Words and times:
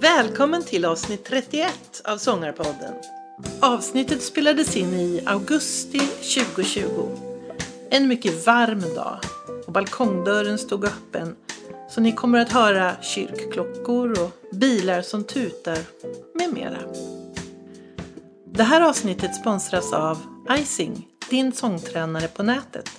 Välkommen 0.00 0.62
till 0.62 0.84
avsnitt 0.84 1.24
31 1.24 1.72
av 2.04 2.18
Sångarpodden. 2.18 2.94
Avsnittet 3.60 4.22
spelades 4.22 4.76
in 4.76 4.94
i 4.94 5.22
augusti 5.26 5.98
2020. 5.98 6.82
En 7.90 8.08
mycket 8.08 8.46
varm 8.46 8.80
dag 8.80 9.18
och 9.66 9.72
balkongdörren 9.72 10.58
stod 10.58 10.84
öppen 10.84 11.36
så 11.90 12.00
ni 12.00 12.12
kommer 12.12 12.38
att 12.38 12.52
höra 12.52 13.02
kyrkklockor 13.02 14.22
och 14.22 14.56
bilar 14.56 15.02
som 15.02 15.24
tutar 15.24 15.78
med 16.34 16.52
mera. 16.52 16.78
Det 18.56 18.62
här 18.62 18.80
avsnittet 18.80 19.34
sponsras 19.34 19.92
av 19.92 20.18
Icing, 20.58 21.06
din 21.30 21.52
sångtränare 21.52 22.28
på 22.28 22.42
nätet. 22.42 22.90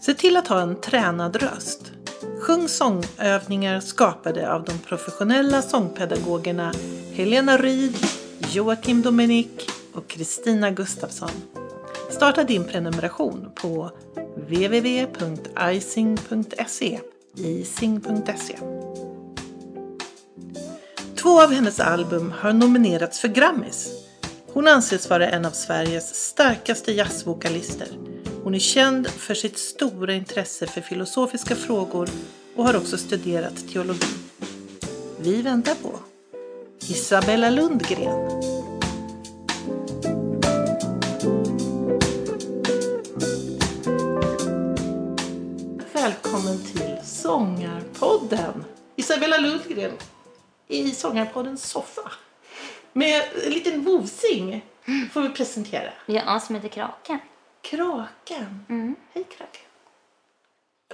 Se 0.00 0.14
till 0.14 0.36
att 0.36 0.48
ha 0.48 0.60
en 0.60 0.80
tränad 0.80 1.36
röst. 1.36 1.92
Sjung 2.40 2.68
sångövningar 2.68 3.80
skapade 3.80 4.52
av 4.52 4.64
de 4.64 4.78
professionella 4.78 5.62
sångpedagogerna 5.62 6.72
Helena 7.12 7.56
Ryd, 7.56 7.96
Joakim 8.52 9.02
Dominik 9.02 9.70
och 9.94 10.08
Kristina 10.08 10.70
Gustafsson. 10.70 11.30
Starta 12.10 12.44
din 12.44 12.64
prenumeration 12.64 13.50
på 13.54 13.90
www.icing.se 14.36 15.10
icing.se 17.36 18.58
Två 21.16 21.42
av 21.42 21.52
hennes 21.52 21.80
album 21.80 22.32
har 22.38 22.52
nominerats 22.52 23.20
för 23.20 23.28
Grammis. 23.28 24.07
Hon 24.58 24.68
anses 24.68 25.10
vara 25.10 25.28
en 25.28 25.44
av 25.44 25.50
Sveriges 25.50 26.14
starkaste 26.14 26.92
jazzvokalister. 26.92 27.88
Hon 28.42 28.54
är 28.54 28.58
känd 28.58 29.08
för 29.08 29.34
sitt 29.34 29.58
stora 29.58 30.14
intresse 30.14 30.66
för 30.66 30.80
filosofiska 30.80 31.56
frågor 31.56 32.08
och 32.56 32.64
har 32.64 32.76
också 32.76 32.98
studerat 32.98 33.68
teologi. 33.68 34.06
Vi 35.18 35.42
väntar 35.42 35.74
på 35.74 35.92
Isabella 36.80 37.50
Lundgren. 37.50 38.28
Välkommen 45.92 46.58
till 46.72 46.96
Sångarpodden. 47.04 48.64
Isabella 48.96 49.38
Lundgren 49.38 49.92
i 50.68 50.90
Sångarpoddens 50.90 51.70
soffa. 51.70 52.12
Med 52.92 53.22
en 53.44 53.50
liten 53.50 53.82
vosing 53.84 54.64
får 55.12 55.20
vi 55.20 55.28
presentera. 55.28 55.90
Ja, 56.06 56.40
som 56.40 56.54
heter 56.54 56.68
Kraken. 56.68 57.18
Kraken. 57.62 58.66
Mm. 58.68 58.96
Hej 59.14 59.24
Kraken. 59.24 59.62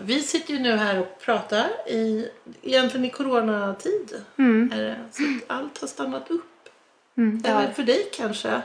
Vi 0.00 0.22
sitter 0.22 0.54
ju 0.54 0.58
nu 0.60 0.76
här 0.76 0.98
och 0.98 1.18
pratar 1.20 1.70
i, 1.88 2.30
egentligen 2.62 3.04
i 3.06 3.10
coronatid. 3.10 4.24
Mm. 4.38 4.68
Det, 4.68 4.96
så 5.12 5.22
att 5.22 5.50
allt 5.58 5.80
har 5.80 5.88
stannat 5.88 6.30
upp. 6.30 6.68
Mm, 7.16 7.42
Även 7.44 7.74
för 7.74 7.82
dig 7.82 8.08
kanske. 8.12 8.62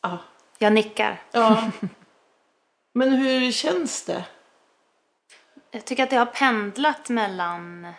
Ja. 0.00 0.18
Jag 0.58 0.72
nickar. 0.72 1.22
ja. 1.32 1.70
Men 2.92 3.12
hur 3.12 3.52
känns 3.52 4.04
det? 4.04 4.24
Jag 5.70 5.84
tycker 5.84 6.02
att 6.02 6.10
det 6.10 6.16
har 6.16 6.26
pendlat 6.26 7.08
mellan 7.08 7.92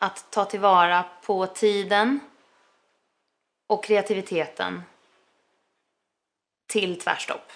att 0.00 0.30
ta 0.30 0.44
tillvara 0.44 1.04
på 1.22 1.46
tiden 1.46 2.20
och 3.68 3.84
kreativiteten 3.84 4.82
till 6.66 7.00
tvärstopp. 7.00 7.52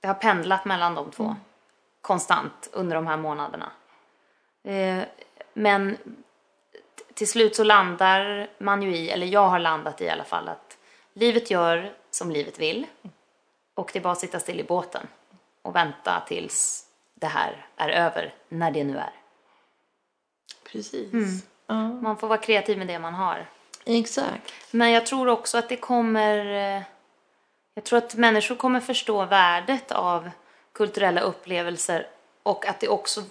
Det 0.00 0.06
har 0.06 0.14
pendlat 0.14 0.64
mellan 0.64 0.94
de 0.94 1.10
två 1.10 1.36
konstant 2.00 2.68
under 2.72 2.96
de 2.96 3.06
här 3.06 3.16
månaderna. 3.16 3.72
Eh, 4.64 5.04
Men 5.52 5.96
till 7.14 7.28
slut 7.28 7.56
så 7.56 7.64
landar 7.64 8.50
man 8.58 8.82
ju 8.82 8.96
i, 8.96 9.10
eller 9.10 9.26
jag 9.26 9.48
har 9.48 9.58
landat 9.58 10.00
i 10.00 10.04
i 10.04 10.10
alla 10.10 10.24
fall, 10.24 10.48
att 10.48 10.78
livet 11.12 11.50
gör 11.50 11.92
som 12.10 12.30
livet 12.30 12.58
vill 12.58 12.86
och 13.74 13.90
det 13.92 13.98
är 13.98 14.02
bara 14.02 14.12
att 14.12 14.18
sitta 14.20 14.40
still 14.40 14.60
i 14.60 14.64
båten 14.64 15.06
och 15.62 15.76
vänta 15.76 16.22
tills 16.28 16.86
det 17.14 17.26
här 17.26 17.66
är 17.76 17.88
över, 17.88 18.34
när 18.48 18.70
det 18.70 18.84
nu 18.84 18.98
är. 18.98 19.12
Precis. 20.72 21.12
Mm. 21.12 21.28
Ja. 21.66 21.88
Man 21.88 22.16
får 22.16 22.28
vara 22.28 22.38
kreativ 22.38 22.78
med 22.78 22.86
det 22.86 22.98
man 22.98 23.14
har. 23.14 23.46
Exakt. 23.88 24.52
Men 24.70 24.90
jag 24.90 25.06
tror 25.06 25.28
också 25.28 25.58
att 25.58 25.68
det 25.68 25.76
kommer... 25.76 26.46
Eh, 26.46 26.82
jag 27.74 27.84
tror 27.84 27.98
att 27.98 28.14
människor 28.14 28.54
kommer 28.54 28.80
förstå 28.80 29.24
värdet 29.24 29.92
av 29.92 30.30
kulturella 30.72 31.20
upplevelser 31.20 32.06
och 32.42 32.66
att 32.66 32.80
det 32.80 32.88
också 32.88 33.22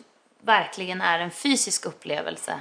verkligen 0.42 1.02
är 1.02 1.20
en 1.20 1.32
fysisk 1.32 1.86
upplevelse 1.86 2.60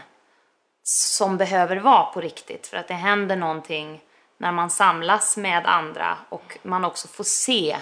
som 0.83 1.37
behöver 1.37 1.77
vara 1.77 2.05
på 2.05 2.21
riktigt. 2.21 2.67
För 2.67 2.77
att 2.77 2.89
det 2.89 2.95
händer 2.95 3.37
någonting 3.37 4.03
när 4.39 4.53
man 4.53 4.71
samlas 4.71 5.37
med 5.37 5.67
andra 5.67 6.19
och 6.29 6.59
man 6.63 6.85
också 6.85 7.09
får 7.09 7.25
se 7.25 7.77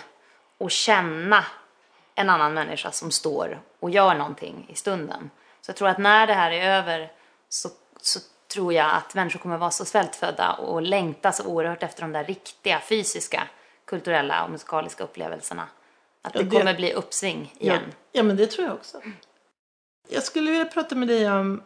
och 0.58 0.70
känna 0.70 1.44
en 2.14 2.31
annan 2.31 2.54
människa 2.54 2.91
som 2.91 3.10
står 3.10 3.60
och 3.81 3.91
gör 3.91 4.14
någonting 4.14 4.66
i 4.69 4.75
stunden. 4.75 5.31
Så 5.60 5.70
jag 5.70 5.76
tror 5.76 5.88
att 5.88 5.98
när 5.98 6.26
det 6.26 6.34
här 6.34 6.50
är 6.50 6.78
över 6.78 7.12
så, 7.48 7.69
så 8.00 8.20
tror 8.54 8.72
jag 8.72 8.94
att 8.94 9.15
människor 9.15 9.41
kommer 9.41 9.56
vara 9.59 9.70
så 9.70 9.84
svältfödda 9.84 10.53
och 10.53 10.82
längta 10.82 11.32
så 11.32 11.47
oerhört 11.47 11.82
efter 11.82 12.03
de 12.03 12.12
där 12.12 12.25
riktiga 12.25 12.81
fysiska 12.81 13.48
kulturella 13.84 14.44
och 14.44 14.50
musikaliska 14.50 15.04
upplevelserna. 15.04 15.69
Att 16.22 16.34
Ja, 16.34 16.41
det 16.42 16.48
det- 16.48 16.56
kommer 16.59 16.75
bli 16.75 16.93
uppsving 16.93 17.54
Ja, 17.59 17.72
igen. 17.75 17.93
ja, 18.12 18.22
men 18.22 18.37
det 18.37 18.47
tror 18.47 18.66
jag 18.66 18.75
också. 18.76 19.00
Jag 20.09 20.22
skulle 20.22 20.50
vilja 20.50 20.66
prata 20.66 20.94
med 20.94 21.09
dig 21.09 21.31
om 21.31 21.62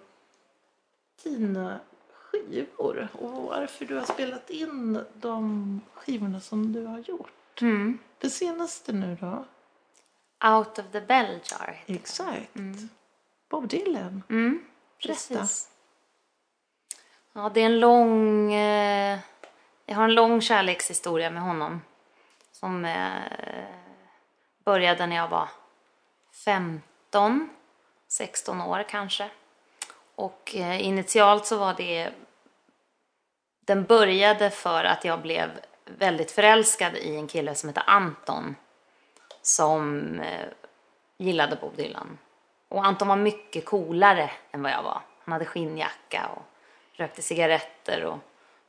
dina 1.25 1.81
skivor 2.13 3.09
och 3.13 3.33
varför 3.43 3.85
du 3.85 3.95
har 3.99 4.05
spelat 4.05 4.51
in 4.51 5.05
de 5.15 5.81
skivorna 5.95 6.41
som 6.41 6.73
du 6.73 6.85
har 6.87 6.99
gjort. 6.99 7.61
Mm. 7.63 7.99
Det 8.19 8.31
senaste 8.31 8.93
nu 8.93 9.17
då? 9.21 9.45
Out 10.49 10.79
of 10.79 10.85
the 10.93 11.01
bell 11.01 11.41
jar. 11.51 11.81
det. 11.87 11.95
Exakt. 11.95 12.51
Bob 13.51 13.69
Dylan. 13.69 14.23
Mm, 14.31 14.65
precis. 15.03 15.69
Ja, 17.39 17.51
det 17.55 17.61
är 17.61 17.67
en 17.67 17.81
lång... 17.81 18.53
Eh, 18.53 19.19
jag 19.87 19.97
har 19.97 20.05
en 20.05 20.15
lång 20.15 20.41
kärlekshistoria 20.41 21.31
med 21.31 21.43
honom. 21.43 21.83
Som 22.53 22.85
eh, 22.85 23.23
började 24.65 25.07
när 25.07 25.17
jag 25.17 25.29
var 25.29 25.49
15, 26.45 27.51
16 28.09 28.61
år 28.61 28.85
kanske. 28.89 29.31
Och 30.15 30.57
eh, 30.57 30.87
initialt 30.87 31.47
så 31.47 31.59
var 31.59 31.75
det... 31.75 32.11
Den 33.61 33.85
började 33.85 34.51
för 34.51 34.85
att 34.85 35.05
jag 35.05 35.23
blev 35.23 35.51
väldigt 35.85 36.31
förälskad 36.31 36.97
i 36.97 37.17
en 37.17 37.29
kille 37.29 37.55
som 37.55 37.69
heter 37.69 37.85
Anton. 37.87 38.57
Som 39.43 40.05
eh, 40.21 40.49
gillade 41.17 41.57
Bob 41.57 41.77
Dylan. 41.77 42.19
Och 42.69 42.87
Anton 42.87 43.09
var 43.09 43.17
mycket 43.17 43.65
coolare 43.65 44.31
än 44.51 44.63
vad 44.63 44.73
jag 44.73 44.83
var. 44.83 45.01
Han 45.25 45.33
hade 45.33 45.45
skinnjacka 45.45 46.29
och 46.37 46.43
rökte 46.99 47.23
cigaretter 47.23 48.05
och 48.05 48.19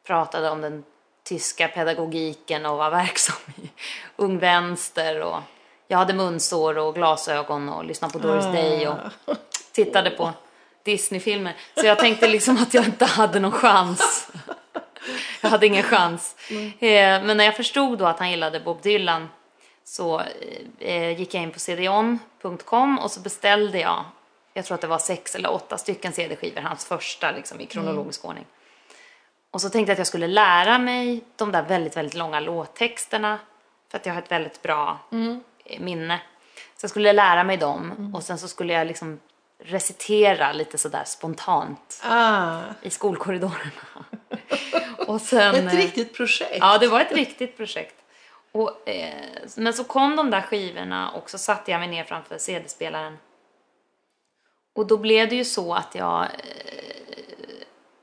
pratade 0.07 0.49
om 0.49 0.61
den 0.61 0.83
tyska 1.23 1.67
pedagogiken 1.67 2.65
och 2.65 2.77
var 2.77 2.89
verksam 3.01 3.53
i 3.55 3.69
Ung 4.15 4.39
Vänster. 4.39 5.21
Och 5.21 5.39
jag 5.87 5.97
hade 5.97 6.13
munsår 6.13 6.77
och 6.77 6.95
glasögon 6.95 7.69
och 7.69 7.85
lyssnade 7.85 8.13
på 8.13 8.19
Doris 8.19 8.45
Day 8.45 8.87
och 8.87 8.97
tittade 9.71 10.09
på 10.09 10.31
Disney-filmer. 10.83 11.55
Så 11.75 11.85
jag 11.85 11.99
tänkte 11.99 12.27
liksom 12.27 12.57
att 12.57 12.73
jag 12.73 12.85
inte 12.85 13.05
hade 13.05 13.39
någon 13.39 13.51
chans. 13.51 14.27
Jag 15.41 15.49
hade 15.49 15.67
ingen 15.67 15.83
chans. 15.83 16.35
Eh, 16.79 17.23
Men 17.23 17.37
när 17.37 17.43
jag 17.43 17.55
förstod 17.55 17.99
då 17.99 18.05
att 18.05 18.19
han 18.19 18.31
gillade 18.31 18.59
Bob 18.59 18.81
Dylan 18.81 19.29
så 19.83 20.21
eh, 20.79 21.19
gick 21.19 21.33
jag 21.33 21.43
in 21.43 21.51
på 21.51 21.59
cdon.com 21.59 22.99
och 22.99 23.11
så 23.11 23.19
beställde 23.19 23.79
jag, 23.79 24.05
jag 24.59 24.65
tror 24.65 24.75
att 24.75 24.81
det 24.81 24.87
var 24.87 24.99
sex 24.99 25.35
eller 25.35 25.51
åtta 25.51 25.77
stycken 25.77 26.13
cd-skivor, 26.13 26.61
hans 26.61 26.85
första 26.85 27.31
liksom, 27.31 27.61
i 27.61 27.65
kronologisk 27.65 28.25
ordning. 28.25 28.45
Och 29.51 29.61
så 29.61 29.69
tänkte 29.69 29.91
jag 29.91 29.93
att 29.93 29.99
jag 29.99 30.07
skulle 30.07 30.27
lära 30.27 30.77
mig 30.77 31.23
de 31.35 31.51
där 31.51 31.63
väldigt, 31.63 31.97
väldigt 31.97 32.15
långa 32.15 32.39
låttexterna 32.39 33.39
för 33.89 33.97
att 33.97 34.05
jag 34.05 34.13
har 34.13 34.21
ett 34.21 34.31
väldigt 34.31 34.61
bra 34.61 34.99
eh, 35.65 35.79
minne. 35.79 36.21
Så 36.77 36.83
jag 36.83 36.89
skulle 36.89 37.13
lära 37.13 37.43
mig 37.43 37.57
dem 37.57 38.11
och 38.15 38.23
sen 38.23 38.37
så 38.37 38.47
skulle 38.47 38.73
jag 38.73 38.87
liksom 38.87 39.19
recitera 39.63 40.51
lite 40.51 40.77
sådär 40.77 41.03
spontant 41.05 42.01
Ah, 42.03 42.59
i 42.81 42.89
skolkorridorerna. 42.89 44.05
och 45.07 45.21
sen, 45.21 45.55
ett 45.55 45.73
eh, 45.73 45.77
riktigt 45.77 46.13
projekt. 46.13 46.57
Ja, 46.59 46.77
det 46.77 46.87
var 46.87 47.01
ett 47.01 47.11
riktigt 47.11 47.57
projekt. 47.57 47.95
Och, 48.51 48.89
eh, 48.89 49.13
men 49.55 49.73
så 49.73 49.83
kom 49.83 50.15
de 50.15 50.29
där 50.29 50.41
skivorna 50.41 51.11
och 51.11 51.29
så 51.29 51.37
satte 51.37 51.71
jag 51.71 51.79
mig 51.79 51.89
ner 51.89 52.03
framför 52.03 52.37
CD-spelaren. 52.37 53.17
Och 54.73 54.87
då 54.87 54.97
blev 54.97 55.29
det 55.29 55.35
ju 55.35 55.45
så 55.45 55.73
att 55.73 55.95
jag 55.95 56.23
eh, 56.23 56.29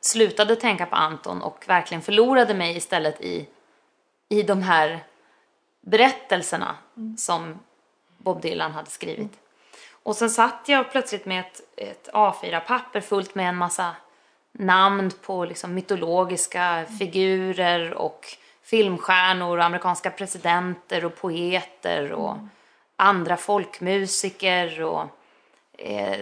slutade 0.00 0.56
tänka 0.56 0.86
på 0.86 0.96
Anton 0.96 1.42
och 1.42 1.64
verkligen 1.68 2.02
förlorade 2.02 2.54
mig 2.54 2.76
istället 2.76 3.20
i 3.20 3.48
i 4.28 4.42
de 4.42 4.62
här 4.62 5.04
berättelserna 5.80 6.76
som 7.18 7.58
Bob 8.18 8.40
Dylan 8.40 8.72
hade 8.72 8.90
skrivit. 8.90 9.32
Och 9.90 10.16
sen 10.16 10.30
satt 10.30 10.62
jag 10.66 10.90
plötsligt 10.90 11.26
med 11.26 11.40
ett, 11.40 11.60
ett 11.76 12.08
A4-papper 12.12 13.00
fullt 13.00 13.34
med 13.34 13.48
en 13.48 13.56
massa 13.56 13.96
namn 14.52 15.10
på 15.22 15.44
liksom 15.44 15.74
mytologiska 15.74 16.86
figurer 16.98 17.94
och 17.94 18.26
filmstjärnor 18.62 19.58
och 19.58 19.64
amerikanska 19.64 20.10
presidenter 20.10 21.04
och 21.04 21.16
poeter 21.16 22.12
och 22.12 22.36
andra 22.96 23.36
folkmusiker 23.36 24.82
och 24.82 25.15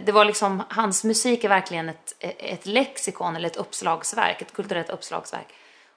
det 0.05 0.13
var 0.13 0.25
liksom, 0.25 0.63
hans 0.69 1.05
musik 1.05 1.45
är 1.45 1.49
verkligen 1.49 1.89
ett, 1.89 2.15
ett 2.19 2.67
lexikon 2.67 3.37
eller 3.37 3.49
ett 3.49 3.57
uppslagsverk, 3.57 4.43
ett 4.43 4.53
kulturellt 4.53 4.91
uppslagsverk. 4.91 5.47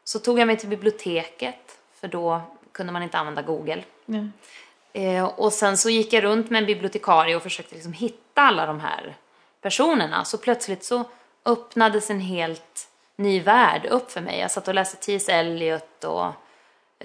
Så 0.03 0.19
tog 0.19 0.39
jag 0.39 0.47
mig 0.47 0.57
till 0.57 0.69
biblioteket, 0.69 1.79
för 1.99 2.07
då 2.07 2.41
kunde 2.71 2.93
man 2.93 3.03
inte 3.03 3.17
använda 3.17 3.41
Google. 3.41 3.83
Nej. 4.05 4.29
Eh, 4.93 5.25
och 5.25 5.53
sen 5.53 5.77
så 5.77 5.89
gick 5.89 6.13
jag 6.13 6.23
runt 6.23 6.49
med 6.49 6.59
en 6.59 6.65
bibliotekarie 6.65 7.35
och 7.35 7.43
försökte 7.43 7.75
liksom 7.75 7.93
hitta 7.93 8.41
alla 8.41 8.65
de 8.65 8.79
här 8.79 9.15
personerna. 9.61 10.25
Så 10.25 10.37
plötsligt 10.37 10.83
så 10.83 11.03
öppnades 11.45 12.09
en 12.09 12.19
helt 12.19 12.89
ny 13.15 13.39
värld 13.39 13.85
upp 13.85 14.11
för 14.11 14.21
mig. 14.21 14.39
Jag 14.39 14.51
satt 14.51 14.67
och 14.67 14.73
läste 14.73 14.97
T.S. 14.97 15.29
Eliot 15.29 16.03
och 16.03 16.25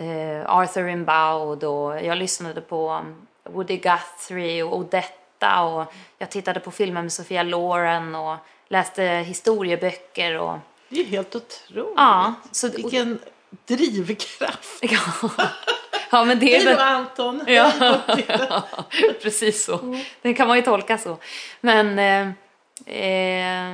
eh, 0.02 0.46
Arthur 0.46 0.84
Rimbaud 0.84 1.64
och 1.64 2.04
jag 2.04 2.18
lyssnade 2.18 2.60
på 2.60 3.04
Woody 3.44 3.76
Guthrie 3.76 4.62
och 4.62 4.78
Odetta 5.42 5.62
och 5.62 5.92
jag 6.18 6.30
tittade 6.30 6.60
på 6.60 6.70
filmer 6.70 7.02
med 7.02 7.12
Sofia 7.12 7.42
Loren 7.42 8.14
och 8.14 8.36
läste 8.68 9.02
historieböcker 9.02 10.38
och 10.38 10.58
Det 10.88 11.00
är 11.00 11.04
helt 11.04 11.34
otroligt. 11.34 11.92
ja, 11.96 12.34
så, 12.52 12.68
Vilken 12.68 13.18
drivkraft. 13.66 14.78
ja, 14.82 14.98
ja 16.10 16.24
men 16.24 16.38
det 16.38 16.56
är 16.56 16.64
väl 16.64 16.78
Anton. 16.78 17.40
Ja, 17.46 17.72
precis 19.22 19.64
så. 19.64 20.00
Det 20.22 20.34
kan 20.34 20.48
man 20.48 20.56
ju 20.56 20.62
tolka 20.62 20.98
så. 20.98 21.18
Men 21.60 21.98
eh, 21.98 22.28
eh, 22.96 23.72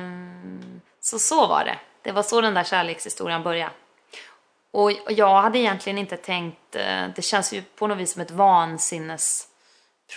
så, 1.01 1.19
så 1.19 1.47
var 1.47 1.65
det. 1.65 1.77
Det 2.01 2.11
var 2.11 2.23
så 2.23 2.41
den 2.41 2.53
där 2.53 2.63
kärlekshistorien 2.63 3.43
började. 3.43 3.71
Och 4.71 4.91
jag 5.09 5.41
hade 5.41 5.59
egentligen 5.59 5.97
inte 5.97 6.17
tänkt, 6.17 6.75
eh, 6.75 7.07
det 7.15 7.21
känns 7.21 7.53
ju 7.53 7.61
på 7.61 7.87
något 7.87 7.97
vis 7.97 8.13
som 8.13 8.21
ett 8.21 8.31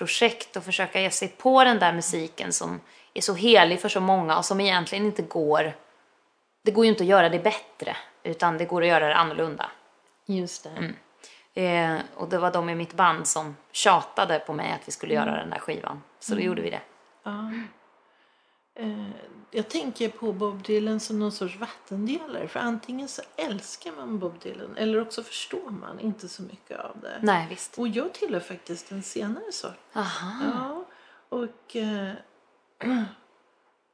vansinnesprojekt 0.00 0.56
att 0.56 0.64
försöka 0.64 1.00
ge 1.00 1.10
sig 1.10 1.28
på 1.28 1.64
den 1.64 1.78
där 1.78 1.92
musiken 1.92 2.52
som 2.52 2.80
är 3.14 3.20
så 3.20 3.34
helig 3.34 3.80
för 3.80 3.88
så 3.88 4.00
många 4.00 4.36
och 4.38 4.44
som 4.44 4.60
egentligen 4.60 5.06
inte 5.06 5.22
går, 5.22 5.72
det 6.64 6.72
går 6.72 6.84
ju 6.84 6.90
inte 6.90 7.02
att 7.02 7.08
göra 7.08 7.28
det 7.28 7.38
bättre 7.38 7.96
utan 8.24 8.58
det 8.58 8.64
går 8.64 8.82
att 8.82 8.88
göra 8.88 9.08
det 9.08 9.14
annorlunda. 9.16 9.70
Just 10.26 10.64
det. 10.64 10.92
Eh, 11.54 11.98
och 12.16 12.28
det 12.28 12.38
var 12.38 12.52
de 12.52 12.68
i 12.70 12.74
mitt 12.74 12.94
band 12.94 13.26
som 13.26 13.56
tjatade 13.72 14.38
på 14.38 14.52
mig 14.52 14.72
att 14.72 14.88
vi 14.88 14.92
skulle 14.92 15.14
Mm. 15.14 15.28
göra 15.28 15.40
den 15.40 15.50
där 15.50 15.58
skivan. 15.58 16.02
Så 16.20 16.34
då 16.34 16.40
gjorde 16.40 16.62
vi 16.62 16.70
det. 16.70 16.80
Ja. 17.24 17.50
Eh, 18.74 19.08
jag 19.50 19.68
tänker 19.68 20.08
på 20.08 20.32
Bob 20.32 20.62
Dylan 20.62 21.00
som 21.00 21.18
någon 21.18 21.32
sorts 21.32 21.56
vattendelare. 21.56 22.48
För 22.48 22.60
antingen 22.60 23.08
så 23.08 23.22
älskar 23.36 23.92
man 23.92 24.18
Bob 24.18 24.40
Dylan 24.42 24.76
eller 24.76 25.00
också 25.00 25.22
förstår 25.22 25.70
man 25.70 26.00
inte 26.00 26.28
så 26.28 26.42
mycket 26.42 26.80
av 26.80 26.96
det. 27.02 27.18
Nej, 27.22 27.46
visst. 27.50 27.78
Och 27.78 27.88
jag 27.88 28.14
tillhör 28.14 28.40
faktiskt 28.40 28.88
den 28.88 29.02
senare 29.02 29.52
sorten. 29.52 29.76
Ja, 29.94 30.84
och 31.28 31.76
eh, 31.76 32.12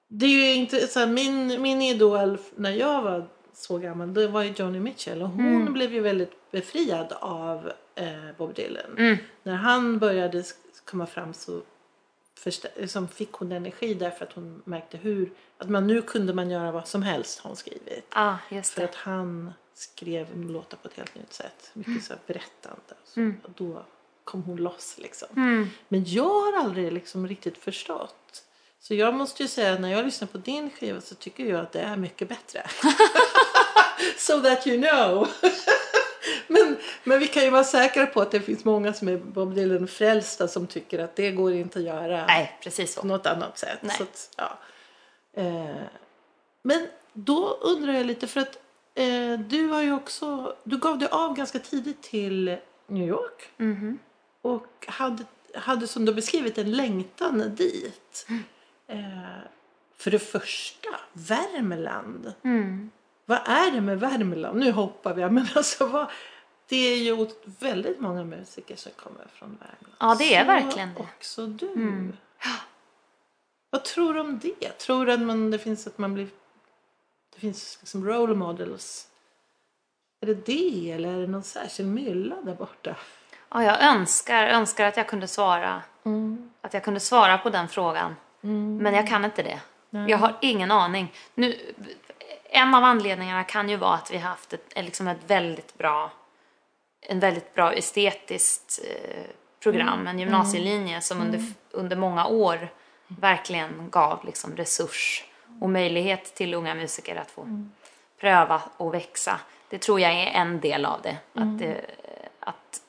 det 0.09 0.27
är 0.27 0.31
ju 0.31 0.55
inte 0.55 0.87
så 0.87 0.99
här, 1.01 1.07
min, 1.07 1.63
min 1.63 1.83
idol 1.83 2.39
när 2.57 2.71
jag 2.71 3.03
var 3.03 3.29
så 3.53 3.79
gammal, 3.79 4.15
det 4.15 4.29
var 4.29 4.43
ju 4.43 4.53
Joni 4.57 4.81
Mitchell 4.81 5.23
och 5.23 5.29
hon 5.29 5.73
blev 5.73 5.93
ju 5.93 6.01
väldigt 6.01 6.51
befriad 6.51 7.13
av 7.21 7.73
eh, 7.95 8.37
Bob 8.39 8.55
Dylan. 8.55 8.99
Mm. 8.99 9.17
När 9.43 9.55
han 9.55 9.99
började 9.99 10.45
komma 10.85 11.07
fram 11.07 11.35
så 11.35 11.61
första- 12.38 12.69
liksom 12.76 13.08
fick 13.08 13.32
hon 13.32 13.52
energi 13.52 13.94
därför 13.94 14.25
att 14.25 14.32
hon 14.32 14.62
märkte 14.64 14.96
hur, 14.96 15.32
att 15.58 15.69
man 15.70 15.87
nu 15.87 16.02
kunde 16.02 16.35
man 16.35 16.50
göra 16.50 16.73
vad 16.73 16.88
som 16.88 17.02
helst 17.02 17.38
har 17.38 17.49
hon 17.50 17.56
skrivit. 17.56 18.06
Ah, 18.11 18.35
För 18.62 18.85
att 18.85 18.94
han 18.94 19.52
skrev 19.75 20.38
låtar 20.50 20.76
på 20.76 20.88
ett 20.88 20.94
helt 20.96 21.14
nytt 21.14 21.32
sätt. 21.32 21.70
Mycket 21.73 21.88
Mm. 21.90 22.02
så 22.02 22.14
berättande. 22.26 22.94
Så, 23.05 23.20
och 23.43 23.50
då 23.56 23.82
kom 24.25 24.43
hon 24.43 24.56
loss 24.56 24.94
liksom. 24.99 25.29
Mm. 25.37 25.70
Men 25.88 26.05
jag 26.06 26.29
har 26.29 26.58
aldrig 26.58 26.93
liksom 26.93 27.29
riktigt 27.29 27.58
förstått. 27.58 28.44
Så 28.81 28.94
jag 28.94 29.14
måste 29.14 29.43
ju 29.43 29.49
säga 29.49 29.73
att 29.73 29.81
när 29.81 29.88
jag 29.93 30.05
lyssnar 30.05 30.29
på 30.29 30.38
din 30.38 30.70
skiva 30.70 31.00
så 31.00 31.14
tycker 31.14 31.44
jag 31.46 31.61
att 31.61 31.73
det 31.73 31.81
är 31.81 31.96
mycket 31.96 32.29
bättre. 32.29 32.62
so 34.17 34.40
that 34.40 34.67
you 34.67 34.82
know. 34.82 35.29
Men, 37.05 37.19
vi 37.19 37.27
kan 37.27 37.43
ju 37.43 37.50
vara 37.50 37.65
säkra 37.65 38.06
på 38.06 38.21
att 38.21 38.31
det 38.31 38.41
finns 38.41 38.65
många 38.65 38.93
som 38.93 39.09
är 39.09 39.17
Bob 39.17 39.55
Dylan-frälsta 39.55 40.49
som 40.49 40.67
tycker 40.67 40.99
att 40.99 41.17
det 41.17 41.31
går 41.31 41.53
inte 41.53 41.79
att 41.79 41.85
göra 41.85 42.27
Nej, 42.27 42.59
precis 42.62 42.95
på 42.95 43.00
så. 43.00 43.06
något 43.06 43.27
annat 43.27 43.59
sätt. 43.59 43.79
Nej. 43.83 43.97
Så 43.97 44.03
att, 44.03 44.31
ja. 44.37 44.59
eh, 45.43 45.77
men 46.62 46.87
då 47.12 47.59
undrar 47.62 47.93
jag 47.93 48.06
lite 48.06 48.27
för 48.27 48.41
att 48.41 48.59
eh, 48.95 49.39
du 49.49 49.69
har 49.69 49.83
ju 49.83 49.93
också, 49.93 50.56
du 50.65 50.79
gav 50.79 50.99
dig 50.99 51.09
av 51.11 51.35
ganska 51.37 51.59
tidigt 51.59 52.03
till 52.03 52.56
New 52.87 53.09
York 53.09 53.49
Mhm. 53.56 53.99
och 54.43 54.85
hade, 54.89 55.25
hade 55.55 55.87
som 55.87 56.05
du 56.05 56.15
beskrivit 56.15 56.59
en 56.59 56.73
längtan 56.73 57.55
dit. 57.56 58.27
Eh, 58.89 58.99
för 59.97 60.11
det 60.11 60.19
första, 60.19 60.89
Värmland. 61.12 62.33
Mm. 62.45 62.91
Vad 63.25 63.39
är 63.49 63.71
det 63.71 63.81
med 63.81 64.00
Värmland? 64.00 64.59
Nu 64.61 64.73
hoppar 64.73 65.15
vi, 65.15 65.31
men 65.31 65.47
alltså 65.55 65.87
vad, 65.87 66.06
det 66.69 66.76
är 66.76 66.97
ju 66.97 67.26
väldigt 67.44 68.00
många 68.00 68.25
musiker 68.25 68.76
som 68.76 68.93
kommer 68.93 69.26
från 69.32 69.49
Värmland. 69.49 69.97
Ja, 70.00 70.17
det 70.19 70.35
är 70.35 70.41
Så 70.41 70.47
verkligen 70.47 70.94
det. 70.94 71.00
också 71.00 71.47
du. 71.47 71.73
Mm. 71.73 72.17
Vad 73.70 73.85
tror 73.85 74.15
du 74.15 74.20
om 74.20 74.38
det? 74.38 74.79
Tror 74.79 75.06
du 75.06 75.12
att 75.12 75.20
man, 75.20 75.50
det 75.50 75.59
finns 75.59 75.87
att 75.87 75.99
man 75.99 76.15
blir... 76.15 76.29
Det 77.35 77.41
finns 77.41 77.76
liksom 77.81 78.06
role 78.06 78.35
models. 78.35 79.09
Är 80.20 80.26
det 80.26 80.47
det 80.47 80.93
eller 80.93 81.15
är 81.15 81.20
det 81.20 81.26
någon 81.26 81.43
särskild 81.43 81.88
mylla 81.88 82.37
där 82.43 82.55
borta? 82.55 82.97
Ja, 83.49 83.64
jag 83.64 83.82
önskar, 83.82 84.47
önskar 84.47 84.87
att 84.87 84.97
jag 84.97 85.09
kunde 85.09 85.26
svara 85.29 85.82
att 86.61 86.75
jag 86.75 86.85
kunde 86.85 87.00
svara 87.00 87.38
på 87.38 87.50
den 87.50 87.69
frågan. 87.69 88.17
Men 88.81 88.94
jag 88.94 89.09
kan 89.09 89.25
inte 89.25 89.43
det. 89.43 89.61
Jag 89.91 90.19
har 90.19 90.37
ingen 90.41 90.71
aning. 90.71 91.12
Nu, 91.35 91.75
en 92.44 92.75
av 92.75 92.85
anledningarna 92.85 93.44
kan 93.44 93.69
ju 93.69 93.76
vara 93.76 93.94
att 93.94 94.11
vi 94.11 94.19
har 94.19 94.29
haft 94.29 94.53
ett, 94.53 94.73
liksom 94.76 95.09
ett 95.09 95.19
väldigt 95.26 95.79
bra 95.79 96.11
en 97.00 97.21
väldigt 97.21 97.55
bra 97.55 97.73
estetiskt 97.73 98.81
eh, 98.85 99.25
program, 99.61 100.07
en 100.07 100.19
gymnasielinje 100.19 101.00
som 101.00 101.21
under, 101.21 101.43
under 101.71 101.97
många 101.97 102.26
år 102.26 102.69
verkligen 103.09 103.90
gav 103.90 104.25
liksom 104.26 104.57
resurs 104.57 105.25
och 105.61 105.71
möjlighet 105.71 106.35
till 106.35 106.55
unga 106.55 106.75
musiker 106.75 107.17
att 107.17 107.31
få 107.31 107.69
pröva 108.21 108.62
och 108.76 108.95
växa. 108.95 109.40
Det 109.69 109.78
tror 109.78 110.00
jag 110.00 110.12
är 110.12 110.26
en 110.26 110.61
del 110.61 110.85
av 110.85 111.02
det, 111.02 111.17
att, 111.35 111.59
det 111.59 111.81
att 112.40 112.83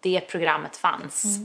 det 0.00 0.20
programmet 0.20 0.76
fanns. 0.76 1.38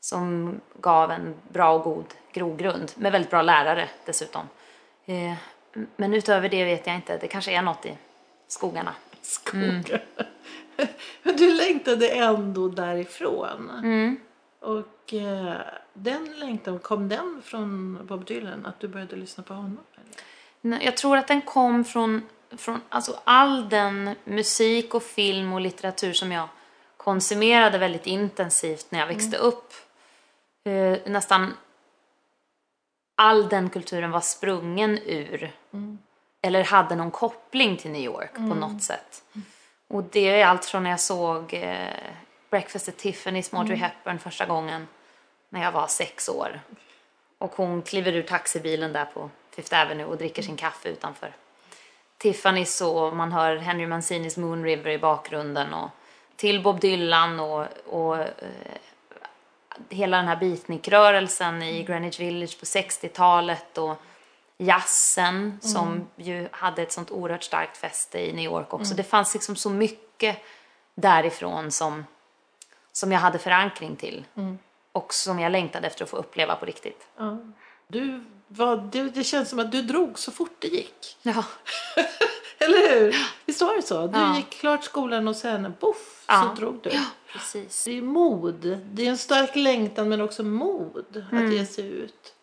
Som 0.00 0.60
gav 0.80 1.10
en 1.10 1.34
bra 1.48 1.70
och 1.70 1.82
god 1.84 2.14
grogrund, 2.32 2.92
med 2.96 3.12
väldigt 3.12 3.30
bra 3.30 3.42
lärare 3.42 3.88
dessutom. 4.04 4.48
Eh, 5.06 5.34
men 5.96 6.14
utöver 6.14 6.48
det 6.48 6.64
vet 6.64 6.86
jag 6.86 6.96
inte, 6.96 7.18
det 7.18 7.28
kanske 7.28 7.52
är 7.52 7.62
något 7.62 7.86
i 7.86 7.96
skogarna. 8.48 8.94
Skogen. 9.22 9.84
Men 11.22 11.36
du 11.36 11.54
längtade 11.54 12.08
ändå 12.08 12.68
därifrån. 12.68 13.70
Mm. 13.70 14.16
Och 14.60 15.14
eh, 15.14 15.56
den 15.92 16.38
längtan, 16.38 16.78
kom 16.78 17.08
den 17.08 17.42
från 17.44 17.98
Bob 18.06 18.24
Dylan? 18.24 18.66
Att 18.66 18.80
du 18.80 18.88
började 18.88 19.16
lyssna 19.16 19.42
på 19.42 19.54
honom? 19.54 19.78
Eller? 19.94 20.14
Nej, 20.60 20.84
Jag 20.84 20.96
tror 20.96 21.16
att 21.16 21.28
den 21.28 21.42
kom 21.42 21.84
från, 21.84 22.22
från 22.56 22.80
alltså 22.88 23.20
all 23.24 23.68
den 23.68 24.14
musik 24.24 24.94
och 24.94 25.02
film 25.02 25.52
och 25.52 25.60
litteratur 25.60 26.12
som 26.12 26.32
jag 26.32 26.48
konsumerade 26.96 27.78
väldigt 27.78 28.06
intensivt 28.06 28.86
när 28.90 28.98
jag 28.98 29.06
växte 29.06 29.36
upp. 29.36 29.72
Eh, 30.64 30.98
nästan 31.06 31.54
all 33.16 33.48
den 33.48 33.70
kulturen 33.70 34.10
var 34.10 34.20
sprungen 34.20 34.98
ur 34.98 35.52
eller 36.44 36.64
hade 36.64 36.96
någon 36.96 37.10
koppling 37.10 37.76
till 37.76 37.90
New 37.90 38.02
York 38.02 38.34
på 38.34 38.54
något 38.54 38.82
sätt. 38.82 39.24
Och 39.94 40.04
det 40.04 40.40
är 40.40 40.46
allt 40.46 40.64
från 40.64 40.82
när 40.82 40.90
jag 40.90 41.00
såg 41.00 41.54
eh, 41.54 41.88
Breakfast 42.50 42.88
at 42.88 42.96
Tiffany's 42.96 43.58
Audrey 43.58 43.76
Hepburn 43.76 44.18
första 44.18 44.46
gången 44.46 44.88
när 45.48 45.62
jag 45.62 45.72
var 45.72 45.86
sex 45.86 46.28
år. 46.28 46.60
Och 47.38 47.52
hon 47.56 47.82
kliver 47.82 48.12
ur 48.12 48.22
taxibilen 48.22 48.92
där 48.92 49.04
på 49.04 49.30
Fifth 49.50 49.80
Avenue 49.82 50.06
och 50.06 50.16
dricker 50.16 50.42
sin 50.42 50.56
kaffe 50.56 50.88
utanför. 50.88 51.32
Tiffany's 52.18 52.82
och 52.82 53.16
man 53.16 53.32
hör 53.32 53.56
Henry 53.56 53.86
Mancinis 53.86 54.36
Moon 54.36 54.64
River 54.64 54.90
i 54.90 54.98
bakgrunden 54.98 55.74
och 55.74 55.90
till 56.36 56.62
Bob 56.62 56.80
Dylan 56.80 57.40
och, 57.40 57.66
och 57.86 58.18
eh, 58.18 58.28
hela 59.88 60.16
den 60.16 60.26
här 60.26 60.36
beatnikrörelsen 60.36 61.62
i 61.62 61.82
Greenwich 61.82 62.20
Village 62.20 62.58
på 62.60 62.64
60-talet 62.64 63.78
och 63.78 63.96
jazzen 64.64 65.58
som 65.62 66.08
ju 66.16 66.48
hade 66.52 66.82
ett 66.82 66.92
sånt 66.92 67.10
oerhört 67.10 67.42
starkt 67.42 67.76
fäste 67.76 68.18
i 68.18 68.32
New 68.32 68.44
York 68.44 68.74
också. 68.74 68.94
Det 68.94 69.02
fanns 69.04 69.34
liksom 69.34 69.56
så 69.56 69.70
mycket 69.70 70.36
därifrån 70.94 71.70
som, 71.70 72.04
som 72.92 73.12
jag 73.12 73.20
hade 73.20 73.38
förankring 73.38 73.96
till. 73.96 74.24
Och 74.92 75.14
som 75.14 75.40
jag 75.40 75.52
längtade 75.52 75.86
efter 75.86 76.04
att 76.04 76.10
få 76.10 76.16
uppleva 76.16 76.56
på 76.56 76.66
riktigt. 76.66 77.06
Ja. 77.16 77.38
Du 77.88 78.24
var, 78.48 78.76
det, 78.76 79.02
det 79.02 79.24
känns 79.24 79.48
som 79.50 79.58
att 79.58 79.72
du 79.72 79.82
drog 79.82 80.18
så 80.18 80.30
fort 80.32 80.56
det 80.58 80.68
gick. 80.68 81.16
Ja. 81.22 81.44
Eller 82.58 83.00
hur? 83.00 83.16
Visst 83.44 83.60
var 83.62 83.74
det 83.76 83.82
så? 83.82 84.06
Du 84.06 84.18
Ja. 84.18 84.36
gick 84.36 84.50
klart 84.50 84.84
skolan 84.84 85.28
och 85.28 85.36
sen 85.36 85.74
poff 85.80 86.24
Ja. 86.28 86.42
så 86.56 86.60
drog 86.60 86.80
du. 86.82 86.90
Precis. 87.32 87.84
Det 87.84 87.98
är 87.98 88.02
mod. 88.02 88.78
Det 88.92 89.06
är 89.06 89.10
en 89.10 89.18
stark 89.18 89.56
längtan 89.56 90.08
men 90.08 90.20
också 90.20 90.42
mod 90.42 91.24
Mm. 91.32 91.46
att 91.46 91.52
ge 91.54 91.66
sig 91.66 91.86
ut. 91.88 92.33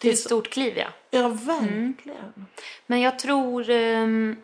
Det 0.00 0.08
är 0.08 0.12
ett 0.12 0.18
stort 0.18 0.50
kliv, 0.50 0.78
ja. 0.78 0.88
Ja, 1.10 1.28
verkligen. 1.28 2.46
Men 2.86 3.00
jag 3.00 3.18
tror... 3.18 3.70
ehm, 3.70 4.36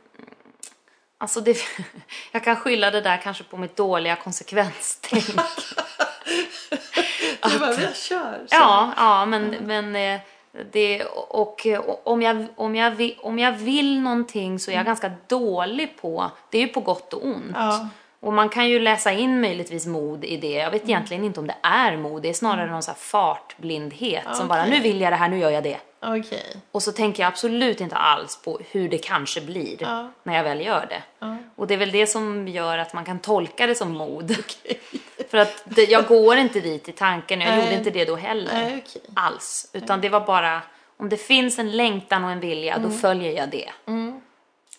alltså 1.19 1.41
det, 1.41 1.59
jag 2.33 2.45
kan 2.45 2.57
skylla 2.57 2.91
det 2.91 3.01
där 3.01 3.17
kanske 3.17 3.45
på 3.45 3.57
mitt 3.57 3.77
dåliga 3.77 4.17
konsekvenstänk. 4.17 5.25
Du 7.53 7.59
bara, 7.59 7.75
jag 7.75 7.97
kör. 7.97 8.47
Så. 8.47 8.55
ja, 8.57 8.93
ja, 8.97 9.27
men, 9.27 9.57
men 9.61 9.97
eh, 9.97 10.21
det... 10.73 11.05
Och, 11.05 11.67
och 11.67 12.07
om, 12.07 12.23
jag, 12.23 12.47
om, 12.57 12.75
jag 12.75 12.91
vill, 12.91 13.17
om 13.21 13.39
jag 13.39 13.53
vill 13.53 14.01
någonting 14.01 14.59
så 14.59 14.71
är 14.71 14.75
jag 14.75 14.87
ganska 14.87 15.13
dålig 15.27 15.99
på... 16.01 16.31
Det 16.51 16.59
är 16.59 16.63
ju 16.63 16.69
på 16.69 16.81
gott 16.81 17.13
och 17.13 17.27
ont. 17.27 17.53
Ja. 17.55 17.89
Och 18.21 18.33
man 18.33 18.49
kan 18.49 18.69
ju 18.69 18.79
läsa 18.79 19.13
in 19.13 19.41
möjligtvis 19.41 19.87
mod 19.87 20.25
i 20.25 20.37
det. 20.37 20.51
Jag 20.53 20.71
vet 20.71 20.85
egentligen 20.85 21.25
inte 21.25 21.41
om 21.41 21.47
det 21.47 21.57
är 21.63 21.97
mod. 21.97 22.23
Det 22.23 22.29
är 22.29 22.33
snarare 22.35 22.71
någon 22.71 22.83
så 22.83 22.91
här 22.91 22.99
fartblindhet 22.99 24.25
som 24.37 24.49
bara, 24.49 24.65
nu 24.67 24.81
vill 24.81 25.01
jag 25.01 25.13
det 25.13 25.17
här, 25.17 25.29
nu 25.29 25.39
gör 25.39 25.51
jag 25.51 25.63
det. 25.63 25.79
Okej. 26.01 26.57
Och 26.73 26.83
så 26.83 26.93
tänker 26.93 27.23
jag 27.23 27.29
absolut 27.29 27.81
inte 27.81 27.97
alls 27.97 28.43
på 28.45 28.61
hur 28.71 28.89
det 28.89 28.99
kanske 28.99 29.41
blir 29.41 29.77
Ja. 29.81 30.11
när 30.23 30.37
jag 30.37 30.45
väl 30.45 30.61
gör 30.67 30.87
det. 30.89 31.03
Och 31.57 31.67
det 31.67 31.75
är 31.75 31.79
väl 31.79 31.91
det 31.91 32.07
som 32.07 32.49
gör 32.49 32.79
att 32.79 32.93
man 32.93 33.05
kan 33.05 33.19
tolka 33.19 33.67
det 33.67 33.75
som 33.75 33.93
mod. 33.93 34.37
För 35.31 35.39
att 35.39 35.63
det, 35.65 35.85
jag 35.85 36.07
går 36.07 36.37
inte 36.37 36.61
dit 36.61 36.89
i 36.89 36.93
tanken, 36.93 37.41
jag 37.41 37.51
Nej. 37.51 37.61
gjorde 37.65 37.75
inte 37.75 37.91
det 37.91 38.05
då 38.05 38.17
heller. 38.17 38.53
Nej, 38.53 38.85
okej. 38.87 39.03
Alls. 39.15 39.71
Utan 39.73 40.01
det 40.01 40.09
var 40.09 40.21
bara, 40.21 40.63
om 40.97 41.09
det 41.09 41.17
finns 41.17 41.59
en 41.59 41.71
längtan 41.77 42.25
och 42.25 42.31
en 42.31 42.41
vilja, 42.41 42.75
Mm. 42.75 42.91
då 42.91 42.97
följer 42.97 43.33
jag 43.33 43.49
det. 43.51 43.71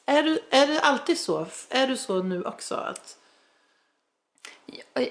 Är, 0.06 0.24
du, 0.24 0.40
är 0.50 0.68
det 0.68 0.80
alltid 0.82 1.20
så? 1.20 1.46
Är 1.70 1.88
du 1.88 1.98
så 1.98 2.24
nu 2.24 2.44
också? 2.44 2.76
Att, 2.76 3.18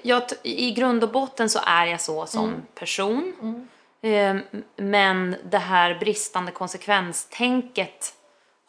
jag, 0.03 0.23
I 0.43 0.71
grund 0.71 1.05
och 1.05 1.11
botten 1.11 1.51
så 1.51 1.61
är 1.67 1.87
jag 1.87 2.01
så 2.01 2.27
som 2.27 2.63
person. 2.75 3.33
Eh, 4.03 4.37
Men 4.77 5.37
det 5.45 5.59
här 5.59 5.95
bristande 5.99 6.53
konsekvenstänket 6.53 8.15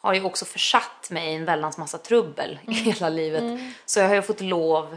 har 0.00 0.14
ju 0.14 0.22
också 0.24 0.44
försatt 0.44 1.10
mig 1.10 1.32
i 1.32 1.34
en 1.34 1.44
väldans 1.44 1.78
massa 1.78 1.98
trubbel 1.98 2.58
i 2.68 2.72
hela 2.72 3.08
livet. 3.08 3.60
Så 3.86 4.00
jag 4.00 4.08
har 4.08 4.14
ju 4.14 4.22
fått 4.22 4.40
lov 4.40 4.96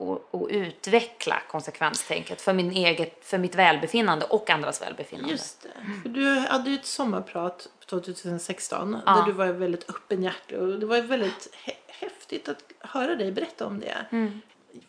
att, 0.00 0.34
att 0.34 0.48
utveckla 0.50 1.42
konsekvenstänket 1.50 2.40
för, 2.40 2.52
min 2.52 2.70
eget, 2.70 3.24
för 3.24 3.38
mitt 3.38 3.54
välbefinnande 3.54 4.24
och 4.26 4.50
andras 4.50 4.82
välbefinnande. 4.82 5.30
just 5.32 5.62
det. 5.62 5.68
För 6.02 6.08
du 6.08 6.34
hade 6.38 6.70
ju 6.70 6.76
ett 6.76 6.86
sommarprat 6.86 7.68
2016 7.90 8.96
Ja. 9.06 9.12
där 9.12 9.22
du 9.26 9.32
var 9.32 9.46
väldigt 9.46 9.90
öppenhjärtig 9.90 10.58
och 10.58 10.78
det 10.80 10.86
var 10.86 11.00
väldigt 11.00 11.48
hä- 11.64 11.72
häftigt 11.88 12.48
att 12.48 12.62
höra 12.80 13.14
dig 13.14 13.32
berätta 13.32 13.66
om 13.66 13.80
det. 13.80 13.96
Mm. 14.10 14.40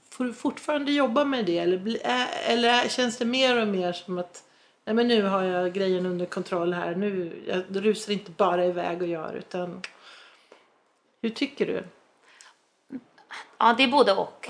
Får 0.10 0.26
du 0.26 0.34
fortfarande 0.34 0.92
jobba 0.92 1.26
med 1.26 1.46
det 1.46 1.58
eller, 1.58 2.00
eller 2.48 2.90
känns 2.90 3.18
det 3.18 3.26
mer 3.26 3.62
och 3.62 3.68
mer 3.68 3.94
som 3.94 4.18
att 4.18 4.44
Nej 4.86 4.96
men 4.96 5.08
nu 5.08 5.24
har 5.24 5.44
jag 5.44 5.74
grejen 5.74 6.06
under 6.06 6.26
kontroll 6.26 6.74
här. 6.74 6.96
Nu, 6.96 7.44
jag 7.48 7.86
rusar 7.86 8.14
inte 8.14 8.32
bara 8.32 8.66
iväg 8.66 9.02
och 9.02 9.08
gör 9.08 9.34
utan 9.34 9.82
hur 11.22 11.30
tycker 11.30 11.66
du? 11.66 11.84
Ja, 13.58 13.76
det 13.78 13.84
är 13.84 13.88
både 13.88 14.14
och. 14.14 14.50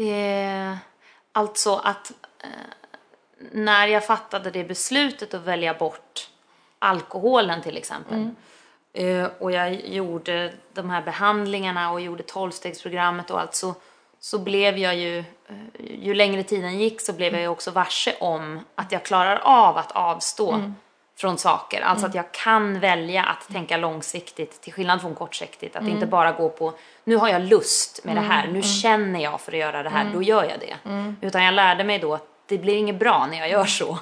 Eh, 0.00 0.76
alltså 1.32 1.76
att 1.76 2.12
eh, 2.38 2.48
när 3.52 3.86
jag 3.86 4.06
fattade 4.06 4.50
det 4.50 4.64
beslutet 4.64 5.34
att 5.34 5.42
välja 5.42 5.74
bort 5.74 6.30
alkoholen 6.78 7.62
till 7.62 7.76
exempel. 7.76 8.30
Eh, 8.92 9.28
och 9.38 9.52
jag 9.52 9.86
gjorde 9.86 10.52
de 10.72 10.90
här 10.90 11.02
behandlingarna 11.02 11.90
och 11.92 12.00
gjorde 12.00 12.22
tolvstegsprogrammet 12.22 13.30
och 13.30 13.40
allt 13.40 13.54
så, 13.54 13.74
så 14.20 14.38
blev 14.38 14.78
jag 14.78 14.96
ju, 14.96 15.18
eh, 15.18 15.24
ju 16.00 16.14
längre 16.14 16.42
tiden 16.42 16.78
gick 16.78 17.00
så 17.00 17.12
blev 17.12 17.32
jag 17.32 17.42
ju 17.42 17.48
också 17.48 17.70
varse 17.70 18.14
om 18.20 18.60
att 18.74 18.92
jag 18.92 19.04
klarar 19.04 19.36
av 19.36 19.76
att 19.76 19.92
avstå 19.92 20.72
från 21.16 21.38
saker. 21.38 21.80
Alltså 21.80 22.06
att 22.06 22.14
jag 22.14 22.32
kan 22.32 22.80
välja 22.80 23.22
att 23.24 23.48
tänka 23.52 23.76
långsiktigt 23.76 24.60
till 24.60 24.72
skillnad 24.72 25.00
från 25.00 25.14
kortsiktigt. 25.14 25.76
Att 25.76 25.82
inte 25.88 26.06
bara 26.06 26.32
gå 26.32 26.48
på, 26.48 26.72
nu 27.04 27.16
har 27.16 27.28
jag 27.28 27.42
lust 27.42 28.04
med 28.04 28.16
det 28.16 28.20
här, 28.20 28.48
nu 28.48 28.62
känner 28.62 29.20
jag 29.20 29.40
för 29.40 29.52
att 29.52 29.58
göra 29.58 29.82
det 29.82 29.90
här, 29.90 30.04
då 30.12 30.22
gör 30.22 30.44
jag 30.44 30.60
det. 30.60 30.76
Utan 31.26 31.44
jag 31.44 31.54
lärde 31.54 31.84
mig 31.84 31.98
då 31.98 32.14
att 32.14 32.26
det 32.46 32.58
blir 32.58 32.76
inget 32.76 32.98
bra 32.98 33.26
när 33.26 33.38
jag 33.38 33.50
gör 33.50 33.64
så. 33.64 33.98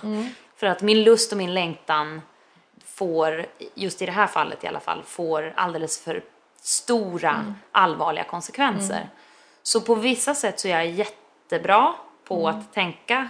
För 0.56 0.66
att 0.66 0.82
min 0.82 1.02
lust 1.02 1.32
och 1.32 1.38
min 1.38 1.54
längtan 1.54 2.22
får, 2.84 3.46
just 3.74 4.02
i 4.02 4.06
det 4.06 4.12
här 4.12 4.26
fallet 4.26 4.64
i 4.64 4.66
alla 4.66 4.80
fall, 4.80 5.02
får 5.02 5.52
alldeles 5.56 6.04
för 6.04 6.22
stora 6.60 7.54
allvarliga 7.72 8.24
konsekvenser. 8.24 9.08
Så 9.66 9.80
på 9.80 9.94
vissa 9.94 10.34
sätt 10.34 10.60
så 10.60 10.68
är 10.68 10.72
jag 10.72 10.86
jättebra 10.86 11.94
på 12.24 12.48
att 12.48 12.72
tänka 12.74 13.28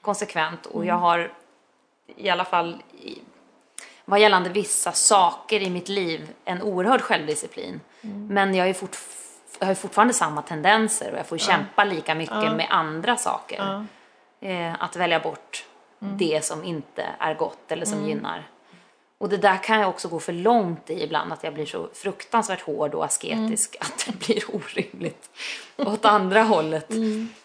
konsekvent 0.00 0.66
och 0.66 0.86
jag 0.86 0.94
har 0.94 1.32
i 2.16 2.30
alla 2.30 2.44
fall 2.44 2.82
vad 4.04 4.20
gällande 4.20 4.50
vissa 4.50 4.92
saker 4.92 5.60
i 5.60 5.70
mitt 5.70 5.88
liv 5.88 6.28
en 6.44 6.62
oerhörd 6.62 7.00
självdisciplin. 7.00 7.80
Men 8.28 8.54
jag, 8.54 8.68
är 8.68 8.76
jag 9.58 9.66
har 9.66 9.74
fortfarande 9.74 10.14
samma 10.14 10.42
tendenser 10.42 11.12
och 11.12 11.18
jag 11.18 11.26
får 11.26 11.38
kämpa 11.38 11.84
lika 11.84 12.14
mycket 12.14 12.52
med 12.52 12.66
andra 12.70 13.16
saker. 13.16 13.86
Eh, 14.40 14.82
att 14.82 14.96
välja 14.96 15.20
bort 15.20 15.64
det 15.98 16.44
som 16.44 16.64
inte 16.64 17.06
är 17.18 17.34
gott 17.34 17.72
eller 17.72 17.86
som 17.86 18.08
gynnar. 18.08 18.48
Och 19.22 19.28
det 19.28 19.36
där 19.36 19.62
kan 19.62 19.80
jag 19.80 19.88
också 19.88 20.08
gå 20.08 20.20
för 20.20 20.32
långt 20.32 20.90
i 20.90 21.02
ibland, 21.02 21.32
att 21.32 21.44
jag 21.44 21.54
blir 21.54 21.66
så 21.66 21.88
fruktansvärt 21.94 22.60
hård 22.60 22.94
och 22.94 23.04
asketisk 23.04 23.76
att 23.80 24.06
det 24.06 24.26
blir 24.26 24.42
orimligt 24.54 25.30
åt 25.76 26.04
andra 26.04 26.42
hållet. 26.42 26.90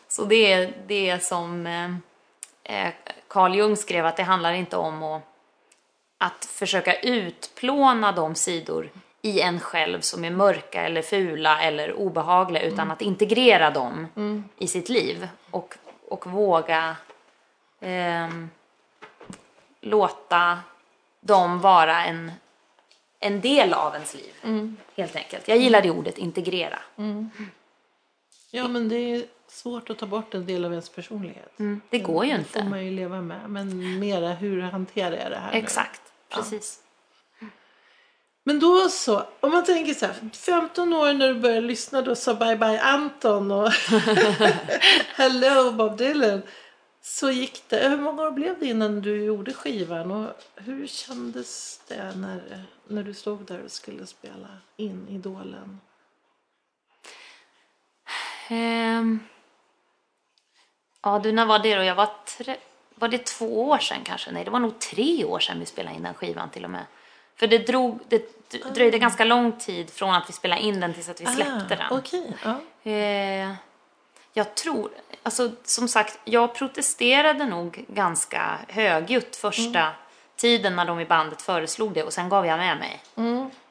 Så 0.07 0.25
det 0.25 0.53
är 0.53 0.73
det 0.87 1.23
som 1.23 1.67
eh, 1.67 2.85
eh, 2.87 2.93
Carl 3.27 3.55
Jung 3.55 3.75
skrev, 3.75 4.05
att 4.05 4.17
det 4.17 4.23
handlar 4.23 4.53
inte 4.53 4.77
om 4.77 5.03
att, 5.03 5.21
att 6.17 6.45
försöka 6.45 6.93
utplåna 6.93 8.11
de 8.11 8.35
sidor 8.35 8.89
i 9.21 9.41
en 9.41 9.59
själv 9.59 10.01
som 10.01 10.25
är 10.25 10.31
mörka 10.31 10.81
eller 10.81 11.01
fula 11.01 11.61
eller 11.61 11.93
obehagliga, 11.93 12.63
utan 12.63 12.91
att 12.91 13.01
integrera 13.01 13.71
dem 13.71 14.07
i 14.57 14.67
sitt 14.67 14.89
liv 14.89 15.27
och, 15.51 15.75
och 16.09 16.27
våga 16.27 16.95
ehm, 17.79 18.49
låta 19.81 20.59
dem 21.27 21.59
vara 21.59 22.05
en, 22.05 22.31
en 23.19 23.41
del 23.41 23.73
av 23.73 23.93
ens 23.93 24.13
liv. 24.15 24.33
Helt 24.95 25.15
enkelt. 25.15 25.47
Jag 25.47 25.57
gillar 25.57 25.81
det 25.81 25.89
ordet, 25.91 26.17
integrera. 26.17 26.79
Ja 28.51 28.67
men 28.67 28.89
det 28.89 28.95
är 28.95 29.23
svårt 29.47 29.89
att 29.89 29.97
ta 29.97 30.05
bort 30.05 30.33
en 30.33 30.45
del 30.45 30.65
av 30.65 30.71
ens 30.71 30.89
personlighet. 30.89 31.59
Mm, 31.59 31.81
Det 31.89 31.99
går 31.99 32.25
ju 32.25 32.37
Det 32.37 32.43
får 32.43 32.59
inte. 32.59 32.69
man 32.69 32.85
ju 32.85 32.91
leva 32.91 33.21
med. 33.21 33.49
Men 33.49 33.99
mera 33.99 34.29
hur 34.33 34.61
hanterar 34.61 35.15
jag 35.15 35.31
det 35.31 35.37
här 35.37 35.51
nu? 35.51 35.57
Exakt, 35.57 36.01
precis. 36.29 36.79
Men 38.43 38.59
då 38.59 38.89
så, 38.89 39.23
om 39.39 39.51
man 39.51 39.63
tänker 39.65 39.93
så 39.93 40.05
här, 40.05 40.15
15 40.33 40.93
år 40.93 41.13
när 41.13 41.27
du 41.33 41.39
började 41.39 41.61
lyssna 41.67 42.01
då 42.01 42.15
sa 42.15 42.33
Bye 42.33 42.55
Bye 42.55 42.79
Anton 42.81 43.51
och 43.51 43.69
Hello 45.15 45.71
Bob 45.71 45.97
Dylan. 45.97 46.41
Så 47.09 47.31
gick 47.31 47.63
det, 47.69 47.89
hur 47.89 47.97
många 47.97 48.21
år 48.21 48.31
blev 48.31 48.59
det 48.59 48.65
innan 48.65 49.01
du 49.01 49.23
gjorde 49.23 49.53
skivan 49.53 50.11
och 50.11 50.33
hur 50.55 50.87
kändes 50.87 51.81
det 51.87 52.15
när, 52.15 52.65
när 52.87 53.03
du 53.03 53.13
stod 53.13 53.45
där 53.45 53.63
och 53.63 53.71
skulle 53.71 54.05
spela 54.05 54.47
in 54.77 55.07
Idolen? 55.09 55.79
Ehm. 58.47 59.19
Ja, 61.01 61.19
du, 61.19 61.31
när 61.31 61.45
var 61.45 61.59
det 61.59 61.75
då? 61.75 61.83
Jag 61.83 61.95
var 61.95 62.09
tre... 62.37 62.55
Var 62.95 63.07
det 63.07 63.25
två 63.25 63.69
år 63.69 63.77
sedan 63.77 64.01
kanske? 64.03 64.31
Nej, 64.31 64.45
det 64.45 64.51
var 64.51 64.59
nog 64.59 64.79
tre 64.79 65.25
år 65.25 65.39
sedan 65.39 65.59
vi 65.59 65.65
spelade 65.65 65.95
in 65.95 66.03
den 66.03 66.13
skivan 66.13 66.49
till 66.49 66.63
och 66.63 66.71
med. 66.71 66.85
För 67.35 67.47
det, 67.47 67.57
drog, 67.57 67.99
det 68.07 68.49
dröjde 68.73 68.99
ganska 68.99 69.25
lång 69.25 69.51
tid 69.51 69.89
från 69.89 70.13
att 70.13 70.29
vi 70.29 70.33
spelade 70.33 70.61
in 70.61 70.79
den 70.79 70.93
tills 70.93 71.09
att 71.09 71.21
vi 71.21 71.25
släppte 71.25 71.75
den. 71.75 71.81
Ah, 71.91 71.97
Okej, 71.97 72.37
ja. 72.43 72.91
Eh, 72.91 73.53
jag 74.37 74.55
tror, 74.55 74.91
alltså 75.23 75.51
som 75.63 75.87
sagt, 75.87 76.19
jag 76.23 76.55
protesterade 76.55 77.45
nog 77.45 77.85
ganska 77.87 78.57
högljutt 78.67 79.35
första 79.35 79.89
tiden 80.35 80.75
när 80.75 80.85
de 80.85 80.99
i 80.99 81.05
bandet 81.05 81.41
föreslog 81.41 81.93
det 81.93 82.03
och 82.03 82.13
sen 82.13 82.29
gav 82.29 82.45
jag 82.45 82.57
med 82.57 82.77
mig 82.77 83.03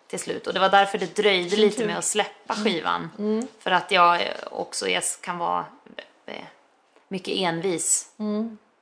till 0.08 0.18
slut. 0.18 0.46
Och 0.46 0.54
det 0.54 0.60
var 0.60 0.68
därför 0.68 0.98
det 0.98 1.16
dröjde 1.16 1.56
lite 1.56 1.86
med 1.86 1.98
att 1.98 2.04
släppa 2.04 2.54
skivan. 2.54 3.10
För 3.58 3.70
att 3.70 3.90
jag 3.90 4.14
eh, 4.14 4.28
också 4.50 4.88
är, 4.88 5.22
kan 5.22 5.38
vara 5.38 5.64
eh, 6.26 6.44
mycket 7.08 7.34
envis. 7.36 8.08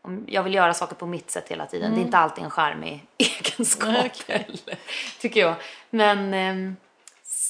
Om 0.02 0.24
Jag 0.26 0.42
vill 0.42 0.54
göra 0.54 0.74
saker 0.74 0.94
på 0.94 1.06
mitt 1.06 1.30
sätt 1.30 1.48
hela 1.48 1.66
tiden. 1.66 1.94
Det 1.94 2.00
är 2.00 2.04
inte 2.04 2.18
alltid 2.18 2.44
en 2.44 2.50
charmig 2.50 3.06
egenskap 3.18 3.88
Nej, 3.88 4.12
okej. 4.14 4.46
heller, 4.46 4.78
tycker 5.20 5.40
jag. 5.40 5.54
Men 5.90 6.34
ehm, 6.34 6.76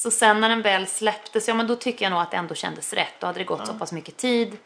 Så 0.04 0.10
sen 0.10 0.40
när 0.40 0.48
den 0.48 0.62
väl 0.62 0.86
släpptes, 0.86 1.48
ja 1.48 1.54
men 1.54 1.66
då 1.66 1.76
tycker 1.76 2.04
jag 2.04 2.10
nog 2.10 2.20
att 2.20 2.30
det 2.30 2.36
ändå 2.36 2.54
kändes 2.54 2.92
rätt. 2.92 3.14
Då 3.20 3.26
hade 3.26 3.38
det 3.38 3.44
gått 3.44 3.66
så 3.66 3.74
pass 3.74 3.92
mycket 3.92 4.16
tid 4.16 4.56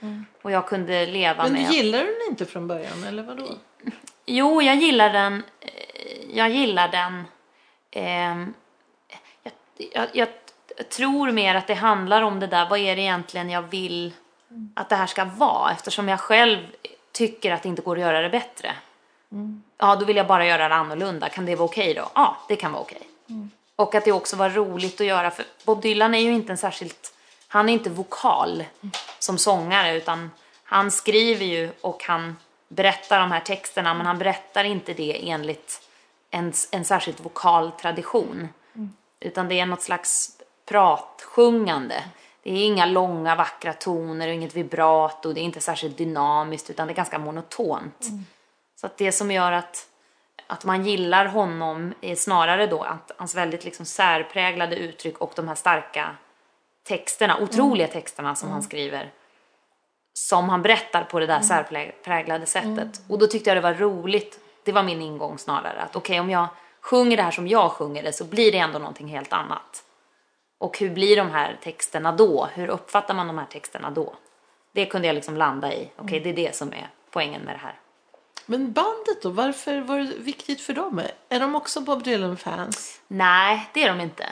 och 0.43 0.51
jag 0.51 0.69
kunde 0.69 1.07
leva 1.07 1.43
Men 1.43 1.53
med... 1.53 1.71
du 1.71 1.75
gillar 1.77 1.99
den 1.99 2.15
inte 2.31 2.47
från 2.47 2.67
början, 2.69 3.05
eller 3.05 3.23
vadå? 3.23 3.47
Jo, 4.27 4.63
jag 4.63 4.77
gillar 4.77 5.13
den. 5.13 5.43
eh, 5.61 5.71
Jag 6.37 6.51
gillar 6.51 6.89
den. 6.89 7.25
ehm, 7.91 8.55
jag, 9.79 10.09
jag, 10.13 10.29
jag 10.79 10.89
tror 10.89 11.31
mer 11.33 11.55
att 11.55 11.67
det 11.67 11.75
handlar 11.75 12.23
om 12.23 12.41
det 12.41 12.47
där, 12.47 12.69
vad 12.69 12.79
är 12.79 12.97
det 12.97 13.03
egentligen 13.03 13.51
jag 13.51 13.63
vill 13.63 14.13
att 14.75 14.89
det 14.89 14.97
här 14.97 15.07
ska 15.07 15.25
vara? 15.25 15.73
Eftersom 15.73 16.09
jag 16.09 16.21
själv 16.21 16.59
tycker 17.13 17.53
att 17.53 17.63
det 17.63 17.69
inte 17.69 17.83
går 17.83 17.97
att 17.97 18.03
göra 18.03 18.21
det 18.21 18.29
bättre. 18.31 18.73
Ja, 19.79 19.97
då 19.97 20.05
vill 20.05 20.17
jag 20.17 20.27
bara 20.27 20.47
göra 20.47 20.69
det 20.69 20.75
annorlunda. 20.75 21.29
Kan 21.29 21.47
det 21.47 21.57
vara 21.57 21.65
okej 21.69 21.95
då? 21.95 22.11
Ja, 22.15 22.37
det 22.49 22.57
kan 22.57 22.73
vara 22.73 22.83
okej. 22.83 23.03
Och 23.79 23.95
att 23.95 24.05
det 24.05 24.13
också 24.13 24.37
var 24.37 24.51
roligt 24.51 25.01
att 25.01 25.07
göra, 25.07 25.31
för 25.31 25.45
Bob 25.65 25.83
Dylan 25.83 26.15
är 26.15 26.19
ju 26.19 26.33
inte 26.33 26.53
en 26.53 26.59
särskilt, 26.59 27.15
han 27.49 27.69
är 27.69 27.73
inte 27.73 27.91
vokal 27.91 28.65
som 29.19 29.39
sångare 29.39 29.97
utan 29.97 30.31
han 30.65 30.91
skriver 30.91 31.45
ju 31.45 31.71
och 31.81 32.05
han 32.05 32.37
berättar 32.69 33.21
de 33.21 33.33
här 33.33 33.41
texterna 33.41 33.95
men 33.95 34.07
han 34.07 34.19
berättar 34.19 34.65
inte 34.65 34.95
det 34.95 35.31
enligt 35.31 35.89
en, 36.31 36.53
en 36.71 36.85
särskilt 36.85 37.21
vokal 37.21 37.73
tradition. 37.73 38.49
Utan 39.21 39.49
det 39.49 39.61
är 39.61 39.67
något 39.67 39.83
slags 39.83 40.31
pratsjungande. 40.67 42.05
Det 42.43 42.51
är 42.51 42.65
inga 42.65 42.87
långa 42.87 43.35
vackra 43.35 43.73
toner 43.73 44.29
och 44.29 44.35
inget 44.35 44.57
vibrato, 44.57 45.33
det 45.33 45.41
är 45.41 45.43
inte 45.43 45.61
särskilt 45.61 45.99
dynamiskt 45.99 46.71
utan 46.71 46.87
det 46.87 46.93
är 46.93 46.97
ganska 46.97 47.19
monotont. 47.19 48.07
Så 48.81 48.87
att 48.87 48.97
det 48.97 49.13
som 49.13 49.31
gör 49.31 49.53
att, 49.53 49.87
att 50.51 50.65
man 50.65 50.85
gillar 50.85 51.25
honom 51.25 51.95
snarare 52.17 52.67
då 52.67 52.83
att 52.83 53.13
hans 53.17 53.35
väldigt 53.35 53.65
liksom 53.65 53.87
särpräglade 53.87 54.77
uttryck 54.77 55.19
och 55.19 55.33
de 55.37 55.49
här 55.49 55.55
starka 55.55 56.17
texterna, 56.89 57.39
otroliga 57.39 57.89
texterna 57.89 58.35
som 58.35 58.51
han 58.51 58.63
skriver. 58.63 59.13
Som 60.15 60.49
han 60.49 60.63
berättar 60.63 61.05
på 61.05 61.21
det 61.21 61.27
där 61.27 61.41
särpräglade 61.41 62.47
sättet. 62.47 63.01
Och 63.09 63.19
då 63.19 63.27
tyckte 63.27 63.51
jag 63.51 63.57
det 63.57 63.61
var 63.61 63.75
roligt, 63.75 64.41
det 64.65 64.73
var 64.73 64.83
min 64.83 65.03
ingång 65.03 65.39
snarare, 65.39 65.81
att 65.81 65.97
okej 65.97 66.21
om 66.21 66.31
jag 66.31 66.49
sjunger 66.81 67.17
det 67.17 67.23
här 67.23 67.31
som 67.31 67.49
jag 67.49 67.73
sjunger 67.73 68.03
det 68.03 68.13
så 68.13 68.25
blir 68.25 68.53
det 68.53 68.59
ändå 68.59 68.79
någonting 68.79 69.09
helt 69.09 69.33
annat. 69.33 69.85
Och 70.59 70.79
hur 70.79 70.91
blir 70.91 71.17
de 71.17 71.31
här 71.31 71.59
texterna 71.63 72.13
då? 72.13 72.49
Hur 72.55 72.69
uppfattar 72.69 73.15
man 73.15 73.27
de 73.27 73.39
här 73.39 73.47
texterna 73.47 73.91
då? 73.91 74.15
Det 74.73 74.87
kunde 74.87 75.07
jag 75.07 75.15
liksom 75.15 75.37
landa 75.37 75.73
i. 75.73 75.91
Okej, 75.97 76.21
det 76.21 76.31
är 76.31 76.35
det 76.35 76.57
som 76.57 76.69
är 76.69 76.89
poängen 77.11 77.43
med 77.43 77.55
det 77.55 77.59
här. 77.59 77.75
Men 78.51 78.73
bandet 78.73 79.23
då, 79.23 79.31
varför 79.31 79.81
var 79.81 79.99
det 79.99 80.05
viktigt 80.05 80.61
för 80.61 80.73
dem? 80.73 81.01
Är 81.29 81.41
de 81.41 81.55
också 81.55 81.81
Bob 81.81 82.03
Dylan-fans? 82.03 83.01
Nej, 83.09 83.71
det 83.75 83.83
är 83.83 83.89
de 83.89 84.01
inte. 84.01 84.27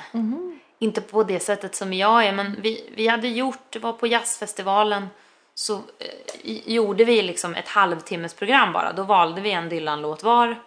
Inte 0.78 1.00
på 1.00 1.22
det 1.22 1.40
sättet 1.40 1.74
som 1.74 1.92
jag 1.92 2.26
är, 2.26 2.32
men 2.32 2.60
vi, 2.60 2.90
vi 2.94 3.06
hade 3.06 3.28
gjort, 3.28 3.58
det 3.70 3.78
var 3.78 3.92
på 3.92 4.06
jazzfestivalen, 4.06 5.06
så 5.54 5.74
eh, 5.74 6.72
gjorde 6.72 7.04
vi 7.04 7.22
liksom 7.22 7.54
ett 7.54 7.68
halvtimmesprogram 7.68 8.72
bara. 8.72 8.92
Då 8.92 9.02
valde 9.02 9.40
vi 9.40 9.52
en 9.52 9.68
Dylan-låt 9.68 10.22
var 10.22 10.62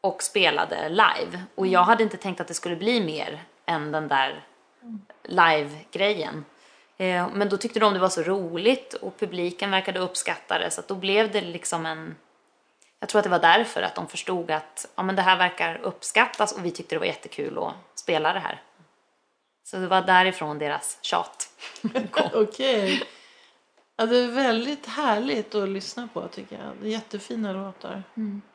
och 0.00 0.22
spelade 0.22 0.88
live. 0.88 1.42
Och 1.54 1.66
jag 1.66 1.82
hade 1.84 2.02
inte 2.02 2.16
tänkt 2.16 2.40
att 2.40 2.48
det 2.48 2.54
skulle 2.54 2.76
bli 2.76 3.00
mer 3.00 3.42
än 3.66 3.92
den 3.92 4.08
där 4.08 4.44
live-grejen. 5.22 6.44
Eh, 6.96 7.28
Men 7.34 7.48
då 7.48 7.56
tyckte 7.56 7.80
de 7.80 7.92
det 7.92 7.98
var 7.98 8.08
så 8.08 8.22
roligt 8.22 8.94
och 8.94 9.18
publiken 9.18 9.70
verkade 9.70 10.00
uppskatta 10.00 10.58
det 10.58 10.70
så 10.70 10.82
då 10.86 10.94
blev 10.94 11.32
det 11.32 11.40
liksom 11.40 11.86
en 11.86 12.16
jag 13.04 13.08
tror 13.08 13.18
att 13.18 13.24
det 13.24 13.30
var 13.30 13.38
därför 13.38 13.82
att 13.82 13.94
de 13.94 14.08
förstod 14.08 14.50
att 14.50 14.86
ja, 14.94 15.02
men 15.02 15.16
det 15.16 15.22
här 15.22 15.36
verkar 15.38 15.80
uppskattas 15.82 16.52
och 16.52 16.64
vi 16.64 16.70
tyckte 16.70 16.94
det 16.94 16.98
var 16.98 17.06
jättekul 17.06 17.58
att 17.58 17.74
spela 17.94 18.32
det 18.32 18.38
här. 18.38 18.62
Så 19.64 19.76
det 19.76 19.86
var 19.86 20.02
därifrån 20.02 20.58
deras 20.58 20.98
tjat 21.00 21.48
kom. 22.10 22.30
Okej. 22.34 23.02
Ja, 23.96 24.06
det 24.06 24.16
är 24.18 24.28
väldigt 24.28 24.86
härligt 24.86 25.54
att 25.54 25.68
lyssna 25.68 26.08
på 26.14 26.28
tycker 26.28 26.56
jag. 26.56 26.72
Det 26.80 26.86
är 26.86 26.90
jättefina 26.90 27.52
låtar. 27.52 28.02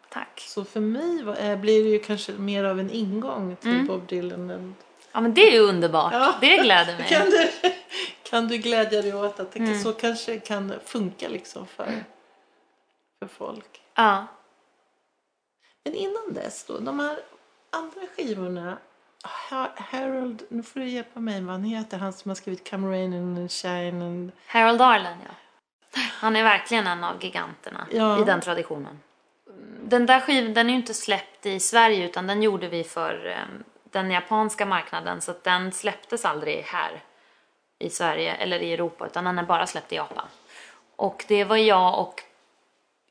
Tack. 0.10 0.40
Så 0.48 0.64
för 0.66 0.80
mig 0.80 1.24
var, 1.24 1.38
eh, 1.38 1.56
blir 1.58 1.84
det 1.84 1.90
ju 1.90 2.00
kanske 2.00 2.32
mer 2.32 2.64
av 2.64 2.80
en 2.80 2.92
ingång 2.92 3.56
till 3.56 3.88
Bob 3.88 4.08
Dylan. 4.08 4.50
Än, 4.50 4.76
Ja 5.12 5.22
men 5.22 5.34
det 5.34 5.42
är 5.42 5.52
ju 5.52 5.60
underbart. 5.60 6.14
Ja. 6.14 6.34
Det 6.42 6.58
gläder 6.58 6.98
mig. 6.98 7.08
kan, 7.10 7.30
du, 7.30 7.50
kan 8.24 8.48
du 8.48 8.58
glädja 8.58 9.02
dig 9.02 9.14
åt 9.14 9.40
att 9.40 9.52
det 9.52 9.60
Mm. 9.60 9.80
så 9.80 9.94
kanske 9.94 10.40
kan 10.40 10.74
funka 10.86 11.28
liksom 11.30 11.68
för, 11.68 12.04
för 13.20 13.28
folk. 13.28 13.82
Ja. 13.96 14.26
Men 15.84 15.94
innan 15.94 16.34
dess 16.34 16.64
då, 16.64 16.78
de 16.80 17.00
här 17.00 17.20
andra 17.70 18.02
skivorna. 18.16 18.78
Ha- 19.50 19.72
Harold, 19.76 20.44
nu 20.50 20.64
får 20.64 20.80
du 20.80 20.86
hjälpa 20.90 21.20
mig 21.20 21.42
vad 21.42 21.52
han 21.52 21.64
heter, 21.64 21.98
han 21.98 22.14
som 22.14 22.30
har 22.30 22.36
skrivit 22.36 22.70
Come 22.70 22.88
Rain 22.98 23.14
and 23.14 23.52
Shine 23.52 24.02
and... 24.02 24.32
Harold 24.48 24.82
Arlen 24.82 25.18
ja. 25.26 25.32
Han 26.12 26.36
är 26.36 26.44
verkligen 26.44 26.88
en 26.88 27.04
av 27.04 27.24
giganterna 27.24 27.88
Ja. 27.92 28.22
i 28.22 28.24
den 28.24 28.42
traditionen. 28.42 29.00
Den 29.84 30.06
där 30.06 30.20
skivan 30.20 30.54
den 30.54 30.68
är 30.68 30.70
ju 30.74 30.76
inte 30.80 30.94
släppt 30.94 31.46
i 31.46 31.60
Sverige 31.60 32.06
utan 32.06 32.28
den 32.28 32.44
gjorde 32.44 32.68
vi 32.68 32.84
för 32.84 33.28
eh, 33.28 33.36
den 33.84 34.12
japanska 34.12 34.66
marknaden 34.66 35.22
så 35.22 35.32
att 35.32 35.44
den 35.44 35.72
släpptes 35.72 36.26
aldrig 36.26 36.64
här 36.64 37.04
i 37.80 37.90
Sverige 37.90 38.34
eller 38.36 38.60
i 38.60 38.74
Europa 38.74 39.06
utan 39.08 39.24
den 39.24 39.40
är 39.40 39.44
bara 39.44 39.68
släppt 39.68 39.92
i 39.94 39.96
Japan. 39.96 40.26
Och 40.96 41.26
det 41.28 41.44
var 41.44 41.58
jag 41.58 42.00
och 42.00 42.24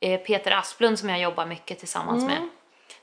eh, 0.01 0.19
Peter 0.21 0.51
Asplund 0.51 0.99
som 0.99 1.09
jag 1.09 1.19
jobbar 1.19 1.45
mycket 1.45 1.79
tillsammans 1.79 2.23
med. 2.23 2.49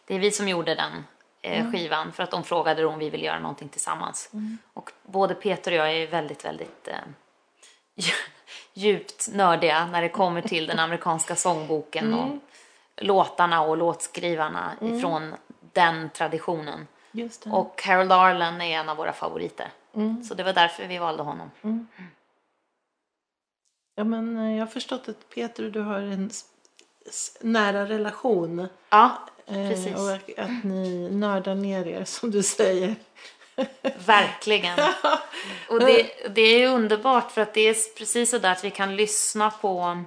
Det 0.07 0.15
är 0.15 0.19
vi 0.19 0.31
som 0.31 0.49
gjorde 0.49 0.75
den 0.75 1.05
eh, 1.43 1.71
skivan 1.73 2.13
för 2.13 2.23
att 2.23 2.31
de 2.31 2.45
frågade 2.45 2.85
om 2.85 2.99
vi 2.99 3.11
vill 3.11 3.23
göra 3.23 3.39
någonting 3.39 3.69
tillsammans. 3.69 4.31
Och 4.73 4.93
både 5.03 5.35
Peter 5.35 5.73
och 5.73 5.79
jag 5.79 5.93
är 5.93 6.07
väldigt, 6.07 6.45
väldigt 6.45 6.89
eh, 6.89 6.95
djupt 8.75 9.29
nördiga 9.33 9.87
när 9.87 10.03
det 10.03 10.09
kommer 10.09 10.43
till 10.43 10.67
den 10.67 10.79
amerikanska 10.79 11.37
sångboken 11.37 12.15
och 12.15 12.39
låtarna 12.97 13.61
och 13.63 13.77
låtskrivarna 13.77 14.73
ifrån 14.81 15.35
den 15.73 16.11
traditionen. 16.11 16.87
Och 17.53 17.83
Harold 17.87 18.13
Arlen 18.13 18.61
är 18.61 18.79
en 18.81 18.89
av 18.89 18.97
våra 18.97 19.13
favoriter. 19.13 19.71
Så 20.29 20.35
det 20.35 20.43
var 20.43 20.53
därför 20.53 20.87
vi 20.87 20.99
valde 20.99 21.23
honom. 21.23 21.51
Ja, 23.95 24.05
men 24.05 24.37
eh, 24.37 24.53
jag 24.57 24.67
har 24.67 24.73
förstått 24.73 25.09
att 25.09 25.29
Peter 25.35 25.65
och 25.65 25.73
du 25.73 25.81
har 25.81 25.99
en 26.01 26.31
nära 27.41 27.87
relation. 27.87 28.69
Ja, 28.91 29.19
Eh, 29.47 29.69
Precis. 29.69 29.97
Och 29.97 30.39
att, 30.39 30.65
ni 30.65 31.09
nördar 31.11 31.55
ner 31.55 31.87
er, 31.87 32.05
som 32.05 32.31
du 32.31 32.43
säger. 32.43 32.95
verkligen. 34.07 34.79
Och 35.69 35.81
det, 35.81 36.11
det 36.35 36.41
är 36.41 36.69
underbart 36.69 37.33
för 37.33 37.41
att 37.41 37.55
det 37.55 37.69
är 37.69 37.97
precis 37.99 38.31
så 38.31 38.39
där 38.39 38.53
att 38.53 38.65
vi 38.65 38.71
kan 38.71 38.97
lyssna 38.97 39.51
på 39.51 40.05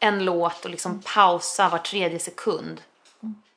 en 0.00 0.24
låt 0.24 0.64
och 0.64 0.70
liksom 0.70 1.02
pausa 1.04 1.68
var 1.68 1.78
tredje 1.78 2.18
sekund. 2.18 2.80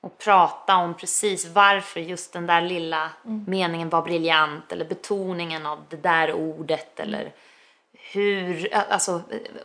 Och 0.01 0.17
prata 0.17 0.75
om 0.75 0.93
precis 0.93 1.45
varför 1.45 1.99
just 1.99 2.33
den 2.33 2.47
där 2.47 2.61
lilla 2.61 3.09
meningen 3.47 3.89
var 3.89 4.01
briljant 4.01 4.71
eller 4.71 4.85
betoningen 4.85 5.65
av 5.65 5.83
det 5.89 5.97
där 5.97 6.33
ordet 6.33 6.99
eller 6.99 7.31
hur, 7.91 8.73
alltså 8.73 9.21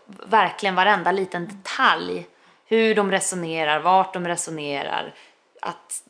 verkligen 0.07 0.75
varenda 0.75 1.13
liten 1.13 1.49
detalj. 1.49 2.27
Hur 2.71 2.95
de 2.95 3.11
resonerar, 3.11 3.81
vart 3.81 4.15
de 4.15 4.27
resonerar, 4.27 5.15
att, 5.63 6.03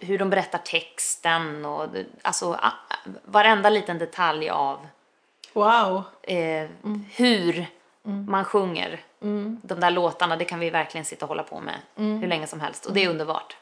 hur 0.00 0.18
de 0.18 0.30
berättar 0.30 0.58
texten 0.58 1.64
och 1.64 1.88
alltså 2.22 2.60
varenda 3.24 3.70
liten 3.70 3.98
detalj 3.98 4.50
av 4.50 4.86
Wow! 5.52 6.02
eh, 6.22 6.68
hur 7.14 7.66
man 8.02 8.44
sjunger 8.44 9.00
de 9.62 9.80
där 9.80 9.90
låtarna. 9.90 10.36
Det 10.36 10.44
kan 10.44 10.60
vi 10.60 10.70
verkligen 10.70 11.04
sitta 11.04 11.24
och 11.24 11.28
hålla 11.28 11.42
på 11.42 11.60
med 11.60 11.74
hur 11.96 12.26
länge 12.26 12.46
som 12.46 12.60
helst 12.60 12.86
och 12.86 12.94
det 12.94 13.04
är 13.04 13.08
underbart. 13.10 13.56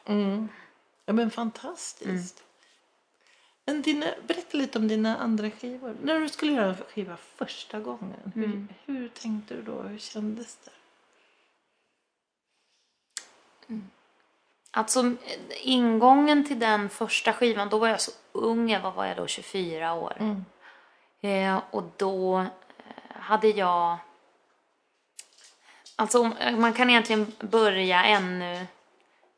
Ja, 1.05 1.13
men 1.13 1.31
fantastiskt. 1.31 2.43
Men 3.65 3.81
dina, 3.81 4.05
berätta 4.27 4.57
lite 4.57 4.79
om 4.79 4.87
dina 4.87 5.17
andra 5.17 5.49
skivor. 5.51 5.95
När 6.01 6.19
du 6.19 6.29
skulle 6.29 6.51
göra 6.51 6.69
en 6.69 6.75
skiva 6.75 7.17
första 7.35 7.79
gången, 7.79 8.31
hur, 8.35 8.67
hur 8.85 9.07
tänkte 9.07 9.53
du 9.55 9.61
då? 9.61 9.81
Hur 9.81 9.97
kändes 9.97 10.57
det? 10.65 10.71
Alltså 14.71 15.11
ingången 15.63 16.45
till 16.47 16.59
den 16.59 16.89
första 16.89 17.33
skivan, 17.33 17.69
då 17.69 17.77
var 17.77 17.87
jag 17.87 18.01
så 18.01 18.11
ung, 18.31 18.69
jag 18.69 18.91
var, 18.91 19.05
jag 19.05 19.17
då 19.17 19.27
24 19.27 19.93
år. 19.93 20.17
Eh, 21.21 21.59
och 21.71 21.83
då 21.97 22.37
eh, 22.39 22.45
hade 23.09 23.47
jag... 23.47 23.97
Alltså 25.95 26.19
om- 26.21 26.35
man 26.57 26.73
kan 26.73 26.89
egentligen 26.89 27.31
börja 27.39 28.03
ännu, 28.03 28.65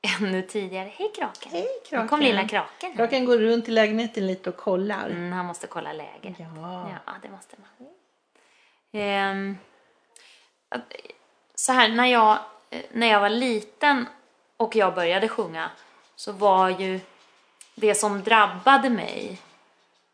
ännu 0.19 0.41
tidigare. 0.41 0.89
Hej 0.95 1.11
kraken! 1.15 1.51
Hej, 1.51 1.61
Nu 1.83 1.89
kraken. 1.89 2.07
kom 2.07 2.19
lilla 2.19 2.47
kraken. 2.47 2.89
här. 2.89 2.95
Kraken 2.97 3.25
går 3.25 3.37
runt 3.37 3.67
i 3.67 3.71
lägenheten 3.71 4.27
lite 4.27 4.49
och 4.49 4.57
kollar. 4.57 5.09
Mm, 5.09 5.31
han 5.31 5.45
måste 5.45 5.67
kolla 5.67 5.93
läget. 5.93 6.39
Ja. 6.39 6.89
Ja, 7.05 7.13
det 7.21 7.29
måste 7.29 7.55
man. 7.59 9.57
Att- 10.69 10.93
så 11.55 11.71
här, 11.73 11.89
när 11.89 12.05
jag, 12.05 12.31
eh, 12.31 12.39
när 12.91 13.07
jag 13.07 13.19
var 13.19 13.29
liten 13.29 14.07
och 14.57 14.75
jag 14.75 14.95
började 14.95 15.27
sjunga 15.27 15.69
så 16.15 16.31
var 16.31 16.69
ju 16.69 16.99
det 17.75 17.95
som 17.95 18.23
drabbade 18.23 18.89
mig 18.89 19.39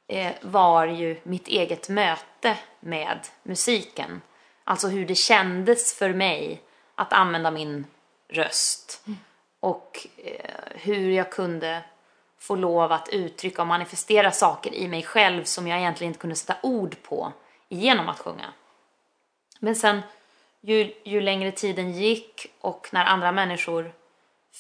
eh, 0.08 0.34
var 0.41 0.86
ju 0.86 1.19
mitt 1.24 1.47
eget 1.47 1.89
möte 1.89 2.58
med 2.80 3.19
musiken. 3.43 4.21
Alltså 4.63 4.88
hur 4.88 5.06
det 5.06 5.15
kändes 5.15 5.93
för 5.93 6.13
mig 6.13 6.62
att 6.95 7.13
använda 7.13 7.52
min 7.52 7.86
röst. 8.30 9.06
Och 9.60 10.08
eh, 10.17 10.56
hur 10.76 11.10
jag 11.10 11.32
kunde 11.32 11.84
få 12.39 12.56
lov 12.56 12.91
att 12.91 13.10
uttrycka 13.10 13.62
och 13.62 13.67
manifestera 13.67 14.32
saker 14.32 14.74
i 14.74 14.88
mig 14.88 15.04
själv 15.04 15.43
som 15.43 15.67
jag 15.67 15.80
egentligen 15.80 16.10
inte 16.10 16.19
kunde 16.19 16.36
sätta 16.36 16.56
ord 16.63 16.95
på 17.04 17.34
genom 17.69 18.10
att 18.10 18.19
sjunga. 18.19 18.54
Men 19.60 19.76
sen 19.76 20.02
ju, 20.62 20.93
ju 21.04 21.21
längre 21.21 21.52
tiden 21.52 21.91
gick 21.91 22.47
och 22.62 22.89
när 22.91 23.06
andra 23.06 23.32
människor 23.32 23.93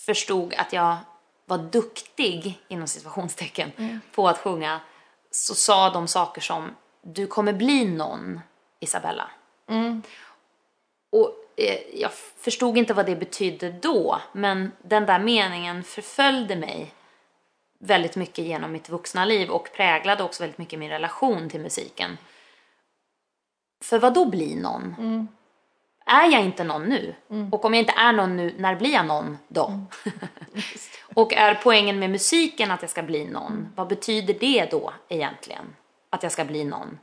förstod 0.05 0.53
att 0.53 0.73
jag 0.73 0.97
var 1.45 1.57
duktig, 1.57 2.59
inom 2.67 2.87
situationstecken, 2.87 3.71
mm. 3.77 3.99
på 4.11 4.27
att 4.27 4.37
sjunga 4.37 4.81
så 5.31 5.55
sa 5.55 5.89
de 5.89 6.07
saker 6.07 6.41
som 6.41 6.75
du 7.01 7.27
kommer 7.27 7.53
bli 7.53 7.85
någon, 7.85 8.39
Isabella. 8.79 9.31
Mm. 9.69 10.01
Och 11.11 11.35
eh, 11.57 11.79
jag 11.93 12.11
förstod 12.13 12.77
inte 12.77 12.93
vad 12.93 13.05
det 13.05 13.15
betydde 13.15 13.71
då, 13.71 14.21
men 14.31 14.71
den 14.81 15.05
där 15.05 15.19
meningen 15.19 15.83
förföljde 15.83 16.55
mig 16.55 16.93
väldigt 17.79 18.15
mycket 18.15 18.45
genom 18.45 18.71
mitt 18.71 18.89
vuxna 18.89 19.25
liv 19.25 19.49
och 19.49 19.69
präglade 19.73 20.23
också 20.23 20.43
väldigt 20.43 20.57
mycket 20.57 20.79
min 20.79 20.89
relation 20.89 21.49
till 21.49 21.61
musiken. 21.61 22.17
För 23.83 23.99
vad 23.99 24.13
då 24.13 24.25
bli 24.25 24.55
någon? 24.55 24.95
Mm. 24.99 25.27
Är 26.11 26.31
jag 26.31 26.41
inte 26.41 26.63
någon 26.63 26.83
nu? 26.83 27.15
Mm. 27.29 27.53
Och 27.53 27.65
om 27.65 27.73
jag 27.73 27.81
inte 27.81 27.93
är 27.97 28.13
någon 28.13 28.37
nu, 28.37 28.55
när 28.57 28.75
blir 28.75 28.93
jag 28.93 29.05
någon 29.05 29.37
då? 29.47 29.65
Mm. 29.65 29.85
och 31.13 31.33
är 31.33 31.59
poängen 31.63 31.99
med 31.99 32.09
musiken 32.09 32.71
att 32.71 32.81
jag 32.81 32.91
ska 32.91 33.03
bli 33.03 33.25
någon? 33.25 33.73
Vad 33.75 33.87
betyder 33.87 34.33
det 34.33 34.67
då 34.71 34.93
egentligen? 35.09 35.75
Att 36.09 36.23
jag 36.23 36.31
ska 36.31 36.45
bli 36.45 36.63
någon? 36.63 36.99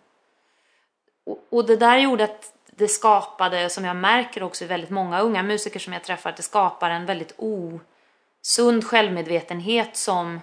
Och, 1.27 1.47
och 1.51 1.67
det 1.67 1.77
där 1.77 1.99
gjorde 1.99 2.25
att 2.25 2.53
det 2.71 2.89
skapade, 2.89 3.71
som 3.71 3.85
jag 3.85 3.97
märker 3.97 4.43
också 4.43 4.65
i 4.65 4.67
väldigt 4.67 4.91
många 4.91 5.21
unga 5.21 5.43
musiker 5.43 5.81
som 5.81 5.93
jag 5.93 6.05
träffar, 6.05 6.31
att 6.31 6.37
det 6.37 6.43
skapar 6.43 6.91
en 6.91 7.07
väldigt 7.07 7.35
osund 7.37 8.85
självmedvetenhet 8.85 9.97
som 9.97 10.41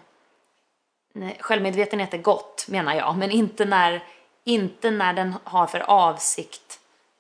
självmedvetenhet 1.39 2.13
är 2.13 2.17
gott 2.17 2.65
menar 2.67 2.95
jag, 2.95 3.17
men 3.17 3.32
inte 3.32 3.65
när, 3.65 4.04
inte 4.43 4.91
när 4.91 5.13
den 5.13 5.36
har 5.43 5.67
för 5.67 5.80
avsikt 5.80 6.64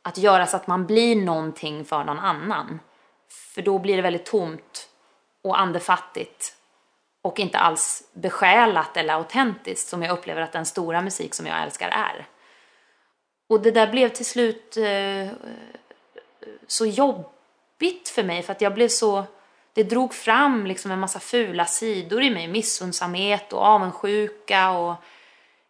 att 0.07 0.17
göra 0.17 0.47
så 0.47 0.57
att 0.57 0.67
man 0.67 0.85
blir 0.85 1.15
någonting 1.15 1.85
för 1.85 2.03
någon 2.03 2.19
annan. 2.19 2.79
För 3.29 3.61
då 3.61 3.79
blir 3.79 3.95
det 3.95 4.01
väldigt 4.01 4.25
tomt 4.25 4.89
och 5.41 5.59
andefattigt 5.59 6.55
och 7.21 7.39
inte 7.39 7.57
alls 7.57 8.03
besjälat 8.13 8.97
eller 8.97 9.13
autentiskt 9.13 9.89
som 9.89 10.03
jag 10.03 10.11
upplever 10.11 10.41
att 10.41 10.51
den 10.51 10.65
stora 10.65 11.01
musik 11.01 11.33
som 11.33 11.45
jag 11.45 11.63
älskar 11.63 11.87
är. 11.87 12.27
Och 13.49 13.61
det 13.61 13.71
där 13.71 13.91
blev 13.91 14.09
till 14.09 14.25
slut 14.25 14.77
eh, 14.77 15.27
så 16.67 16.85
jobbigt 16.85 18.09
för 18.09 18.23
mig 18.23 18.43
för 18.43 18.51
att 18.51 18.61
jag 18.61 18.73
blev 18.73 18.87
så 18.87 19.23
det 19.73 19.83
drog 19.83 20.13
fram 20.13 20.65
liksom 20.65 20.91
en 20.91 20.99
massa 20.99 21.19
fula 21.19 21.65
sidor 21.65 22.23
i 22.23 22.29
mig, 22.29 22.47
missundsamhet 22.47 23.53
och 23.53 23.61
avundsjuka 23.61 24.69
och 24.71 24.91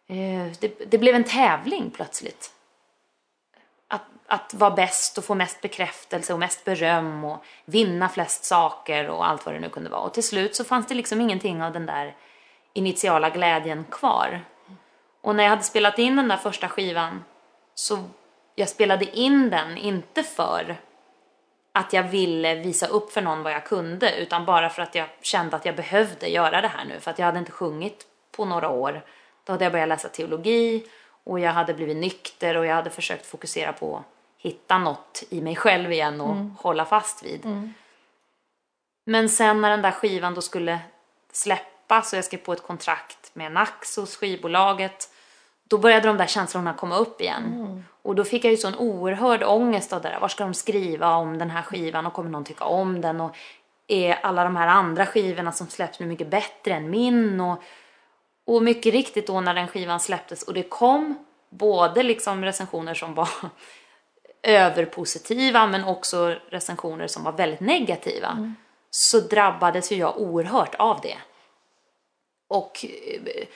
eh, 0.06 0.52
det, 0.60 0.90
det, 0.90 0.98
blev 0.98 1.14
en 1.14 1.24
tävling 1.24 1.90
plötsligt. 1.90 2.55
Att, 4.28 4.54
vara 4.54 4.70
bäst 4.70 5.18
och 5.18 5.24
få 5.24 5.34
mest 5.34 5.60
bekräftelse 5.60 6.32
och 6.32 6.38
mest 6.38 6.64
beröm 6.64 7.24
och 7.24 7.44
vinna 7.64 8.08
flest 8.08 8.44
saker 8.44 9.08
och 9.08 9.28
allt 9.28 9.46
vad 9.46 9.54
det 9.54 9.60
nu 9.60 9.68
kunde 9.68 9.90
vara. 9.90 10.00
Och 10.00 10.14
till 10.14 10.26
slut 10.26 10.56
så 10.56 10.64
fanns 10.64 10.86
det 10.86 10.94
liksom 10.94 11.20
ingenting 11.20 11.62
av 11.62 11.72
den 11.72 11.86
där 11.86 12.14
initiala 12.72 13.30
glädjen 13.30 13.84
kvar. 13.90 14.40
Och 15.20 15.36
när 15.36 15.42
jag 15.42 15.50
hade 15.50 15.62
spelat 15.62 15.98
in 15.98 16.16
den 16.16 16.28
där 16.28 16.36
första 16.36 16.68
skivan 16.68 17.24
så 17.74 17.98
jag 18.54 18.68
spelade 18.68 19.18
in 19.18 19.50
den 19.50 19.76
inte 19.76 20.22
för 20.22 20.76
att 21.72 21.92
jag 21.92 22.02
ville 22.02 22.54
visa 22.54 22.86
upp 22.86 23.12
för 23.12 23.22
någon 23.22 23.42
vad 23.42 23.52
jag 23.52 23.64
kunde 23.64 24.16
utan 24.16 24.44
bara 24.44 24.70
för 24.70 24.82
att 24.82 24.94
jag 24.94 25.06
kände 25.20 25.56
att 25.56 25.64
jag 25.64 25.76
behövde 25.76 26.28
göra 26.28 26.60
det 26.60 26.68
här 26.68 26.84
nu 26.84 27.00
för 27.00 27.10
att 27.10 27.18
jag 27.18 27.26
hade 27.26 27.38
inte 27.38 27.52
sjungit 27.52 28.06
på 28.32 28.44
några 28.44 28.68
år. 28.68 29.04
Då 29.44 29.52
hade 29.52 29.64
jag 29.64 29.72
börjat 29.72 29.88
läsa 29.88 30.08
teologi 30.08 30.86
och 31.24 31.40
jag 31.40 31.52
hade 31.52 31.74
blivit 31.74 31.96
nykter 31.96 32.56
och 32.56 32.66
jag 32.66 32.74
hade 32.74 32.90
försökt 32.90 33.26
fokusera 33.26 33.72
på 33.72 34.04
hitta 34.46 34.78
något 34.78 35.22
i 35.30 35.40
mig 35.40 35.56
själv 35.56 35.92
igen 35.92 36.20
och 36.20 36.32
mm. 36.32 36.56
hålla 36.58 36.84
fast 36.84 37.22
vid. 37.22 37.44
Mm. 37.44 37.74
Men 39.06 39.28
sen 39.28 39.60
när 39.60 39.70
den 39.70 39.82
där 39.82 39.90
skivan 39.90 40.34
då 40.34 40.40
skulle 40.40 40.78
släppas 41.32 42.12
och 42.12 42.16
jag 42.16 42.24
skrev 42.24 42.38
på 42.38 42.52
ett 42.52 42.62
kontrakt 42.62 43.30
med 43.34 43.52
Naxos, 43.52 44.16
skivbolaget, 44.16 45.10
då 45.68 45.78
började 45.78 46.08
de 46.08 46.16
där 46.16 46.26
känslorna 46.26 46.74
komma 46.74 46.96
upp 46.96 47.20
igen. 47.20 47.44
Mm. 47.44 47.84
Och 48.02 48.14
då 48.14 48.24
fick 48.24 48.44
jag 48.44 48.50
ju 48.50 48.56
sån 48.56 48.74
oerhörd 48.74 49.42
ångest 49.42 49.92
av 49.92 50.02
det 50.02 50.08
där. 50.08 50.20
Var 50.20 50.28
ska 50.28 50.44
de 50.44 50.54
skriva 50.54 51.16
om 51.16 51.38
den 51.38 51.50
här 51.50 51.62
skivan 51.62 52.06
och 52.06 52.12
kommer 52.12 52.30
någon 52.30 52.44
tycka 52.44 52.64
om 52.64 53.00
den? 53.00 53.20
Och 53.20 53.36
är 53.86 54.12
alla 54.12 54.44
de 54.44 54.56
här 54.56 54.66
andra 54.66 55.06
skivorna 55.06 55.52
som 55.52 55.66
släpps 55.66 56.00
nu 56.00 56.06
mycket 56.06 56.28
bättre 56.28 56.74
än 56.74 56.90
min? 56.90 57.40
Och, 57.40 57.62
och 58.46 58.62
mycket 58.62 58.92
riktigt 58.92 59.26
då 59.26 59.40
när 59.40 59.54
den 59.54 59.68
skivan 59.68 60.00
släpptes 60.00 60.42
och 60.42 60.54
det 60.54 60.62
kom 60.62 61.26
både 61.50 62.02
liksom 62.02 62.44
recensioner 62.44 62.94
som 62.94 63.14
var 63.14 63.28
överpositiva 64.46 65.66
men 65.66 65.84
också 65.84 66.36
recensioner 66.48 67.06
som 67.06 67.24
var 67.24 67.32
väldigt 67.32 67.60
negativa. 67.60 68.28
Mm. 68.28 68.54
Så 68.90 69.20
drabbades 69.20 69.92
ju 69.92 69.96
jag 69.96 70.18
oerhört 70.18 70.74
av 70.74 71.00
det. 71.00 71.18
Och 72.48 72.84
eh, 72.84 73.46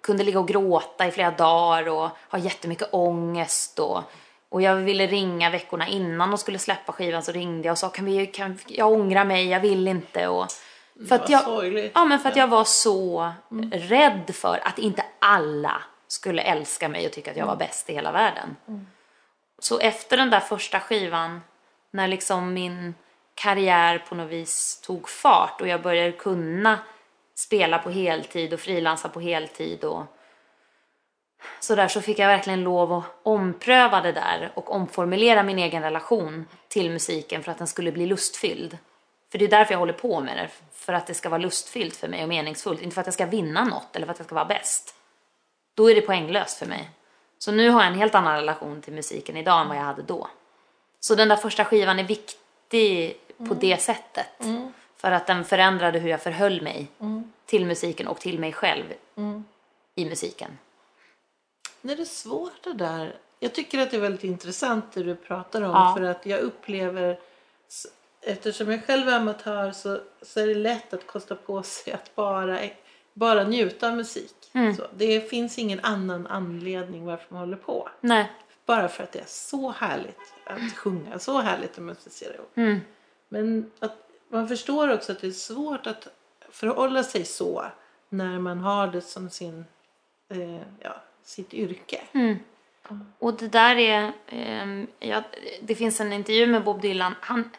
kunde 0.00 0.24
ligga 0.24 0.38
och 0.38 0.48
gråta 0.48 1.06
i 1.06 1.10
flera 1.10 1.30
dagar 1.30 1.88
och 1.88 2.10
ha 2.30 2.38
jättemycket 2.38 2.88
ångest 2.92 3.78
och, 3.78 4.02
och 4.48 4.62
jag 4.62 4.76
ville 4.76 5.06
ringa 5.06 5.50
veckorna 5.50 5.88
innan 5.88 6.30
de 6.30 6.38
skulle 6.38 6.58
släppa 6.58 6.92
skivan 6.92 7.22
så 7.22 7.32
ringde 7.32 7.68
jag 7.68 7.72
och 7.72 7.78
sa 7.78 7.88
kan 7.88 8.04
vi, 8.04 8.26
kan, 8.26 8.58
jag 8.66 8.92
ångrar 8.92 9.24
mig, 9.24 9.48
jag 9.48 9.60
vill 9.60 9.88
inte 9.88 10.28
och 10.28 10.46
för 11.08 11.14
att 11.14 11.28
jag, 11.28 11.42
ja, 11.94 12.04
men 12.04 12.18
för 12.18 12.28
att 12.28 12.36
jag 12.36 12.46
var 12.46 12.64
så 12.64 13.32
mm. 13.50 13.70
rädd 13.70 14.34
för 14.34 14.60
att 14.64 14.78
inte 14.78 15.04
alla 15.18 15.82
skulle 16.08 16.42
älska 16.42 16.88
mig 16.88 17.06
och 17.06 17.12
tycka 17.12 17.30
att 17.30 17.36
jag 17.36 17.46
var 17.46 17.52
mm. 17.52 17.66
bäst 17.66 17.90
i 17.90 17.94
hela 17.94 18.12
världen. 18.12 18.56
Mm. 18.68 18.86
Så 19.64 19.78
efter 19.78 20.16
den 20.16 20.30
där 20.30 20.40
första 20.40 20.80
skivan, 20.80 21.40
när 21.90 22.08
liksom 22.08 22.54
min 22.54 22.94
karriär 23.34 23.98
på 23.98 24.14
något 24.14 24.30
vis 24.30 24.80
tog 24.80 25.08
fart 25.08 25.60
och 25.60 25.68
jag 25.68 25.82
började 25.82 26.12
kunna 26.12 26.78
spela 27.34 27.78
på 27.78 27.90
heltid 27.90 28.52
och 28.52 28.60
frilansa 28.60 29.08
på 29.08 29.20
heltid 29.20 29.84
och 29.84 30.04
så 31.60 31.74
där 31.74 31.88
så 31.88 32.00
fick 32.00 32.18
jag 32.18 32.26
verkligen 32.26 32.62
lov 32.62 32.92
att 32.92 33.04
ompröva 33.22 34.00
det 34.00 34.12
där 34.12 34.52
och 34.54 34.74
omformulera 34.74 35.42
min 35.42 35.58
egen 35.58 35.82
relation 35.82 36.46
till 36.68 36.90
musiken 36.90 37.42
för 37.42 37.52
att 37.52 37.58
den 37.58 37.66
skulle 37.66 37.92
bli 37.92 38.06
lustfylld. 38.06 38.78
För 39.32 39.38
det 39.38 39.44
är 39.44 39.48
därför 39.48 39.74
jag 39.74 39.78
håller 39.78 39.92
på 39.92 40.20
med 40.20 40.36
det, 40.36 40.48
för 40.72 40.92
att 40.92 41.06
det 41.06 41.14
ska 41.14 41.28
vara 41.28 41.42
lustfyllt 41.42 41.96
för 41.96 42.08
mig 42.08 42.22
och 42.22 42.28
meningsfullt, 42.28 42.82
inte 42.82 42.94
för 42.94 43.00
att 43.00 43.06
jag 43.06 43.14
ska 43.14 43.26
vinna 43.26 43.64
något 43.64 43.96
eller 43.96 44.06
för 44.06 44.12
att 44.12 44.18
jag 44.18 44.26
ska 44.26 44.34
vara 44.34 44.44
bäst. 44.44 44.94
Då 45.74 45.90
är 45.90 45.94
det 45.94 46.00
poänglöst 46.00 46.58
för 46.58 46.66
mig. 46.66 46.90
Så 47.44 47.52
nu 47.52 47.70
har 47.70 47.80
jag 47.80 47.92
en 47.92 47.98
helt 47.98 48.14
annan 48.14 48.36
relation 48.36 48.82
till 48.82 48.92
musiken 48.92 49.36
idag 49.36 49.60
än 49.60 49.68
vad 49.68 49.76
jag 49.76 49.82
hade 49.82 50.02
då. 50.02 50.28
Så 51.00 51.14
den 51.14 51.28
där 51.28 51.36
första 51.36 51.64
skivan 51.64 51.98
är 51.98 52.04
viktig 52.04 53.16
på 53.36 53.44
mm. 53.44 53.58
det 53.60 53.80
sättet. 53.80 54.40
Mm. 54.40 54.72
För 54.96 55.12
att 55.12 55.26
den 55.26 55.44
förändrade 55.44 55.98
hur 55.98 56.10
jag 56.10 56.22
förhöll 56.22 56.62
mig 56.62 56.88
mm. 57.00 57.32
till 57.46 57.66
musiken 57.66 58.08
och 58.08 58.20
till 58.20 58.38
mig 58.38 58.52
själv 58.52 58.84
mm. 59.16 59.44
i 59.94 60.04
musiken. 60.04 60.58
Det 61.82 61.92
är 61.92 62.04
svårt 62.04 62.62
det 62.62 62.72
där. 62.72 63.16
Jag 63.40 63.54
tycker 63.54 63.78
att 63.78 63.90
det 63.90 63.96
är 63.96 64.00
väldigt 64.00 64.24
intressant 64.24 64.92
det 64.92 65.02
du 65.02 65.14
pratar 65.14 65.62
om. 65.62 65.70
Ja. 65.70 65.94
För 65.96 66.04
att 66.04 66.26
jag 66.26 66.40
upplever, 66.40 67.18
eftersom 68.20 68.70
jag 68.70 68.84
själv 68.86 69.08
är 69.08 69.16
amatör 69.16 69.72
så, 69.72 70.00
så 70.22 70.40
är 70.40 70.46
det 70.46 70.54
lätt 70.54 70.94
att 70.94 71.06
kosta 71.06 71.34
på 71.34 71.62
sig 71.62 71.92
att 71.92 72.14
bara, 72.14 72.60
bara 73.14 73.44
njuta 73.44 73.88
av 73.88 73.96
musik. 73.96 74.34
Mm. 74.52 74.76
Det 74.96 75.30
finns 75.30 75.58
ingen 75.58 75.80
annan 75.80 76.26
anledning 76.26 77.04
varför 77.04 77.26
man 77.28 77.40
håller 77.40 77.56
på. 77.56 77.88
Nej. 78.00 78.30
Bara 78.66 78.88
för 78.88 79.04
att 79.04 79.12
det 79.12 79.18
är 79.18 79.26
så 79.26 79.70
härligt 79.70 80.34
att 80.44 80.76
sjunga, 80.76 81.18
så 81.18 81.40
härligt 81.40 81.78
att 81.78 81.84
musicera 81.84 82.34
ihop. 82.34 82.56
Mm. 82.56 82.80
Men 83.28 83.70
att 83.78 84.10
man 84.28 84.48
förstår 84.48 84.92
också 84.92 85.12
att 85.12 85.20
det 85.20 85.26
är 85.26 85.30
svårt 85.30 85.86
att 85.86 86.08
förhålla 86.50 87.02
sig 87.02 87.24
så 87.24 87.64
när 88.08 88.38
man 88.38 88.58
har 88.58 88.86
det 88.86 89.00
som 89.00 89.30
sin, 89.30 89.64
eh, 90.28 90.62
ja, 90.80 91.02
sitt 91.22 91.54
yrke. 91.54 92.00
Mm. 92.12 92.36
Och 93.18 93.34
det 93.34 93.48
där 93.48 93.76
är, 93.76 94.12
eh, 94.26 94.84
ja, 94.98 95.22
det 95.62 95.74
finns 95.74 96.00
en 96.00 96.12
intervju 96.12 96.46
med 96.46 96.64
Bob 96.64 96.80
Dylan. 96.80 97.14
Han, 97.20 97.50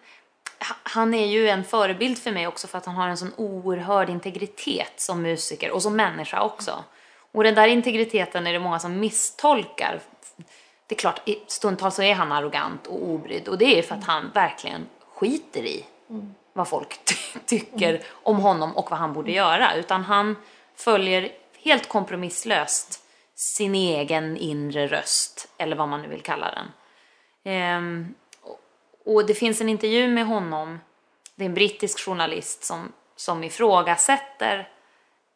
han 0.83 1.13
är 1.13 1.25
ju 1.25 1.49
en 1.49 1.63
förebild 1.63 2.17
för 2.17 2.31
mig 2.31 2.47
också 2.47 2.67
för 2.67 2.77
att 2.77 2.85
han 2.85 2.95
har 2.95 3.07
en 3.07 3.17
sån 3.17 3.33
oerhörd 3.37 4.09
integritet 4.09 4.93
som 4.95 5.21
musiker 5.21 5.71
och 5.71 5.81
som 5.81 5.95
människa 5.95 6.41
också. 6.41 6.83
Och 7.31 7.43
den 7.43 7.55
där 7.55 7.67
integriteten 7.67 8.47
är 8.47 8.53
det 8.53 8.59
många 8.59 8.79
som 8.79 8.99
misstolkar. 8.99 9.99
Det 10.87 10.95
är 10.95 10.99
klart, 10.99 11.29
stundtals 11.47 11.95
så 11.95 12.03
är 12.03 12.13
han 12.13 12.31
arrogant 12.31 12.87
och 12.87 13.03
obrydd 13.03 13.47
och 13.47 13.57
det 13.57 13.79
är 13.79 13.83
för 13.83 13.95
att 13.95 14.03
han 14.03 14.31
verkligen 14.33 14.85
skiter 15.15 15.63
i 15.63 15.85
mm 16.09 16.33
vad 16.55 16.67
folk 16.67 16.99
tycker 17.45 17.89
mm. 17.89 18.01
om 18.11 18.39
honom 18.39 18.77
och 18.77 18.91
vad 18.91 18.99
han 18.99 19.13
borde 19.13 19.31
göra. 19.31 19.75
Utan 19.75 20.03
han 20.03 20.35
följer 20.75 21.31
helt 21.63 21.89
kompromisslöst 21.89 23.01
sin 23.35 23.75
egen 23.75 24.37
inre 24.37 24.87
röst, 24.87 25.47
eller 25.57 25.75
vad 25.75 25.89
man 25.89 26.01
nu 26.01 26.07
vill 26.07 26.21
kalla 26.21 26.51
den. 26.51 26.67
Ehm, 27.53 28.13
och- 29.05 29.25
det 29.25 29.33
finns 29.33 29.61
en 29.61 29.69
intervju 29.69 30.07
med 30.07 30.25
honom, 30.25 30.79
det 31.35 31.43
är 31.43 31.45
en 31.45 31.53
brittisk 31.53 31.99
journalist 32.05 32.63
som, 32.63 32.91
som 33.15 33.43
ifrågasätter 33.43 34.69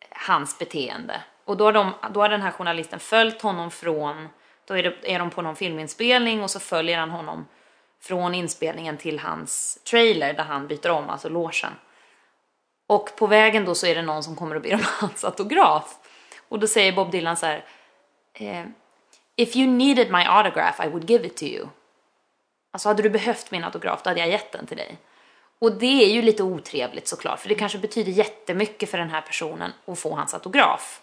hans 0.10 0.60
beteende. 0.60 1.22
Och 1.46 1.58
då 1.58 1.66
har, 1.66 1.74
de, 1.74 1.94
då 2.12 2.22
har 2.22 2.30
den 2.30 2.42
här 2.42 2.52
journalisten 2.52 3.00
följt 3.00 3.42
honom 3.42 3.72
från, 3.72 4.30
då 4.66 4.78
är, 4.78 4.84
det, 4.84 5.14
är 5.14 5.20
de 5.20 5.30
på 5.30 5.42
någon 5.42 5.56
filminspelning 5.56 6.44
och 6.44 6.50
så 6.52 6.60
följer 6.60 6.98
han 6.98 7.10
honom 7.10 7.46
från 8.02 8.36
inspelningen 8.36 8.98
till 8.98 9.20
hans 9.20 9.80
trailer 9.84 10.34
där 10.34 10.44
han 10.44 10.68
byter 10.68 10.90
om, 10.90 11.10
alltså 11.10 11.30
logen. 11.30 11.72
Och 12.88 13.16
på 13.16 13.28
vägen 13.28 13.66
då 13.66 13.76
så 13.76 13.86
är 13.88 13.96
det 13.96 14.02
någon 14.02 14.24
som 14.24 14.36
kommer 14.36 14.56
och 14.56 14.62
ber 14.62 14.74
om 14.74 14.82
hans 14.86 15.24
autograf. 15.26 15.96
Och 16.50 16.60
då 16.60 16.68
säger 16.68 16.92
Bob 16.94 17.12
Dylan 17.12 17.38
så 17.38 17.46
här, 17.46 17.66
eh, 18.34 18.66
If 19.36 19.56
you 19.56 19.68
needed 19.68 20.12
my 20.12 20.24
autograph 20.24 20.86
I 20.86 20.90
would 20.90 21.10
give 21.10 21.26
it 21.28 21.38
to 21.38 21.46
you. 21.46 21.68
Alltså 22.72 22.90
hade 22.90 23.04
du 23.04 23.10
behövt 23.10 23.52
min 23.52 23.64
autograf 23.64 24.04
då 24.04 24.10
hade 24.10 24.20
jag 24.20 24.30
gett 24.30 24.52
den 24.52 24.66
till 24.66 24.78
dig. 24.78 24.98
Och 25.60 25.72
det 25.72 26.04
är 26.04 26.14
ju 26.14 26.22
lite 26.22 26.44
otrevligt 26.44 27.08
såklart, 27.08 27.40
för 27.40 27.50
det 27.50 27.56
kanske 27.56 27.78
betyder 27.78 28.12
jättemycket 28.12 28.90
för 28.90 28.98
den 28.98 29.10
här 29.10 29.22
personen 29.22 29.72
att 29.86 30.00
få 30.00 30.16
hans 30.16 30.34
autograf. 30.34 31.02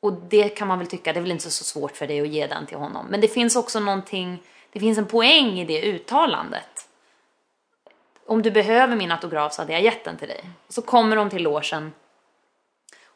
Och 0.00 0.12
det 0.12 0.48
kan 0.48 0.68
man 0.68 0.78
väl 0.78 0.88
tycka, 0.88 1.12
det 1.12 1.18
är 1.18 1.22
väl 1.22 1.30
inte 1.30 1.50
så 1.50 1.64
svårt 1.64 1.96
för 1.96 2.06
dig 2.06 2.20
att 2.20 2.28
ge 2.28 2.46
den 2.46 2.66
till 2.66 2.76
honom. 2.76 3.06
Men 3.06 3.20
det 3.20 3.28
finns 3.28 3.56
också 3.56 3.80
någonting, 3.80 4.42
det 4.72 4.80
finns 4.80 4.98
en 4.98 5.06
poäng 5.06 5.60
i 5.60 5.64
det 5.64 5.82
uttalandet. 5.82 6.88
Om 8.26 8.42
du 8.42 8.50
behöver 8.50 8.96
min 8.96 9.12
autograf 9.12 9.52
så 9.52 9.62
hade 9.62 9.72
jag 9.72 9.82
gett 9.82 10.04
den 10.04 10.16
till 10.16 10.28
dig. 10.28 10.44
Så 10.68 10.82
kommer 10.82 11.16
de 11.16 11.30
till 11.30 11.42
logen 11.42 11.92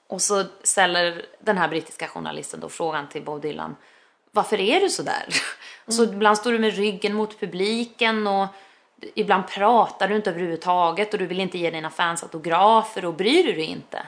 och 0.08 0.22
så 0.22 0.44
ställer 0.62 1.26
den 1.40 1.58
här 1.58 1.68
brittiska 1.68 2.08
journalisten 2.08 2.60
då 2.60 2.68
frågan 2.68 3.08
till 3.08 3.22
Bob 3.22 3.42
Dylan. 3.42 3.76
Varför 4.38 4.60
är 4.60 4.80
du 4.80 4.90
så 4.90 5.02
där? 5.02 5.26
Så 5.88 6.04
ibland 6.04 6.38
står 6.38 6.52
du 6.52 6.58
med 6.58 6.76
ryggen 6.76 7.14
mot 7.14 7.40
publiken 7.40 8.26
och 8.26 8.46
ibland 9.14 9.48
pratar 9.48 10.08
du 10.08 10.16
inte 10.16 10.30
överhuvudtaget 10.30 11.12
och 11.12 11.18
du 11.18 11.26
vill 11.26 11.40
inte 11.40 11.58
ge 11.58 11.70
dina 11.70 11.90
fans 11.90 12.22
autografer 12.22 13.04
och 13.04 13.14
bryr 13.14 13.44
du 13.44 13.52
dig 13.52 13.64
inte? 13.64 14.02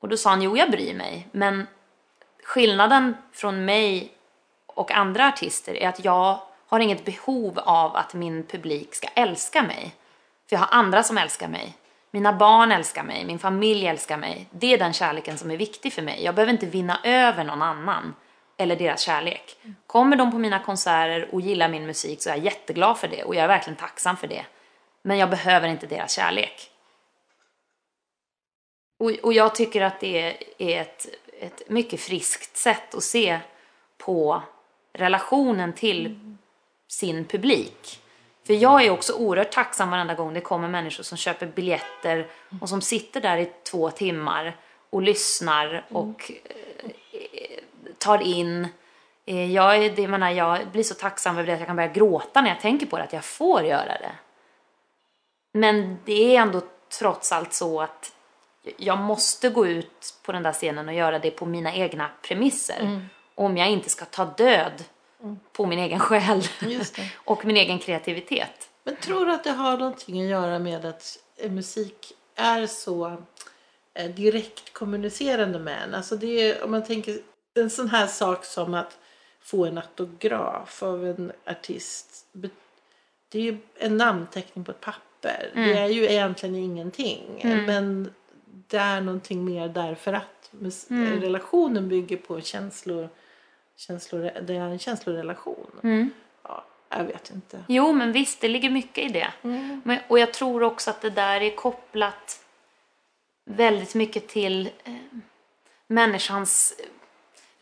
Och 0.00 0.08
då 0.08 0.16
sa 0.16 0.30
han, 0.30 0.42
jo 0.42 0.56
jag 0.56 0.70
bryr 0.70 0.94
mig, 0.94 1.28
men 1.32 1.66
skillnaden 2.44 3.16
från 3.32 3.64
mig 3.64 4.12
och 4.66 4.92
andra 4.92 5.28
artister 5.28 5.74
är 5.74 5.88
att 5.88 6.04
jag 6.04 6.40
har 6.68 6.80
inget 6.80 7.04
behov 7.04 7.58
av 7.58 7.96
att 7.96 8.14
min 8.14 8.46
publik 8.46 8.94
ska 8.94 9.08
älska 9.14 9.62
mig. 9.62 9.94
För 10.48 10.56
jag 10.56 10.60
har 10.60 10.78
andra 10.78 11.02
som 11.02 11.18
älskar 11.18 11.48
mig. 11.48 11.74
Mina 12.10 12.32
barn 12.32 12.72
älskar 12.72 13.02
mig, 13.02 13.24
min 13.24 13.38
familj 13.38 13.86
älskar 13.86 14.16
mig. 14.16 14.46
Det 14.50 14.74
är 14.74 14.78
den 14.78 14.92
kärleken 14.92 15.38
som 15.38 15.50
är 15.50 15.56
viktig 15.56 15.92
för 15.92 16.02
mig. 16.02 16.24
Jag 16.24 16.34
behöver 16.34 16.52
inte 16.52 16.66
vinna 16.66 16.98
över 17.04 17.44
någon 17.44 17.62
annan 17.62 18.14
eller 18.62 18.76
deras 18.76 19.00
kärlek. 19.00 19.56
Kommer 19.86 20.16
de 20.16 20.30
på 20.30 20.38
mina 20.38 20.58
konserter 20.58 21.34
och 21.34 21.40
gillar 21.40 21.68
min 21.68 21.86
musik 21.86 22.22
så 22.22 22.30
är 22.30 22.34
jag 22.34 22.44
jätteglad 22.44 22.98
för 22.98 23.08
det 23.08 23.24
och 23.24 23.34
jag 23.34 23.44
är 23.44 23.48
verkligen 23.48 23.76
tacksam 23.76 24.16
för 24.16 24.26
det. 24.26 24.44
Men 25.02 25.18
jag 25.18 25.30
behöver 25.30 25.68
inte 25.68 25.86
deras 25.86 26.12
kärlek. 26.12 26.70
Och, 28.98 29.10
och 29.10 29.32
jag 29.32 29.54
tycker 29.54 29.80
att 29.80 30.00
det 30.00 30.36
är 30.58 30.80
ett, 30.80 31.06
ett 31.40 31.68
mycket 31.68 32.00
friskt 32.00 32.56
sätt 32.56 32.94
att 32.94 33.02
se 33.02 33.40
på 33.98 34.42
relationen 34.92 35.72
till 35.72 36.36
sin 36.88 37.24
publik. 37.24 38.00
För 38.46 38.54
jag 38.54 38.84
är 38.84 38.90
också 38.90 39.12
oerhört 39.12 39.52
tacksam 39.52 39.90
varenda 39.90 40.14
gång 40.14 40.34
det 40.34 40.40
kommer 40.40 40.68
människor 40.68 41.02
som 41.02 41.18
köper 41.18 41.46
biljetter 41.46 42.26
och 42.60 42.68
som 42.68 42.80
sitter 42.80 43.20
där 43.20 43.36
i 43.36 43.52
två 43.70 43.90
timmar 43.90 44.56
och 44.90 45.02
lyssnar 45.02 45.86
och 45.88 46.32
eh, 46.44 47.31
tar 47.98 48.22
in. 48.22 48.68
Eh, 49.26 49.52
Jag, 49.52 49.94
det, 49.96 50.08
menar, 50.08 50.30
jag 50.30 50.68
blir 50.68 50.82
så 50.82 50.94
tacksam 50.94 51.38
över 51.38 51.46
det 51.46 51.52
att 51.52 51.60
jag 51.60 51.66
kan 51.66 51.76
börja 51.76 51.92
gråta 51.92 52.40
när 52.40 52.48
jag 52.48 52.60
tänker 52.60 52.86
på 52.86 52.98
det, 52.98 53.04
att 53.04 53.12
jag 53.12 53.24
får 53.24 53.62
göra 53.62 53.84
det. 53.98 54.12
Men 55.54 55.98
det 56.04 56.36
är 56.36 56.40
ändå 56.42 56.60
trots 56.98 57.32
allt 57.32 57.52
så 57.52 57.80
att 57.80 58.12
jag 58.76 58.98
måste 58.98 59.48
gå 59.48 59.66
ut 59.66 60.14
på 60.22 60.32
den 60.32 60.42
där 60.42 60.52
scenen 60.52 60.88
och 60.88 60.94
göra 60.94 61.18
det 61.18 61.30
på 61.30 61.46
mina 61.46 61.74
egna 61.74 62.10
premisser. 62.22 63.08
Om 63.34 63.56
jag 63.56 63.70
inte 63.70 63.90
ska 63.90 64.04
ta 64.04 64.24
död 64.24 64.84
på 65.52 65.66
min 65.66 65.78
egen 65.78 66.00
själ 66.00 66.42
och 67.14 67.44
min 67.44 67.56
egen 67.56 67.78
kreativitet. 67.78 68.68
Men 68.84 68.96
tror 68.96 69.26
du 69.26 69.32
att 69.32 69.44
det 69.44 69.50
har 69.50 69.78
någonting 69.78 70.22
att 70.22 70.28
göra 70.28 70.58
med 70.58 70.84
att 70.84 71.18
eh, 71.36 71.50
musik 71.50 72.12
är 72.36 72.66
så 72.66 73.16
eh, 73.94 74.10
direkt 74.10 74.72
kommunicerande 74.72 75.58
med 75.58 75.82
en? 75.82 75.94
Alltså 75.94 76.16
det 76.16 76.26
är, 76.50 76.64
om 76.64 76.70
man 76.70 76.84
tänker 76.84 77.18
en 77.54 77.70
sån 77.70 77.88
här 77.88 78.06
sak 78.06 78.44
som 78.44 78.74
att 78.74 78.98
få 79.40 79.64
en 79.66 79.78
autograf 79.78 80.82
av 80.82 81.06
en 81.06 81.32
artist. 81.46 82.26
Det 83.28 83.38
är 83.38 83.42
ju 83.42 83.58
en 83.74 83.96
namnteckning 83.96 84.64
på 84.64 84.70
ett 84.70 84.80
papper. 84.80 85.50
Det 85.54 85.78
är 85.78 85.86
ju 85.86 86.04
egentligen 86.04 86.54
ingenting. 86.56 87.40
Men 87.66 88.12
det 88.68 88.76
är 88.76 89.00
någonting 89.00 89.44
mer 89.44 89.68
därför 89.68 90.12
att 90.12 90.50
mus- 90.50 90.86
relationen 91.20 91.88
bygger 91.88 92.16
på 92.16 92.40
känslor. 92.40 93.08
känslor 93.76 94.30
det 94.42 94.54
är 94.56 94.60
en 94.60 94.78
känslorelation. 94.78 95.70
Ja, 96.42 96.64
jag 96.88 97.04
vet 97.04 97.30
inte. 97.30 97.64
Jo, 97.68 97.92
men 97.92 98.12
visst, 98.12 98.40
det 98.40 98.48
ligger 98.48 98.70
mycket 98.70 99.04
i 99.04 99.08
det. 99.08 99.32
Men, 99.84 99.98
och 100.08 100.18
jag 100.18 100.32
tror 100.32 100.62
också 100.62 100.90
att 100.90 101.00
det 101.00 101.10
där 101.10 101.40
är 101.40 101.56
kopplat 101.56 102.44
väldigt 103.44 103.94
mycket 103.94 104.28
till 104.28 104.70
eh, 104.84 104.92
människans 105.86 106.74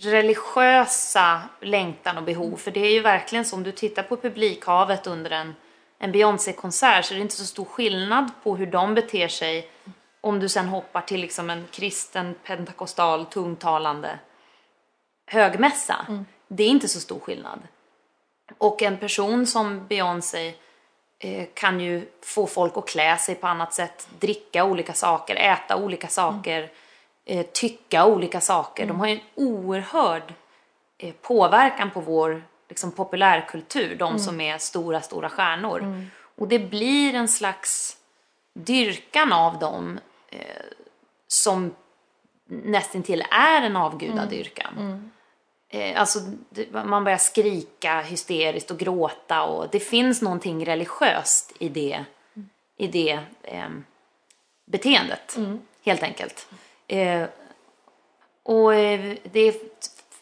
religiösa 0.05 1.43
längtan 1.61 2.17
och 2.17 2.23
behov. 2.23 2.57
För 2.57 2.71
det 2.71 2.81
är 2.81 2.93
ju 2.93 3.01
verkligen 3.01 3.45
så, 3.45 3.57
om 3.57 3.63
du 3.63 3.73
tittar 3.73 4.03
på 4.03 4.17
publikhavet 4.17 5.07
under 5.07 5.31
en, 5.31 5.55
en 5.99 6.13
Beyoncé-konsert 6.13 7.05
så 7.05 7.15
är 7.15 7.17
det 7.17 7.23
inte 7.23 7.37
så 7.37 7.47
stor 7.47 7.65
skillnad 7.65 8.31
på 8.43 8.57
hur 8.57 8.67
de 8.67 8.95
beter 8.95 9.29
sig 9.29 9.71
om 10.21 10.41
du 10.41 10.49
sen 10.49 10.69
hoppar 10.69 11.01
till 11.01 11.21
liksom 11.21 11.51
en 11.51 11.67
kristen, 11.71 12.35
pentakostal, 12.45 13.27
tungtalande 13.27 14.19
högmässa. 15.27 16.07
Det 16.49 16.65
är 16.65 16.69
inte 16.69 16.89
så 16.89 17.01
stor 17.01 17.21
skillnad. 17.21 17.61
Och 18.59 18.83
en 18.83 18.97
person 18.97 19.47
som 19.47 19.87
Beyoncé 19.87 20.55
eh, 21.19 21.47
kan 21.55 21.81
ju 21.81 22.07
få 22.23 22.47
folk 22.47 22.77
att 22.77 22.89
klä 22.89 23.17
sig 23.17 23.35
på 23.35 23.47
annat 23.47 23.75
sätt, 23.75 24.09
dricka 24.19 24.65
olika 24.65 24.93
saker, 24.93 25.37
äta 25.37 25.77
olika 25.77 26.09
saker, 26.09 26.71
eh, 27.31 27.47
tycka 27.53 28.07
olika 28.07 28.41
saker. 28.41 28.87
De 28.87 29.01
har 29.01 29.07
ju 29.07 29.15
en 29.15 29.21
oerhörd 29.35 30.35
eh, 30.99 31.15
påverkan 31.15 31.91
på 31.91 32.01
vår 32.01 32.43
liksom, 32.69 32.93
populärkultur, 32.93 33.97
de 33.97 34.19
som 34.19 34.41
är 34.41 34.59
stora, 34.59 35.01
stora 35.01 35.29
stjärnor. 35.29 35.81
Och 36.39 36.49
det 36.49 36.59
blir 36.59 37.15
en 37.15 37.29
slags 37.29 37.97
dyrkan 38.55 39.33
av 39.33 39.59
dem 39.59 40.01
eh, 40.29 40.39
som 41.29 41.75
nästintill 42.47 43.25
är 43.31 43.63
en 43.63 43.77
avgudadyrkan. 43.77 45.11
Eh, 45.69 46.01
alltså, 46.01 46.19
man 46.71 47.05
börjar 47.05 47.19
skrika 47.19 48.01
hysteriskt 48.01 48.71
och 48.71 48.79
gråta 48.79 49.43
och 49.43 49.69
det 49.73 49.81
finns 49.81 50.23
någonting 50.23 50.67
religiöst 50.67 51.53
i 51.59 51.69
det, 51.69 52.05
i 52.77 52.87
det 52.87 53.21
ehm, 53.43 53.85
beteendet, 54.67 55.39
helt 55.85 56.03
enkelt. 56.03 56.49
Eh, 56.91 57.29
och 58.43 58.75
eh, 58.75 59.17
det 59.33 59.55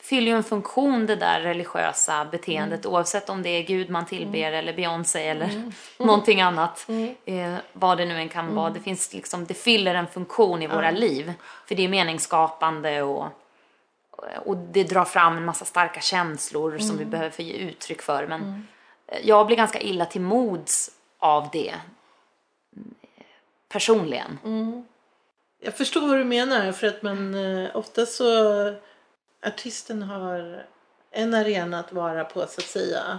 fyller 0.00 0.32
ju 0.32 0.36
en 0.36 0.44
funktion 0.44 1.06
det 1.06 1.16
där 1.16 1.40
religiösa 1.40 2.24
beteendet 2.24 2.86
oavsett 2.86 3.28
om 3.28 3.42
det 3.42 3.48
är 3.48 3.62
Gud 3.62 3.90
man 3.90 4.06
tillber 4.06 4.52
eller 4.52 4.72
Beyoncé 4.72 5.28
eller 5.28 5.72
någonting 5.98 6.40
annat. 6.40 6.86
Eh, 7.24 7.54
vad 7.72 7.98
det 7.98 8.04
nu 8.04 8.16
än 8.16 8.28
kan 8.28 8.54
vara. 8.54 8.70
Det, 8.70 8.80
finns 8.80 9.14
liksom, 9.14 9.46
det 9.46 9.54
fyller 9.54 9.94
en 9.94 10.06
funktion 10.06 10.62
i 10.62 10.66
våra 10.66 10.90
liv. 10.90 11.32
För 11.66 11.74
det 11.74 11.84
är 11.84 11.88
meningsskapande 11.88 13.02
och, 13.02 13.26
och 14.44 14.56
det 14.56 14.84
drar 14.84 15.04
fram 15.04 15.36
en 15.36 15.44
massa 15.44 15.64
starka 15.64 16.00
känslor 16.00 16.78
som 16.78 16.98
vi 16.98 17.04
behöver 17.04 17.30
få 17.30 17.42
ge 17.42 17.54
uttryck 17.54 18.02
för. 18.02 18.26
Men 18.26 18.66
eh, 19.06 19.18
jag 19.24 19.46
blir 19.46 19.56
ganska 19.56 19.80
illa 19.80 20.04
till 20.04 20.20
mods 20.20 20.90
av 21.18 21.48
det. 21.52 21.74
Personligen. 23.68 24.38
Jag 25.60 25.74
förstår 25.74 26.08
vad 26.08 26.18
du 26.18 26.24
menar 26.24 26.72
för 26.72 26.86
att 26.86 27.02
man 27.02 27.34
eh, 27.34 27.76
ofta 27.76 28.06
så 28.06 28.24
artisten 29.46 30.02
har 30.02 30.64
en 31.10 31.34
arena 31.34 31.78
att 31.78 31.92
vara 31.92 32.24
på 32.24 32.40
så 32.40 32.60
att 32.60 32.66
säga. 32.66 33.18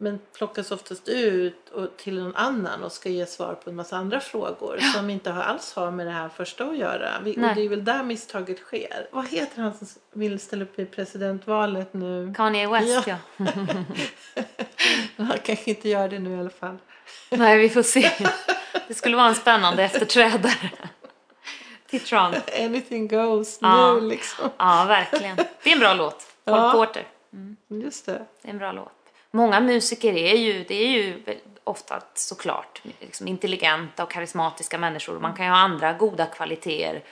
Men 0.00 0.20
plockas 0.36 0.70
oftast 0.70 1.08
ut 1.08 1.68
och 1.68 1.96
till 1.96 2.22
någon 2.22 2.36
annan 2.36 2.82
och 2.82 2.92
ska 2.92 3.08
ge 3.08 3.26
svar 3.26 3.54
på 3.54 3.70
en 3.70 3.76
massa 3.76 3.96
andra 3.96 4.20
frågor 4.20 4.78
som 4.94 5.10
inte 5.10 5.30
har, 5.30 5.42
alls 5.42 5.72
har 5.74 5.90
med 5.90 6.06
det 6.06 6.12
här 6.12 6.28
första 6.28 6.64
att 6.64 6.78
göra. 6.78 7.08
Vi, 7.24 7.36
och 7.36 7.40
det 7.40 7.62
är 7.62 7.68
väl 7.68 7.84
där 7.84 8.02
misstaget 8.02 8.58
sker. 8.58 9.08
Vad 9.10 9.28
heter 9.28 9.62
han 9.62 9.74
som 9.74 9.86
vill 10.12 10.40
ställa 10.40 10.62
upp 10.62 10.78
i 10.78 10.86
presidentvalet 10.86 11.94
nu? 11.94 12.34
Kanye 12.36 12.68
West 12.68 13.06
ja. 13.06 13.16
Ja. 13.36 13.46
Han 15.24 15.38
kanske 15.44 15.70
inte 15.70 15.88
gör 15.88 16.08
det 16.08 16.18
nu 16.18 16.36
i 16.36 16.40
alla 16.40 16.50
fall. 16.50 16.78
Nej, 17.30 17.58
vi 17.58 17.68
får 17.68 17.82
se. 17.82 18.10
Det 18.88 18.94
skulle 18.94 19.16
vara 19.16 19.28
en 19.28 19.34
spännande 19.34 19.82
efterträdare 19.84 20.70
till 21.90 22.00
Trump. 22.00 22.36
Anything 22.58 23.08
goes 23.08 23.58
Ja. 23.62 23.94
nu 23.94 24.00
liksom. 24.00 24.50
Ja, 24.58 24.84
verkligen. 24.88 25.36
Det 25.36 25.70
är 25.70 25.72
en 25.72 25.78
bra 25.78 25.94
låt. 25.94 26.26
Cole 26.44 26.56
Ja. 26.56 26.72
Porter. 26.72 27.06
Just 27.68 28.06
det. 28.06 28.12
Det 28.42 28.48
är 28.48 28.52
en 28.52 28.58
bra 28.58 28.72
låt. 28.72 28.92
Många 29.30 29.60
musiker 29.60 30.12
är 30.16 30.34
ju, 30.36 30.64
det 30.68 30.74
är 30.74 30.88
ju 30.88 31.22
ofta 31.64 32.00
såklart 32.14 32.82
liksom 33.00 33.28
intelligenta 33.28 34.02
och 34.02 34.10
karismatiska 34.10 34.78
människor. 34.78 35.18
Man 35.18 35.34
kan 35.34 35.44
ju 35.46 35.50
ha 35.52 35.58
andra 35.58 35.92
goda 35.92 36.26
kvaliteter 36.26 37.02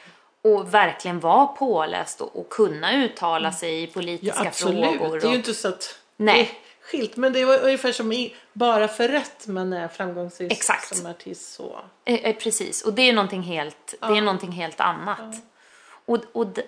och 0.43 0.75
verkligen 0.75 1.21
vara 1.21 1.47
påläst 1.47 2.21
och, 2.21 2.37
och 2.41 2.49
kunna 2.51 2.93
uttala 2.95 3.53
sig 3.53 3.75
i 3.75 3.85
Ja, 3.85 3.91
politiska 3.95 4.49
absolut. 4.49 4.85
frågor. 4.99 5.21
Det 5.21 5.27
är 5.27 5.29
ju 5.29 5.29
och- 5.29 5.35
inte 5.35 5.55
så 5.55 5.69
att 5.69 5.99
Nej. 6.17 6.51
Skilt. 6.87 7.17
Men 7.17 7.33
det 7.33 7.41
är 7.41 7.65
ungefär 7.65 7.93
som 7.93 8.13
i 8.13 8.35
Bara 8.53 8.89
för 8.89 9.09
rätt 9.09 9.47
man 9.47 9.73
är 9.73 9.89
framgångsrik 9.89 10.53
Exakt. 10.53 10.97
som 10.97 11.07
artist. 11.07 11.53
Så. 11.53 11.81
Eh, 12.05 12.15
eh, 12.15 12.37
precis, 12.37 12.83
och 12.83 12.93
det 12.93 13.03
är 13.03 13.13
någonting 13.13 13.43
helt, 13.43 13.95
det 14.01 14.17
är 14.19 14.23
någonting 14.23 14.53
helt 14.53 14.81
annat. 14.81 15.35
Och, 16.07 16.19
och, 16.33 16.47
det, 16.47 16.63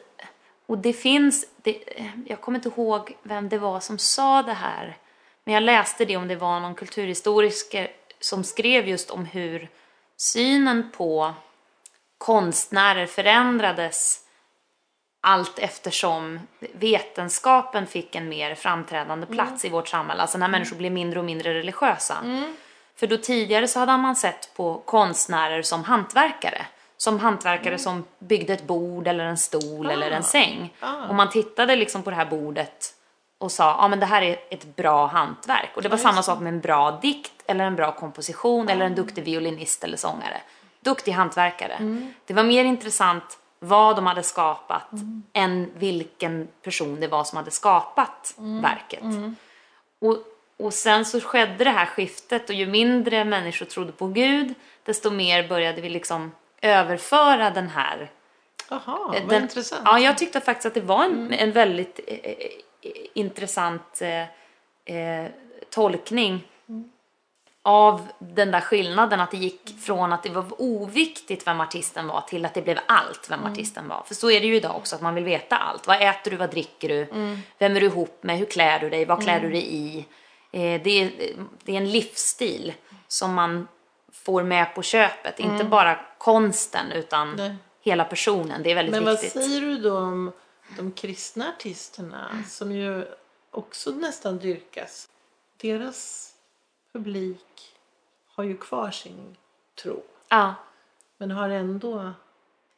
och 0.66 0.78
det 0.78 0.92
finns, 0.92 1.46
det, 1.56 1.98
eh, 2.00 2.06
jag 2.26 2.40
kommer 2.40 2.58
inte 2.58 2.68
ihåg 2.68 3.16
vem 3.22 3.48
det 3.48 3.58
var 3.58 3.80
som 3.80 3.98
sa 3.98 4.42
det 4.42 4.52
här, 4.52 4.96
men 5.44 5.54
jag 5.54 5.62
läste 5.62 6.04
det 6.04 6.16
om 6.16 6.28
det 6.28 6.36
var 6.36 6.60
någon 6.60 6.74
kulturhistoriker 6.74 7.90
som 8.20 8.44
skrev 8.44 8.88
just 8.88 9.10
om 9.10 9.24
hur 9.24 9.68
synen 10.16 10.90
på 10.96 11.34
konstnärer 12.18 13.06
förändrades 13.06 14.24
allt 15.20 15.58
eftersom 15.58 16.40
vetenskapen 16.72 17.86
fick 17.86 18.14
en 18.14 18.28
mer 18.28 18.54
framträdande 18.54 19.26
plats 19.26 19.64
i 19.64 19.68
vårt 19.68 19.88
samhälle. 19.88 20.22
Alltså 20.22 20.38
när 20.38 20.48
människor 20.48 20.76
blev 20.76 20.92
mindre 20.92 21.18
och 21.18 21.24
mindre 21.24 21.54
religiösa. 21.54 22.16
För 22.96 23.06
då 23.06 23.16
tidigare 23.16 23.68
så 23.68 23.78
hade 23.78 23.96
man 23.96 24.16
sett 24.16 24.54
på 24.56 24.82
konstnärer 24.84 25.62
som 25.62 25.84
hantverkare. 25.84 26.66
Som 26.96 27.20
hantverkare 27.20 27.78
som 27.78 28.04
byggde 28.18 28.52
ett 28.52 28.66
bord 28.66 29.06
eller 29.06 29.24
en 29.24 29.38
stol 29.38 29.90
eller 29.90 30.10
en 30.10 30.22
säng. 30.22 30.74
Och 31.08 31.14
man 31.14 31.30
tittade 31.30 31.76
liksom 31.76 32.02
på 32.02 32.10
det 32.10 32.16
här 32.16 32.26
bordet 32.26 32.94
och 33.38 33.52
sa, 33.52 33.76
ja 33.80 33.88
men 33.88 34.00
det 34.00 34.06
här 34.06 34.22
är 34.22 34.36
ett 34.50 34.76
bra 34.76 35.06
hantverk. 35.06 35.70
Och 35.74 35.82
det 35.82 35.88
var 35.88 35.96
samma 35.96 36.22
sak 36.22 36.40
med 36.40 36.52
en 36.52 36.60
bra 36.60 36.90
dikt 37.02 37.32
eller 37.46 37.64
en 37.64 37.76
bra 37.76 37.92
komposition 37.92 38.68
eller 38.68 38.86
en 38.86 38.94
duktig 38.94 39.24
violinist 39.24 39.84
eller 39.84 39.96
sångare. 39.96 40.40
Duktig 40.80 41.12
hantverkare. 41.12 42.06
Det 42.26 42.34
var 42.34 42.42
mer 42.42 42.64
intressant 42.64 43.38
vad 43.58 43.96
de 43.96 44.06
hade 44.06 44.22
skapat 44.22 44.90
än 45.32 45.70
vilken 45.74 46.48
person 46.62 47.00
det 47.00 47.08
var 47.08 47.24
som 47.24 47.36
hade 47.36 47.50
skapat 47.50 48.34
verket. 48.38 49.04
Och, 49.98 50.16
och 50.56 50.74
sen 50.74 51.04
så 51.04 51.20
skedde 51.20 51.64
det 51.64 51.70
här 51.70 51.86
skiftet 51.86 52.48
och 52.48 52.54
ju 52.54 52.66
mindre 52.66 53.24
människor 53.24 53.66
trodde 53.66 53.92
på 53.92 54.06
Gud 54.06 54.54
desto 54.82 55.10
mer 55.10 55.48
började 55.48 55.80
vi 55.80 55.88
liksom 55.88 56.32
överföra 56.62 57.50
den 57.50 57.68
här 57.68 58.10
Jaha, 58.70 58.80
vad 58.86 59.28
den, 59.28 59.42
intressant. 59.42 59.82
Ja, 59.84 59.98
jag 59.98 60.18
tyckte 60.18 60.40
faktiskt 60.40 60.66
att 60.66 60.74
det 60.74 60.80
var 60.80 61.04
en, 61.04 61.32
en 61.32 61.52
väldigt 61.52 62.00
eh, 62.06 62.14
eh, 62.14 62.36
intressant 63.14 64.02
eh, 64.02 64.96
eh, 64.96 65.30
tolkning 65.70 66.44
av 67.62 68.08
den 68.18 68.50
där 68.50 68.60
skillnaden 68.60 69.20
att 69.20 69.30
det 69.30 69.36
gick 69.36 69.80
från 69.80 70.12
att 70.12 70.22
det 70.22 70.28
var 70.28 70.44
oviktigt 70.58 71.46
vem 71.46 71.60
artisten 71.60 72.06
var 72.06 72.20
till 72.20 72.44
att 72.44 72.54
det 72.54 72.62
blev 72.62 72.78
allt 72.86 73.30
vem 73.30 73.44
artisten 73.44 73.88
var. 73.88 74.02
För 74.06 74.14
så 74.14 74.30
är 74.30 74.40
det 74.40 74.46
ju 74.46 74.56
idag 74.56 74.76
också 74.76 74.96
att 74.96 75.02
man 75.02 75.14
vill 75.14 75.24
veta 75.24 75.56
allt. 75.56 75.86
Vad 75.86 76.02
äter 76.02 76.30
du, 76.30 76.36
vad 76.36 76.50
dricker 76.50 76.88
du, 76.88 77.04
vem 77.58 77.76
är 77.76 77.80
du 77.80 77.86
ihop 77.86 78.22
med, 78.22 78.38
hur 78.38 78.46
klär 78.46 78.78
du 78.78 78.90
dig, 78.90 79.04
vad 79.04 79.22
klär 79.22 79.40
du 79.40 79.50
dig 79.50 79.74
i? 79.74 79.98
Eh, 80.52 80.82
det, 80.82 80.90
är, 80.90 81.12
det 81.64 81.72
är 81.72 81.76
en 81.76 81.90
livsstil 81.90 82.74
som 83.08 83.34
man 83.34 83.68
får 84.12 84.42
med 84.42 84.74
på 84.74 84.82
köpet. 84.82 85.40
Inte 85.40 85.64
bara 85.64 86.00
konsten 86.18 86.92
utan 86.92 87.36
Nej. 87.36 87.56
hela 87.82 88.04
personen. 88.04 88.62
Det 88.62 88.70
är 88.70 88.74
väldigt 88.74 88.94
Men 88.94 89.04
vad 89.04 89.20
viktigt. 89.20 89.32
säger 89.32 89.60
du 89.60 89.78
då 89.78 89.98
om 89.98 90.32
de 90.76 90.92
kristna 90.92 91.48
artisterna 91.48 92.42
som 92.48 92.72
ju 92.72 93.04
också 93.50 93.90
nästan 93.90 94.38
dyrkas? 94.38 95.08
Deras 95.60 96.27
publik 96.98 97.76
har 98.34 98.44
ju 98.44 98.56
kvar 98.56 98.90
sin 98.90 99.36
tro. 99.82 100.02
Ja. 100.28 100.54
Men 101.18 101.30
har 101.30 101.48
ändå 101.50 102.12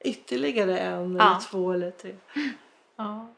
ytterligare 0.00 0.78
en 0.78 1.16
Ja. 1.16 1.30
eller 1.30 1.40
två 1.40 1.72
eller 1.72 1.90
tre. 1.90 2.14
Ja. 2.96 3.28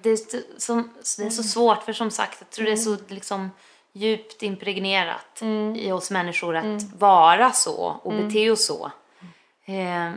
Det 0.00 0.10
är, 0.10 0.16
så, 0.60 0.74
det 1.18 1.26
är 1.26 1.30
så 1.30 1.42
svårt 1.42 1.82
för 1.82 1.92
som 1.92 2.10
sagt, 2.10 2.36
jag 2.40 2.50
tror 2.50 2.66
det 2.66 2.72
är 2.72 2.76
så 2.76 2.96
liksom 3.08 3.50
djupt 3.92 4.42
impregnerat 4.42 5.42
i 5.76 5.92
oss 5.92 6.10
människor 6.10 6.56
att 6.56 6.82
vara 6.98 7.52
så 7.52 7.76
och 8.02 8.12
bete 8.12 8.50
oss 8.50 8.66
så. 8.66 8.90
Eh, 9.64 10.12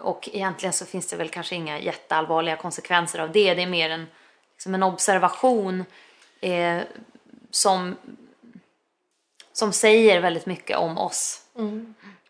och 0.00 0.28
egentligen 0.32 0.72
så 0.72 0.86
finns 0.86 1.06
det 1.06 1.16
väl 1.16 1.28
kanske 1.28 1.54
inga 1.54 1.78
jätteallvarliga 1.80 2.56
konsekvenser 2.56 3.18
av 3.18 3.32
det. 3.32 3.54
Det 3.54 3.62
är 3.62 3.66
mer 3.66 3.90
en, 3.90 4.06
liksom 4.52 4.74
en 4.74 4.82
observation 4.82 5.84
eh, 6.40 6.82
som, 7.50 7.96
som 9.52 9.72
säger 9.72 10.20
väldigt 10.20 10.46
mycket 10.46 10.76
om 10.76 10.98
oss. 10.98 11.46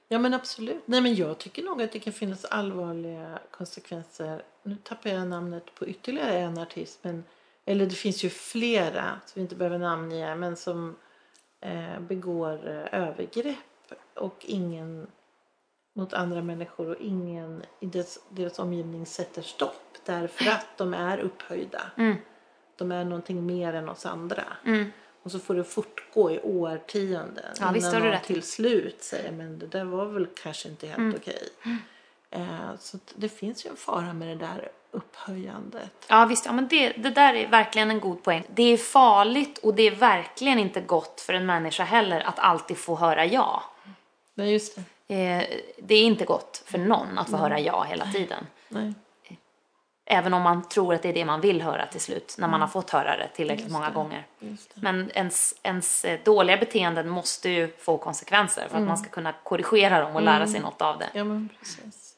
Ja 0.09 0.19
men 0.19 0.35
absolut. 0.35 0.83
Nej 0.87 1.01
men 1.01 1.15
jag 1.15 1.39
tycker 1.39 1.63
nog 1.63 1.83
att 1.83 1.93
det 1.93 1.99
kan 1.99 2.13
finnas 2.13 2.45
allvarliga 2.45 3.39
konsekvenser. 3.51 4.43
Nu 4.63 4.77
tappar 4.83 5.11
jag 5.11 5.29
namnet 5.29 5.75
på 5.75 5.87
ytterligare 5.87 6.39
en 6.39 6.59
artist. 6.59 6.99
Men, 7.03 7.25
eller 7.65 7.87
det 7.87 7.95
finns 7.95 8.25
ju 8.25 8.31
flera 8.31 9.21
som 9.27 9.33
vi 9.35 9.41
inte 9.41 9.55
behöver 9.55 9.79
namnge. 9.79 10.35
Men 10.35 10.57
som 10.57 10.97
eh, 11.61 12.01
begår 12.01 12.69
eh, 12.69 13.01
övergrepp. 13.01 13.57
Och 14.15 14.37
ingen 14.41 15.07
mot 15.95 16.13
andra 16.13 16.43
människor. 16.43 16.89
Och 16.89 17.01
ingen 17.01 17.63
i 17.81 17.87
deras, 17.87 18.19
deras 18.29 18.59
omgivning 18.59 19.07
sätter 19.07 19.43
stopp. 19.43 19.99
Därför 20.05 20.51
att 20.51 20.67
de 20.77 20.95
är 20.95 21.19
upphöjda. 21.19 21.83
De 22.77 22.93
är 22.93 23.05
någonting 23.05 23.47
mer 23.47 23.73
än 23.75 23.89
oss 23.89 24.07
andra. 24.07 24.45
Och 25.23 25.31
så 25.31 25.39
får 25.39 25.55
det 25.55 25.65
fortgå 25.65 26.31
i 26.31 26.41
årtionden. 26.41 27.55
Ja, 27.61 27.71
visst 27.75 27.93
har 27.93 28.01
du 28.01 28.09
rätt. 28.09 28.25
till 28.25 28.43
slut 28.43 29.03
säger 29.03 29.33
men 29.33 29.59
det 29.59 29.67
där 29.67 29.85
var 29.85 30.07
väl 30.07 30.27
kanske 30.43 30.69
inte 30.69 30.87
helt 30.87 30.99
Mm. 30.99 31.15
okej. 31.21 31.49
Eh, 32.31 32.77
så 32.81 32.99
det 33.15 33.29
finns 33.29 33.67
ju 33.67 33.71
en 33.71 33.77
fara 33.77 34.13
med 34.13 34.29
det 34.29 34.47
där 34.47 34.69
upphöjandet. 34.91 35.91
Ja 36.09 36.25
visst, 36.25 36.47
ja, 36.47 36.53
men 36.53 36.69
det, 36.69 36.89
det 36.91 37.11
där 37.11 37.35
är 37.35 37.49
verkligen 37.49 37.91
en 37.91 38.01
god 38.01 38.23
poäng. 38.23 38.45
Det 38.55 38.63
är 38.63 38.77
farligt 38.77 39.59
och 39.59 39.75
det 39.75 39.83
är 39.83 39.91
verkligen 39.95 40.59
inte 40.59 40.81
gott 40.81 41.21
för 41.21 41.33
en 41.35 41.47
människa 41.47 41.85
heller 41.85 42.21
att 42.21 42.39
alltid 42.39 42.79
få 42.79 42.97
höra 42.97 43.27
ja. 43.27 43.63
Nej 44.35 44.53
just 44.53 44.79
det. 45.07 45.15
Eh, 45.15 45.45
det 45.79 45.95
är 45.95 46.05
inte 46.05 46.25
gott 46.25 46.63
för 46.67 46.79
någon 46.79 47.19
att 47.19 47.31
få 47.31 47.37
höra 47.37 47.61
ja 47.61 47.83
hela 47.83 48.07
tiden. 48.13 48.47
Nej. 48.69 48.95
Även 50.05 50.35
om 50.35 50.43
man 50.43 50.69
tror 50.69 50.95
att 50.95 51.03
det 51.03 51.09
är 51.09 51.13
det 51.13 51.25
man 51.25 51.41
vill 51.41 51.63
höra 51.63 51.87
till 51.87 52.01
slut, 52.01 52.35
när 52.39 52.49
man 52.49 52.61
har 52.61 52.69
fått 52.69 52.91
höra 52.91 53.17
det 53.17 53.29
tillräckligt 53.29 53.71
många 53.71 53.91
gånger. 53.91 54.27
Det. 54.39 54.57
Men 54.75 55.11
ens, 55.15 55.55
ens 55.63 56.05
eh, 56.05 56.21
dåliga 56.25 56.57
beteenden 56.57 57.09
måste 57.09 57.49
ju 57.49 57.69
få 57.79 57.99
konsekvenser 57.99 58.69
för 58.69 58.79
att 58.79 58.87
man 58.87 58.99
ska 58.99 59.09
kunna 59.11 59.33
korrigera 59.43 60.01
dem 60.01 60.17
och 60.17 60.23
lära 60.23 60.47
sig 60.47 60.61
något 60.61 60.83
av 60.83 60.99
det. 60.99 61.09
Ja 61.13 61.25
men 61.25 61.49
precis. 61.59 62.15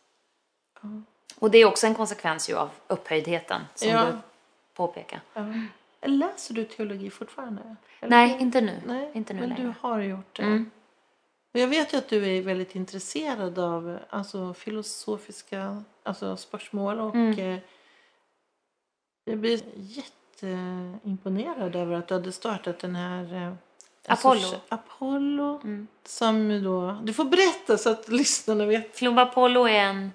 Och 1.38 1.50
det 1.50 1.58
är 1.58 1.64
också 1.64 1.86
en 1.86 1.94
konsekvens 1.94 2.50
ju 2.50 2.56
av 2.56 2.70
upphöjdheten 2.88 3.60
som 3.74 3.88
Ja. 3.88 4.04
du 4.04 4.18
påpekar. 4.74 5.20
Ja. 5.34 5.42
Läser 6.02 6.54
du 6.54 6.64
teologi 6.64 7.10
fortfarande? 7.10 7.76
Eller? 8.00 8.10
Nej, 8.10 8.36
inte 8.40 8.60
nu. 8.60 8.80
Nej, 8.86 9.10
inte 9.12 9.34
nu 9.34 9.40
men 9.40 9.48
längre. 9.48 9.62
du 9.62 9.74
har 9.80 9.98
gjort 10.00 10.36
det. 10.36 10.42
Mm. 10.42 10.70
Och 11.54 11.60
jag 11.60 11.68
vet 11.68 11.92
ju 11.94 11.98
att 11.98 12.08
du 12.08 12.36
är 12.36 12.42
väldigt 12.42 12.74
intresserad 12.74 13.58
av 13.58 13.98
alltså, 14.10 14.54
filosofiska 14.54 15.82
alltså, 16.02 16.36
spörsmål. 16.36 17.00
Och 17.00 17.14
Mm. 17.14 17.58
Eh, 19.26 19.32
jag 19.32 19.38
blir 19.38 19.60
jätteimponerad 19.76 21.76
över 21.76 21.96
att 21.96 22.08
du 22.08 22.14
hade 22.14 22.32
startat 22.32 22.78
den 22.78 22.96
här 22.96 23.34
eh, 23.46 23.52
Apollo. 24.12 24.40
sorts- 24.40 24.60
Apollo. 24.68 25.60
Mm. 25.64 25.86
Som 26.04 26.62
då, 26.64 26.98
du 27.02 27.12
får 27.12 27.24
berätta 27.24 27.78
så 27.78 27.90
att 27.90 28.08
lyssnarna 28.08 28.66
vet. 28.66 28.96
Club 28.98 29.18
Apollo 29.18 29.68
är 29.68 29.72
en... 29.84 30.12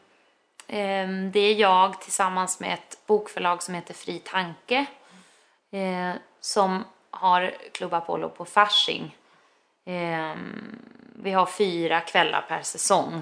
ehm, 0.68 1.32
det 1.32 1.40
är 1.40 1.56
jag 1.56 2.02
tillsammans 2.02 2.60
med 2.60 2.74
ett 2.74 2.98
bokförlag 3.08 3.64
som 3.64 3.74
heter 3.74 3.94
Fri 3.94 4.20
Tanke. 4.20 4.86
Eh, 5.72 6.12
som 6.40 6.84
har 7.12 7.54
Club 7.72 7.94
Apollo 7.94 8.30
på 8.30 8.46
Fasching. 8.46 9.16
Ehm, 9.86 10.80
vi 11.16 11.32
har 11.32 11.46
fyra 11.46 12.02
kvällar 12.02 12.46
per 12.48 12.62
säsong. 12.62 13.22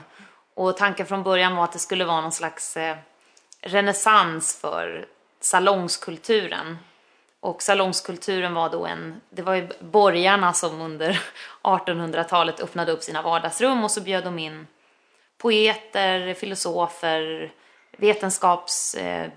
Och 0.53 0.77
tanken 0.77 1.05
från 1.05 1.23
början 1.23 1.55
var 1.55 1.63
att 1.63 1.71
det 1.71 1.79
skulle 1.79 2.05
vara 2.05 2.21
någon 2.21 2.31
slags 2.31 2.77
eh, 2.77 2.97
renässans 3.61 4.57
för 4.61 5.07
salongskulturen. 5.39 6.77
Och 7.39 7.61
salongskulturen 7.61 8.53
var 8.53 8.69
då 8.69 8.85
en, 8.85 9.21
det 9.29 9.41
var 9.41 9.55
ju 9.55 9.67
borgarna 9.79 10.53
som 10.53 10.81
under 10.81 11.21
1800-talet 11.61 12.59
öppnade 12.59 12.91
upp 12.91 13.03
sina 13.03 13.21
vardagsrum 13.21 13.83
och 13.83 13.91
så 13.91 14.01
bjöd 14.01 14.23
de 14.23 14.39
in 14.39 14.67
poeter, 15.38 16.33
filosofer, 16.33 17.51
vetenskapsmän, 17.97 19.31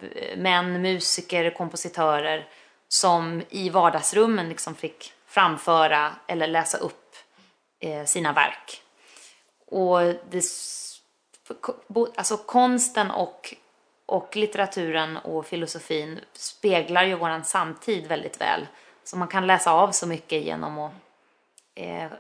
eh, 0.47 0.81
musiker, 0.81 1.51
kompositörer 1.51 2.49
som 2.89 3.43
i 3.51 3.69
vardagsrummen 3.69 4.49
liksom 4.49 4.75
fick 4.75 5.13
framföra 5.27 6.13
eller 6.27 6.47
läsa 6.47 6.79
upp 6.79 7.17
eh, 7.81 8.05
sina 8.05 8.33
verk. 8.33 8.83
Och 9.67 10.01
det, 10.31 10.45
alltså 12.17 12.37
konsten 12.37 13.11
och, 13.11 13.55
och 14.11 14.37
litteraturen 14.37 15.17
och 15.17 15.47
filosofin 15.47 16.21
speglar 16.33 17.05
ju 17.05 17.15
våran 17.15 17.45
samtid 17.45 18.07
väldigt 18.07 18.41
väl. 18.41 18.67
Så 19.05 19.17
man 19.17 19.29
kan 19.29 19.47
läsa 19.47 19.73
av 19.73 19.91
så 19.91 20.07
mycket 20.07 20.45
genom 20.45 20.79
att 20.79 20.93
eh, 21.75 22.11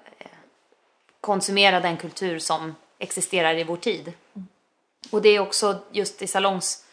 konsumera 1.20 1.80
den 1.80 1.96
kultur 1.96 2.38
som 2.38 2.74
existerar 2.98 3.54
i 3.58 3.64
vår 3.64 3.76
tid. 3.76 4.12
Och 5.12 5.22
det 5.22 5.28
är 5.28 5.40
också 5.40 5.78
just 5.92 6.22
i 6.22 6.26
salongs... 6.26 6.84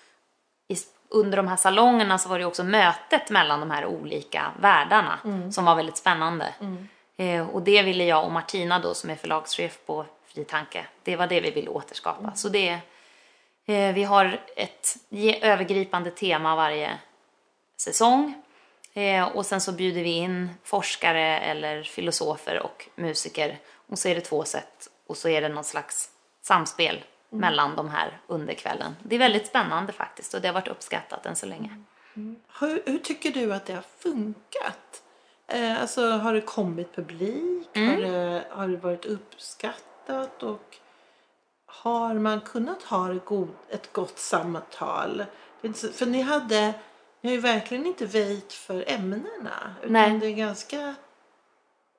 I, 0.67 0.75
under 1.09 1.37
de 1.37 1.47
här 1.47 1.55
salongerna 1.55 2.17
så 2.17 2.29
var 2.29 2.39
det 2.39 2.45
också 2.45 2.63
mötet 2.63 3.29
mellan 3.29 3.59
de 3.59 3.71
här 3.71 3.85
olika 3.85 4.51
världarna 4.59 5.19
som 5.51 5.65
var 5.65 5.75
väldigt 5.75 5.97
spännande. 5.97 6.53
Eh, 7.17 7.49
och 7.49 7.61
det 7.61 7.83
ville 7.83 8.03
jag 8.03 8.25
och 8.25 8.31
Martina 8.31 8.79
då 8.79 8.93
som 8.93 9.09
är 9.09 9.15
förlagschef 9.15 9.79
på 9.85 10.05
Fri 10.25 10.43
Tanke, 10.45 10.85
det 11.03 11.15
var 11.15 11.27
det 11.27 11.41
vi 11.41 11.51
ville 11.51 11.69
återskapa. 11.69 12.35
Så 12.35 12.49
det, 12.49 12.79
vi 13.68 14.03
har 14.03 14.41
ett 14.55 14.97
övergripande 15.41 16.11
tema 16.11 16.55
varje 16.55 16.97
säsong. 17.78 18.43
Eh, 18.93 19.28
och 19.28 19.45
sen 19.45 19.61
så 19.61 19.72
bjuder 19.72 20.03
vi 20.03 20.09
in 20.09 20.49
forskare 20.63 21.39
eller 21.39 21.84
filosofer 21.84 22.59
och 22.59 22.89
musiker. 22.95 23.57
Och 23.89 23.99
så 23.99 24.07
är 24.07 24.15
det 24.15 24.22
två 24.22 24.43
sätt 24.43 24.89
och 25.07 25.18
så 25.18 25.30
är 25.30 25.41
det 25.41 25.49
någon 25.49 25.63
slags 25.63 26.09
samspel 26.41 27.03
mellan 27.30 27.76
de 27.76 27.89
här 27.89 28.20
under 28.28 28.53
kvällen. 28.53 28.95
Det 29.03 29.15
är 29.15 29.20
väldigt 29.20 29.47
spännande 29.47 29.93
faktiskt 29.93 30.34
och 30.34 30.41
det 30.41 30.47
har 30.47 30.53
varit 30.53 30.68
uppskattat 30.68 31.26
än 31.26 31.36
så 31.36 31.45
länge. 31.45 31.84
Hur, 32.59 32.82
hur 32.86 32.97
tycker 32.97 33.32
du 33.32 33.53
att 33.53 33.65
det 33.65 33.74
har 33.74 33.86
funkat? 33.97 35.03
Eh, 35.47 35.82
alltså, 35.82 36.09
har 36.09 36.34
det 36.34 36.41
kommit 36.41 36.95
publik? 36.95 37.68
Mm. 37.74 37.89
Har, 37.89 38.01
det, 38.01 38.43
har 38.49 38.68
det 38.68 38.78
varit 38.78 39.05
uppskattat? 39.05 40.43
Och 40.43 40.78
har 41.82 42.13
man 42.13 42.41
kunnat 42.41 42.84
ha 42.84 43.13
ett, 43.69 43.93
gott 43.93 44.19
samtal? 44.19 45.25
För 45.93 46.05
ni 46.05 46.21
hade 46.21 46.73
ni 47.21 47.30
har 47.30 47.36
ju 47.36 47.41
verkligen 47.41 47.86
inte 47.86 48.05
väjt 48.05 48.53
för 48.53 48.84
ämnena. 48.88 49.75
Utan 49.82 49.93
Nej. 49.93 50.19
det 50.19 50.25
är 50.28 50.32
ganska 50.32 50.95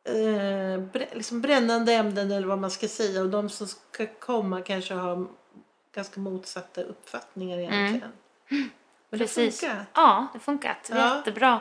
eh, 0.05 1.03
liksom 1.13 1.41
brännande 1.41 1.93
ämnen 1.93 2.31
eller 2.31 2.47
vad 2.47 2.59
man 2.59 2.71
ska 2.71 2.89
säga. 2.89 3.21
Och 3.23 3.29
de 3.29 3.49
som 3.49 3.67
ska 3.67 4.07
komma 4.07 4.61
kanske 4.63 4.95
har 4.95 5.27
ganska 5.95 6.21
motsatta 6.21 6.83
uppfattningar 6.83 7.59
egentligen. 7.59 8.13
Men 8.49 8.59
Mm. 8.61 8.71
Precis. 9.27 9.61
det 9.61 9.67
funkar. 9.67 9.87
Ja, 9.95 10.27
det 10.33 10.39
funkat 10.39 10.91
Ja. 10.91 11.17
jättebra. 11.17 11.61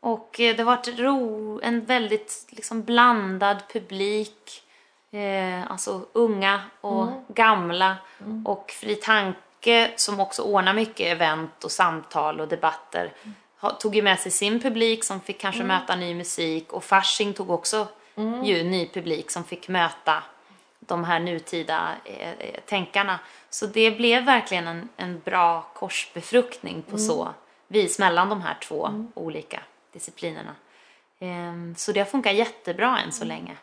Och 0.00 0.40
eh, 0.40 0.56
det 0.56 0.62
har 0.62 0.76
varit 0.76 0.98
ro, 0.98 1.60
en 1.62 1.84
väldigt 1.84 2.46
liksom 2.50 2.82
blandad 2.82 3.56
publik. 3.72 4.63
Eh, 5.14 5.70
alltså 5.70 6.06
unga 6.12 6.60
och 6.80 7.02
Mm. 7.08 7.20
gamla. 7.28 7.96
Och 8.44 8.70
Fri 8.70 8.94
Tanke 8.96 9.90
som 9.96 10.20
också 10.20 10.42
ordnar 10.42 10.74
mycket 10.74 11.06
event 11.06 11.64
och 11.64 11.70
samtal 11.72 12.40
och 12.40 12.48
debatter. 12.48 13.12
Tog 13.80 13.96
ju 13.96 14.02
med 14.02 14.18
sig 14.20 14.32
sin 14.32 14.60
publik 14.60 15.04
som 15.04 15.20
fick 15.20 15.40
kanske 15.40 15.62
Mm. 15.62 15.76
möta 15.80 15.96
ny 15.96 16.14
musik. 16.14 16.72
Och 16.72 16.84
Fasching 16.84 17.32
tog 17.32 17.50
också 17.50 17.86
ju 18.42 18.62
ny 18.64 18.88
publik 18.88 19.30
som 19.30 19.44
fick 19.44 19.68
möta 19.68 20.22
de 20.80 21.04
här 21.04 21.20
nutida 21.20 21.88
eh, 22.04 22.30
eh, 22.30 22.60
tänkarna. 22.66 23.18
Så 23.50 23.66
det 23.66 23.90
blev 23.90 24.24
verkligen 24.24 24.66
en, 24.66 24.88
en 24.96 25.20
bra 25.20 25.62
korsbefruktning 25.74 26.82
på 26.82 26.98
så 26.98 27.28
vis 27.68 27.98
mellan 27.98 28.28
de 28.28 28.40
här 28.42 28.56
två 28.62 29.06
olika 29.14 29.60
disciplinerna. 29.92 30.54
Ehm, 31.20 31.74
så 31.76 31.92
det 31.92 32.00
har 32.00 32.06
funkat 32.06 32.34
jättebra 32.34 32.98
än 32.98 33.12
så 33.12 33.24
länge. 33.24 33.56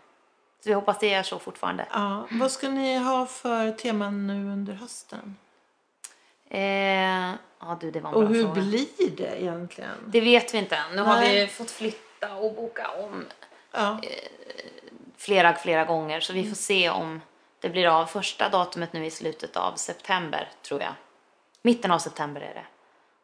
Så 0.64 0.70
vi 0.70 0.74
hoppas 0.74 1.00
det 1.00 1.14
är 1.14 1.24
så 1.24 1.40
fortfarande. 1.40 1.86
Ja, 1.92 2.28
vad 2.32 2.52
ska 2.52 2.70
ni 2.70 2.98
ha 2.98 3.26
för 3.26 3.72
teman 3.72 4.28
nu 4.28 4.52
under 4.52 4.74
hösten? 4.74 5.38
Eh, 6.50 6.62
ja 7.60 7.78
du, 7.82 7.92
det 7.92 8.00
var 8.00 8.10
en 8.10 8.16
Och 8.16 8.22
bra 8.22 8.30
hur 8.30 8.44
fråga. 8.46 8.62
blir 8.62 9.10
det 9.18 9.42
egentligen? 9.42 9.92
Det 10.08 10.22
vet 10.22 10.54
vi 10.54 10.58
inte 10.58 10.76
än. 10.76 10.96
Nu 10.96 11.02
har 11.02 11.16
Nej. 11.16 11.46
vi 11.46 11.48
fått 11.52 11.72
flytta 11.72 12.36
och 12.36 12.54
boka 12.56 12.88
om 12.92 13.26
Ja, 13.72 14.00
flera, 15.18 15.56
flera 15.56 15.86
gånger. 15.86 16.20
Så 16.20 16.34
vi 16.34 16.50
får 16.50 16.56
se 16.56 16.90
om 16.90 17.22
det 17.60 17.70
blir 17.70 17.88
av. 17.88 18.06
Första 18.06 18.50
datumet 18.50 18.94
nu 18.94 19.06
i 19.06 19.12
slutet 19.12 19.58
av 19.58 19.76
september, 19.76 20.50
tror 20.62 20.82
jag. 20.82 20.94
Mitten 21.62 21.92
av 21.92 22.00
september 22.00 22.42
är 22.42 22.54
det. 22.54 22.66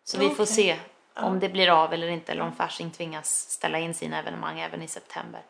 Så 0.03 0.17
vi 0.19 0.29
får 0.29 0.45
se 0.45 0.79
om 1.15 1.39
det 1.39 1.49
blir 1.49 1.69
av 1.69 1.93
eller 1.93 2.07
inte. 2.07 2.31
Eller 2.31 2.41
om 2.41 2.55
Fasching 2.55 2.91
tvingas 2.91 3.49
ställa 3.49 3.79
in 3.79 3.93
sina 3.93 4.19
evenemang 4.19 4.59
även 4.59 4.81
i 4.81 4.87
september. 4.87 5.41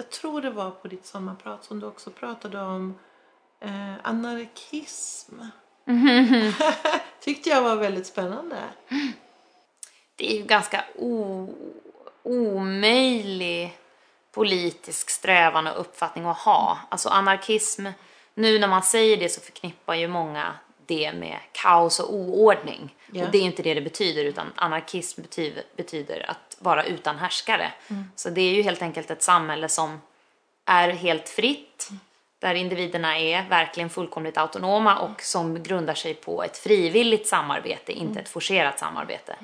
Jag 0.00 0.10
tror 0.10 0.40
det 0.40 0.50
var 0.50 0.70
på 0.70 0.88
ditt 0.88 1.06
sommarprat 1.06 1.64
som 1.64 1.80
du 1.80 1.86
också 1.86 2.10
pratade 2.10 2.60
om 2.60 2.98
eh, 3.60 3.94
anarkism. 4.02 5.34
Tyckte 7.20 7.48
jag 7.48 7.62
var 7.62 7.76
väldigt 7.76 8.06
spännande. 8.06 8.56
det 10.16 10.32
är 10.32 10.36
ju 10.38 10.44
ganska 10.44 10.84
o, 10.96 11.48
omöjlig 12.22 13.78
politisk 14.32 15.10
strävan 15.10 15.66
och 15.66 15.80
uppfattning 15.80 16.24
att 16.24 16.38
ha. 16.38 16.78
Alltså 16.88 17.08
anarkism, 17.08 17.86
nu 18.34 18.58
när 18.58 18.68
man 18.68 18.82
säger 18.82 19.16
det 19.16 19.28
så 19.28 19.40
förknippar 19.40 19.94
ju 19.94 20.08
många 20.08 20.54
det 20.90 21.12
med 21.12 21.38
kaos 21.52 22.00
och 22.00 22.14
oordning. 22.14 22.94
Ja. 23.12 23.24
Och 23.24 23.30
det 23.30 23.38
är 23.38 23.42
inte 23.42 23.62
det 23.62 23.74
det 23.74 23.80
betyder 23.80 24.24
utan 24.24 24.52
anarkism 24.56 25.22
betyder, 25.22 25.62
betyder 25.76 26.30
att 26.30 26.56
vara 26.58 26.84
utan 26.84 27.18
härskare. 27.18 27.72
Så 28.16 28.30
det 28.30 28.40
är 28.40 28.54
ju 28.54 28.62
helt 28.62 28.82
enkelt 28.82 29.10
ett 29.10 29.22
samhälle 29.22 29.68
som 29.68 30.00
är 30.64 30.88
helt 30.88 31.28
fritt, 31.28 31.88
där 32.38 32.54
individerna 32.54 33.18
är 33.18 33.48
verkligen 33.48 33.90
fullkomligt 33.90 34.38
autonoma 34.38 34.98
och 34.98 35.22
som 35.22 35.62
grundar 35.62 35.94
sig 35.94 36.14
på 36.14 36.42
ett 36.42 36.58
frivilligt 36.58 37.26
samarbete, 37.26 37.92
inte 37.92 38.20
ett 38.20 38.28
forcerat 38.28 38.78
samarbete. 38.78 39.36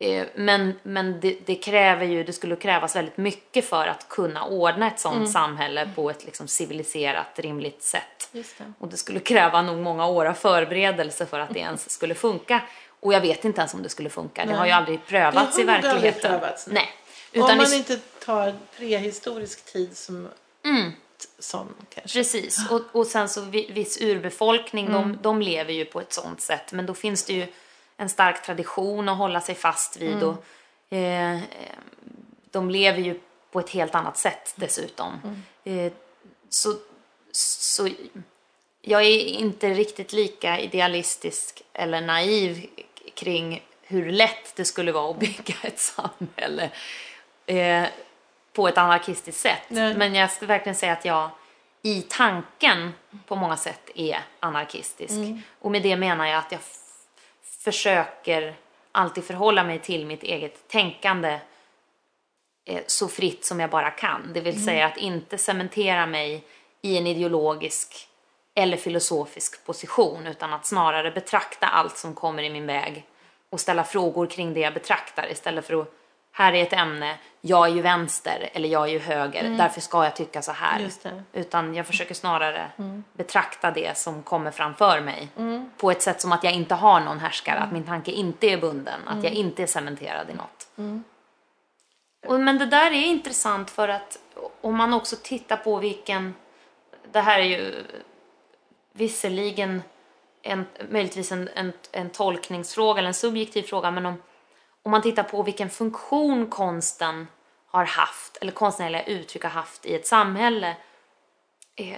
Eh, 0.00 0.26
Men, 0.34 0.72
men 0.82 1.20
det, 1.20 1.38
det 1.46 1.54
kräver 1.54 2.06
ju, 2.06 2.24
det 2.24 2.32
skulle 2.32 2.56
krävas 2.56 2.96
väldigt 2.96 3.16
mycket 3.16 3.64
för 3.64 3.86
att 3.86 4.08
kunna 4.08 4.44
ordna 4.44 4.86
ett 4.86 5.00
sånt 5.00 5.30
samhälle 5.30 5.90
på 5.94 6.10
ett 6.10 6.24
liksom 6.24 6.48
civiliserat, 6.48 7.26
rimligt 7.38 7.82
sätt. 7.82 8.28
Det. 8.32 8.44
Och 8.78 8.88
det 8.88 8.96
skulle 8.96 9.20
kräva 9.20 9.62
nog 9.62 9.78
många 9.78 10.06
år 10.06 10.24
av 10.26 10.34
förberedelse 10.34 11.26
för 11.26 11.38
att 11.40 11.50
det 11.54 11.58
ens 11.60 11.90
skulle 11.90 12.14
funka. 12.14 12.60
Och 13.00 13.12
jag 13.12 13.20
vet 13.20 13.44
inte 13.44 13.60
ens 13.60 13.74
om 13.74 13.82
det 13.82 13.88
skulle 13.88 14.10
funka. 14.10 14.44
Det 14.44 14.54
har 14.54 14.66
ju 14.66 14.72
aldrig 14.72 15.06
prövats 15.06 15.56
Det 15.56 15.62
i 15.62 15.64
verkligheten. 15.64 16.30
prövats, 16.30 16.66
nej. 16.66 16.74
Nej. 16.74 17.42
Om 17.42 17.46
Utan 17.48 17.56
man 17.56 17.72
inte 17.74 17.96
tar 18.24 18.54
prehistorisk 18.76 19.72
tid 19.72 19.96
som 19.96 20.28
Mm. 20.64 20.92
sån 21.38 21.74
kanske. 21.94 22.18
Precis, 22.18 22.70
och, 22.70 22.82
och 22.92 23.06
sen 23.06 23.28
så 23.28 23.40
vi- 23.40 23.70
viss 23.72 24.00
urbefolkning, 24.00 24.86
Mm. 24.86 25.02
de, 25.02 25.18
de 25.22 25.42
lever 25.42 25.72
ju 25.72 25.84
på 25.84 26.00
ett 26.00 26.12
sånt 26.12 26.40
sätt. 26.40 26.72
Men 26.72 26.86
då 26.86 26.94
finns 26.94 27.24
det 27.24 27.32
ju 27.32 27.46
en 28.00 28.08
stark 28.08 28.42
tradition 28.42 29.08
att 29.08 29.18
hålla 29.18 29.40
sig 29.40 29.54
fast 29.54 29.96
vid. 29.96 30.12
Mm. 30.12 30.28
Och, 30.28 30.44
eh, 30.96 31.40
de 32.50 32.70
lever 32.70 32.98
ju 32.98 33.20
på 33.50 33.60
ett 33.60 33.70
helt 33.70 33.94
annat 33.94 34.16
sätt 34.16 34.54
dessutom. 34.56 35.20
Mm. 35.64 35.86
Eh, 35.86 35.92
så, 36.48 36.74
så 37.32 37.88
jag 38.82 39.02
är 39.02 39.24
inte 39.24 39.68
riktigt 39.70 40.12
lika 40.12 40.58
idealistisk 40.58 41.62
eller 41.72 42.00
naiv 42.00 42.66
kring 43.14 43.62
hur 43.82 44.12
lätt 44.12 44.56
det 44.56 44.64
skulle 44.64 44.92
vara 44.92 45.10
att 45.10 45.18
bygga 45.18 45.54
ett 45.62 45.78
samhälle 45.78 46.70
eh, 47.46 47.84
på 48.52 48.68
ett 48.68 48.78
anarkistiskt 48.78 49.40
sätt. 49.40 49.62
Nej. 49.68 49.94
Men 49.96 50.14
jag 50.14 50.32
skulle 50.32 50.48
verkligen 50.48 50.76
säga 50.76 50.92
att 50.92 51.04
jag 51.04 51.30
i 51.82 52.02
tanken 52.02 52.94
på 53.26 53.36
många 53.36 53.56
sätt 53.56 53.90
är 53.94 54.20
anarkistisk. 54.40 55.14
Och 55.58 55.70
med 55.70 55.82
det 55.82 55.96
menar 55.96 56.26
jag 56.26 56.38
att 56.38 56.52
jag 56.52 56.60
försöker 57.58 58.56
alltid 58.92 59.24
förhålla 59.24 59.64
mig 59.64 59.78
till 59.78 60.06
mitt 60.06 60.22
eget 60.22 60.68
tänkande 60.68 61.40
eh, 62.64 62.82
så 62.86 63.08
fritt 63.08 63.44
som 63.44 63.60
jag 63.60 63.70
bara 63.70 63.90
kan. 63.90 64.32
Det 64.32 64.40
vill 64.40 64.64
säga 64.64 64.86
att 64.86 64.96
inte 64.96 65.38
cementera 65.38 66.06
mig 66.06 66.44
i 66.82 66.98
en 66.98 67.06
ideologisk 67.06 68.08
eller 68.54 68.76
filosofisk 68.76 69.64
position 69.64 70.26
utan 70.26 70.52
att 70.52 70.66
snarare 70.66 71.10
betrakta 71.10 71.66
allt 71.66 71.96
som 71.96 72.14
kommer 72.14 72.42
i 72.42 72.50
min 72.50 72.66
väg 72.66 73.06
och 73.50 73.60
ställa 73.60 73.84
frågor 73.84 74.26
kring 74.26 74.54
det 74.54 74.60
jag 74.60 74.74
betraktar 74.74 75.30
istället 75.30 75.66
för 75.66 75.80
att 75.80 75.94
här 76.38 76.52
är 76.52 76.62
ett 76.62 76.72
ämne, 76.72 77.18
jag 77.40 77.66
är 77.66 77.74
ju 77.74 77.82
vänster 77.82 78.50
eller 78.52 78.68
jag 78.68 78.82
är 78.82 78.92
ju 78.92 78.98
höger, 78.98 79.56
därför 79.58 79.80
ska 79.80 80.04
jag 80.04 80.16
tycka 80.16 80.42
så 80.42 80.52
här. 80.52 80.90
Utan 81.32 81.74
jag 81.74 81.86
försöker 81.86 82.14
snarare 82.14 82.70
betrakta 83.12 83.70
det 83.70 83.98
som 83.98 84.22
kommer 84.22 84.50
framför 84.50 85.00
mig 85.00 85.28
på 85.76 85.90
ett 85.90 86.02
sätt 86.02 86.20
som 86.20 86.32
att 86.32 86.44
jag 86.44 86.52
inte 86.52 86.74
har 86.74 87.00
någon 87.00 87.18
härskare, 87.18 87.58
att 87.58 87.72
min 87.72 87.84
tanke 87.84 88.10
inte 88.10 88.46
är 88.46 88.58
bunden, 88.58 89.00
att 89.06 89.24
jag 89.24 89.32
inte 89.32 89.62
är 89.62 89.66
cementerad 89.66 90.30
i 90.30 90.34
något. 90.34 90.68
Och, 92.26 92.40
men 92.40 92.58
det 92.58 92.66
där 92.66 92.90
är 92.90 93.06
intressant 93.06 93.70
för 93.70 93.88
att 93.88 94.18
om 94.60 94.76
man 94.76 94.94
också 94.94 95.16
tittar 95.22 95.56
på 95.56 95.76
vilken, 95.76 96.34
det 97.12 97.20
här 97.20 97.38
är 97.38 97.44
ju 97.44 97.84
visserligen 98.92 99.82
en, 100.42 100.66
möjligtvis 100.90 101.32
en, 101.32 101.48
en, 101.54 101.72
en 101.92 102.10
tolkningsfråga 102.10 102.98
eller 102.98 103.08
en 103.08 103.14
subjektiv 103.14 103.62
fråga, 103.62 103.90
men 103.90 104.06
om, 104.06 104.14
om 104.82 104.90
man 104.90 105.02
tittar 105.02 105.22
på 105.22 105.42
vilken 105.42 105.70
funktion 105.70 106.46
konsten 106.46 107.26
har 107.66 107.84
haft, 107.84 108.36
eller 108.36 108.52
konstnärliga 108.52 109.02
uttryck 109.02 109.42
har 109.42 109.50
haft 109.50 109.86
i 109.86 109.94
ett 109.94 110.06
samhälle, 110.06 110.76
eh, 111.76 111.96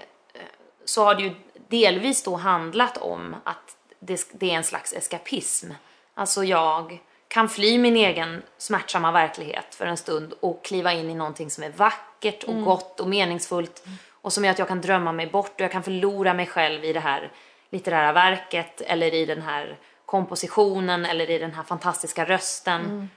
så 0.84 1.04
har 1.04 1.14
det 1.14 1.22
ju 1.22 1.34
delvis 1.68 2.22
då 2.22 2.36
handlat 2.36 2.96
om 2.96 3.36
att 3.44 3.76
det, 3.98 4.28
det 4.32 4.50
är 4.50 4.54
en 4.54 4.64
slags 4.64 4.92
eskapism. 4.92 5.70
Alltså 6.14 6.44
jag 6.44 7.00
kan 7.28 7.48
fly 7.48 7.78
min 7.78 7.96
egen 7.96 8.42
smärtsamma 8.58 9.12
verklighet 9.12 9.74
för 9.74 9.86
en 9.86 9.96
stund 9.96 10.34
och 10.40 10.64
kliva 10.64 10.92
in 10.92 11.10
i 11.10 11.14
någonting 11.14 11.50
som 11.50 11.64
är 11.64 11.70
vackert 11.70 12.44
och 12.44 12.64
gott 12.64 13.00
och 13.00 13.08
meningsfullt 13.08 13.86
och 14.10 14.32
som 14.32 14.44
gör 14.44 14.50
att 14.50 14.58
jag 14.58 14.68
kan 14.68 14.80
drömma 14.80 15.12
mig 15.12 15.26
bort 15.26 15.54
och 15.54 15.60
jag 15.60 15.72
kan 15.72 15.82
förlora 15.82 16.34
mig 16.34 16.46
själv 16.46 16.84
i 16.84 16.92
det 16.92 17.00
här 17.00 17.32
litterära 17.70 18.12
verket 18.12 18.80
eller 18.80 19.14
i 19.14 19.26
den 19.26 19.42
här 19.42 19.78
kompositionen 20.11 21.06
eller 21.06 21.30
i 21.30 21.38
den 21.38 21.52
här 21.54 21.62
fantastiska 21.62 22.24
rösten. 22.24 23.11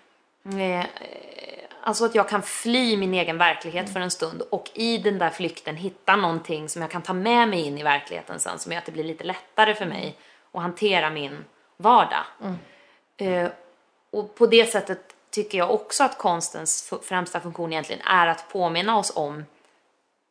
Eh, 0.46 0.86
Alltså 1.86 2.06
att 2.06 2.16
jag 2.16 2.30
kan 2.30 2.42
fly 2.42 2.98
min 2.98 3.14
egen 3.14 3.38
verklighet 3.38 3.94
för 3.94 4.00
en 4.00 4.12
stund 4.12 4.42
och 4.42 4.72
i 4.74 4.98
den 4.98 5.18
där 5.18 5.30
flykten 5.30 5.76
hitta 5.76 6.16
någonting 6.16 6.70
som 6.70 6.82
jag 6.82 6.92
kan 6.92 7.02
ta 7.02 7.14
med 7.14 7.50
mig 7.50 7.62
in 7.62 7.78
i 7.78 7.84
verkligheten 7.84 8.40
sen 8.40 8.60
som 8.60 8.72
gör 8.72 8.80
att 8.80 8.86
det 8.86 8.92
blir 8.92 9.04
lite 9.04 9.24
lättare 9.24 9.76
för 9.76 9.86
mig 9.86 10.18
att 10.52 10.62
hantera 10.62 11.10
min 11.10 11.46
vardag. 11.78 12.24
Eh, 13.18 13.50
och 14.12 14.36
på 14.36 14.46
det 14.46 14.66
sättet 14.66 15.16
tycker 15.30 15.58
jag 15.58 15.72
också 15.72 16.04
att 16.04 16.18
konstens 16.18 16.94
främsta 17.04 17.40
funktion 17.40 17.72
egentligen 17.72 18.02
är 18.02 18.28
att 18.28 18.50
påminna 18.50 18.98
oss 18.98 19.12
om 19.16 19.46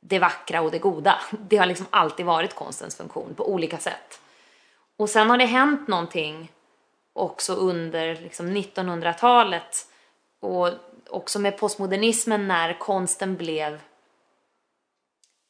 det 0.00 0.18
vackra 0.18 0.60
och 0.60 0.70
det 0.70 0.78
goda. 0.78 1.18
Det 1.30 1.56
har 1.56 1.66
liksom 1.66 1.86
alltid 1.90 2.26
varit 2.26 2.54
konstens 2.54 2.96
funktion 2.96 3.34
på 3.34 3.50
olika 3.52 3.78
sätt. 3.78 4.20
Och 5.02 5.10
sen 5.10 5.30
har 5.30 5.38
det 5.38 5.44
hänt 5.44 5.88
någonting 5.88 6.52
också 7.12 7.54
under 7.54 8.16
liksom 8.16 8.56
1900-talet 8.56 9.86
och 10.40 10.70
också 11.10 11.38
med 11.38 11.58
postmodernismen 11.58 12.48
när 12.48 12.78
konsten 12.78 13.36
blev... 13.36 13.80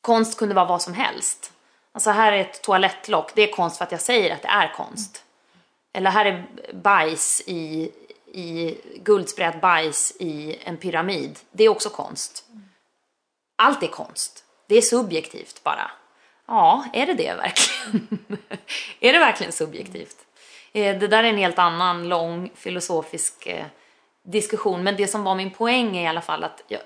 Konst 0.01 0.39
kunde 0.39 0.55
vara 0.55 0.65
vad 0.65 0.83
som 0.83 0.95
helst. 0.95 1.53
Alltså 1.93 2.11
här 2.11 2.33
är 2.33 2.41
ett 2.41 2.63
toalettlock, 2.63 3.35
det 3.35 3.43
är 3.43 3.53
konst 3.53 3.77
för 3.77 3.85
att 3.85 3.93
jag 3.93 4.01
säger 4.01 4.35
att 4.35 4.43
det 4.43 4.49
är 4.49 4.73
konst. 4.75 5.25
Eller 5.93 6.11
här 6.11 6.25
är 6.25 6.47
bajs 6.73 7.43
i, 7.47 7.93
i 8.27 8.79
Guldsprätt 8.97 9.61
bajs 9.61 10.17
i 10.19 10.59
en 10.65 10.77
pyramid. 10.77 11.39
Det 11.51 11.65
är 11.65 11.69
också 11.69 11.91
konst. 11.91 12.45
Allt 13.57 13.83
är 13.83 13.87
konst. 13.87 14.45
Det 14.67 14.77
är 14.77 14.83
subjektivt 14.83 15.65
bara. 15.65 15.91
Ja, 16.53 16.85
är 16.93 17.07
det 17.07 17.15
det 17.15 17.35
verkligen? 17.35 18.09
är 19.01 19.13
det 19.13 19.19
verkligen 19.19 19.53
subjektivt? 19.53 20.17
Eh, 20.73 20.99
det 20.99 21.09
där 21.09 21.25
är 21.25 21.29
en 21.29 21.37
helt 21.37 21.59
annan 21.59 22.09
lång 22.09 22.51
filosofisk 22.55 23.47
eh, 23.47 23.67
diskussion. 24.23 24.83
Men 24.83 24.97
det 24.97 25.07
som 25.07 25.25
var 25.25 25.35
min 25.35 25.51
poäng 25.51 25.97
är 25.97 26.03
i 26.03 26.07
alla 26.07 26.21
fall 26.21 26.45
att 26.45 26.63
jag, 26.69 26.81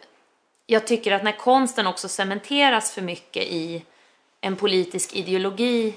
jag 0.66 0.86
tycker 0.86 1.12
att 1.12 1.24
när 1.24 1.32
konsten 1.32 1.86
också 1.86 2.08
cementeras 2.08 2.92
för 2.92 3.02
mycket 3.02 3.42
i 3.42 3.84
en 4.40 4.56
politisk 4.56 5.14
ideologi 5.14 5.94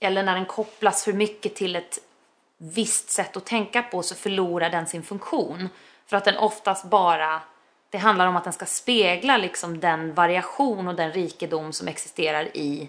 eller 0.00 0.22
när 0.22 0.34
den 0.34 0.46
kopplas 0.46 1.04
för 1.04 1.12
mycket 1.12 1.54
till 1.54 1.76
ett 1.76 1.98
visst 2.58 3.10
sätt 3.10 3.36
att 3.36 3.46
tänka 3.46 3.82
på 3.82 4.02
så 4.02 4.14
förlorar 4.14 4.70
den 4.70 4.86
sin 4.86 5.02
funktion. 5.02 5.68
För 6.06 6.16
att 6.16 6.24
den 6.24 6.36
oftast 6.36 6.84
bara, 6.84 7.40
det 7.92 7.98
handlar 7.98 8.26
om 8.26 8.36
att 8.36 8.44
den 8.44 8.52
ska 8.52 8.66
spegla 8.66 9.36
liksom 9.36 9.80
den 9.80 10.14
variation 10.14 10.88
och 10.88 10.94
den 10.94 11.12
rikedom 11.12 11.72
som 11.72 11.88
existerar 11.88 12.56
i, 12.56 12.88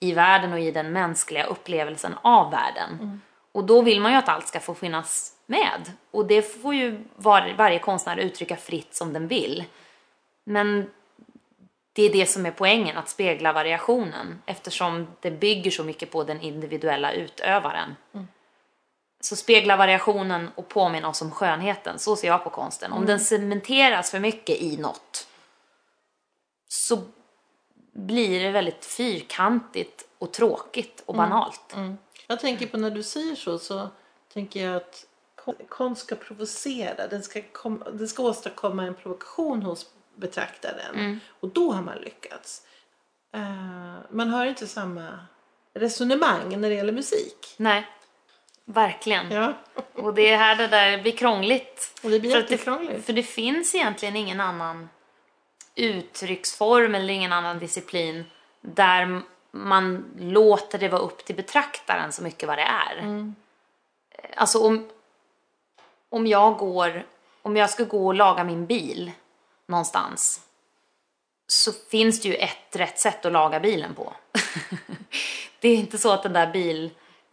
i 0.00 0.12
världen 0.12 0.52
och 0.52 0.60
i 0.60 0.70
den 0.70 0.92
mänskliga 0.92 1.44
upplevelsen 1.44 2.14
av 2.22 2.50
världen. 2.50 3.20
Och 3.52 3.64
då 3.64 3.82
vill 3.82 4.00
man 4.00 4.12
ju 4.12 4.18
att 4.18 4.28
allt 4.28 4.48
ska 4.48 4.60
få 4.60 4.74
finnas 4.74 5.32
med. 5.46 5.92
Och 6.10 6.26
det 6.26 6.42
får 6.42 6.74
ju 6.74 7.04
var, 7.16 7.54
varje 7.56 7.78
konstnär 7.78 8.16
uttrycka 8.16 8.56
fritt 8.56 8.94
som 8.94 9.12
den 9.12 9.28
vill. 9.28 9.64
Men 10.44 10.90
det 11.92 12.02
är 12.02 12.12
det 12.12 12.26
som 12.26 12.46
är 12.46 12.50
poängen, 12.50 12.96
att 12.96 13.08
spegla 13.08 13.52
variationen 13.52 14.42
eftersom 14.46 15.06
det 15.20 15.30
bygger 15.30 15.70
så 15.70 15.84
mycket 15.84 16.10
på 16.10 16.24
den 16.24 16.40
individuella 16.40 17.12
utövaren. 17.12 17.96
Så 19.20 19.36
spegla 19.36 19.76
variationen 19.76 20.50
och 20.54 20.68
påminna 20.68 21.08
oss 21.08 21.22
om 21.22 21.30
skönheten, 21.30 21.98
så 21.98 22.16
ser 22.16 22.28
jag 22.28 22.44
på 22.44 22.50
konsten. 22.50 22.92
Om 22.92 23.06
den 23.06 23.20
cementeras 23.20 24.10
för 24.10 24.20
mycket 24.20 24.56
i 24.60 24.76
något 24.76 25.26
så 26.68 26.98
blir 27.92 28.44
det 28.44 28.50
väldigt 28.50 28.84
fyrkantigt 28.84 30.04
och 30.18 30.32
tråkigt 30.32 31.02
och 31.06 31.14
banalt. 31.14 31.74
Jag 32.26 32.40
tänker 32.40 32.66
på 32.66 32.76
när 32.76 32.90
du 32.90 33.02
säger 33.02 33.34
så 33.34 33.58
så 33.58 33.88
tänker 34.32 34.66
jag 34.66 34.76
att 34.76 35.06
kon- 35.44 35.66
konst 35.68 36.02
ska 36.02 36.14
provocera. 36.16 37.06
Den 37.06 37.22
ska, 37.22 37.42
kom, 37.52 37.84
den 37.92 38.08
ska 38.08 38.22
åstadkomma 38.22 38.82
en 38.84 38.94
provokation 38.94 39.62
hos 39.62 39.86
betraktaren. 40.16 41.20
Och 41.40 41.48
då 41.48 41.72
har 41.72 41.82
man 41.82 41.98
lyckats. 41.98 42.62
Eh, 43.34 43.94
man 44.10 44.28
har 44.28 44.46
inte 44.46 44.66
samma 44.66 45.18
resonemang 45.74 46.60
när 46.60 46.68
det 46.68 46.74
gäller 46.74 46.92
musik. 46.92 47.54
Nej, 47.56 47.86
verkligen. 48.68 49.30
Ja. 49.30 49.52
Och 49.94 50.14
det 50.14 50.28
är 50.28 50.38
här 50.38 50.56
det 50.56 50.66
där 50.66 51.02
blir 51.02 51.12
krångligt. 51.12 52.00
Och 52.02 52.10
det 52.10 52.20
blir 52.20 52.30
För 52.30 52.38
jättekrångligt. 52.38 53.06
För 53.06 53.12
det 53.12 53.22
finns 53.22 53.74
egentligen 53.74 54.16
ingen 54.16 54.40
annan 54.40 54.88
uttrycksform 55.74 56.94
eller 56.94 57.14
ingen 57.14 57.32
annan 57.32 57.58
disciplin 57.58 58.24
där 58.60 59.22
man 59.50 60.04
låter 60.18 60.78
det 60.78 60.88
vara 60.88 61.02
upp 61.02 61.24
till 61.24 61.36
betraktaren 61.36 62.12
så 62.12 62.22
mycket 62.22 62.48
vad 62.48 62.58
det 62.58 62.62
är. 62.62 63.32
Alltså 64.36 64.66
om, 64.66 64.88
om 66.08 66.26
jag 66.26 66.56
går, 66.56 67.06
om 67.42 67.56
jag 67.56 67.70
ska 67.70 67.84
gå 67.84 68.06
och 68.06 68.14
laga 68.14 68.44
min 68.44 68.66
bil 68.66 69.12
någonstans 69.66 70.40
så 71.46 71.72
finns 71.72 72.20
det 72.20 72.28
ju 72.28 72.34
ett 72.34 72.76
rätt 72.76 72.98
sätt 72.98 73.24
att 73.24 73.32
laga 73.32 73.60
bilen 73.60 73.94
på. 73.94 74.12
det 75.60 75.68
är 75.68 75.76
inte 75.76 75.98
så 75.98 76.12
att 76.12 76.22
den 76.22 76.32
där 76.32 76.52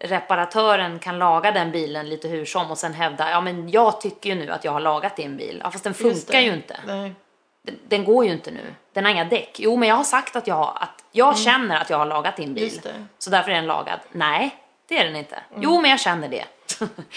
bilreparatören 0.05 0.99
kan 0.99 1.19
laga 1.19 1.51
den 1.51 1.71
bilen 1.71 2.09
lite 2.09 2.27
hur 2.27 2.45
som 2.45 2.71
och 2.71 2.77
sen 2.77 2.93
hävda 2.93 3.29
ja 3.29 3.41
men 3.41 3.69
jag 3.69 4.01
tycker 4.01 4.29
ju 4.29 4.35
nu 4.35 4.51
att 4.51 4.63
jag 4.63 4.71
har 4.71 4.79
lagat 4.79 5.15
din 5.15 5.37
bil. 5.37 5.61
Ja 5.63 5.71
fast 5.71 5.83
den 5.83 5.93
funkar 5.93 6.39
ju 6.39 6.53
inte. 6.53 6.79
Nej. 6.87 7.13
Den, 7.61 7.75
den 7.87 8.03
går 8.03 8.25
ju 8.25 8.31
inte 8.31 8.51
nu. 8.51 8.73
Den 8.93 9.05
har 9.05 9.11
inga 9.11 9.25
däck. 9.25 9.59
Jo 9.59 9.75
men 9.75 9.89
jag 9.89 9.95
har 9.95 10.03
sagt 10.03 10.35
att 10.35 10.47
jag, 10.47 10.55
har, 10.55 10.77
att 10.79 11.03
jag 11.11 11.37
känner 11.37 11.81
att 11.81 11.89
jag 11.89 11.97
har 11.97 12.05
lagat 12.05 12.37
din 12.37 12.53
bil. 12.53 12.81
Mm. 12.85 13.07
Så 13.17 13.29
därför 13.29 13.51
är 13.51 13.55
den 13.55 13.65
lagad. 13.65 13.99
Nej, 14.11 14.55
det 14.87 14.97
är 14.97 15.05
den 15.05 15.15
inte. 15.15 15.39
Jo 15.59 15.81
men 15.81 15.91
jag 15.91 15.99
känner 15.99 16.27
det. 16.27 16.45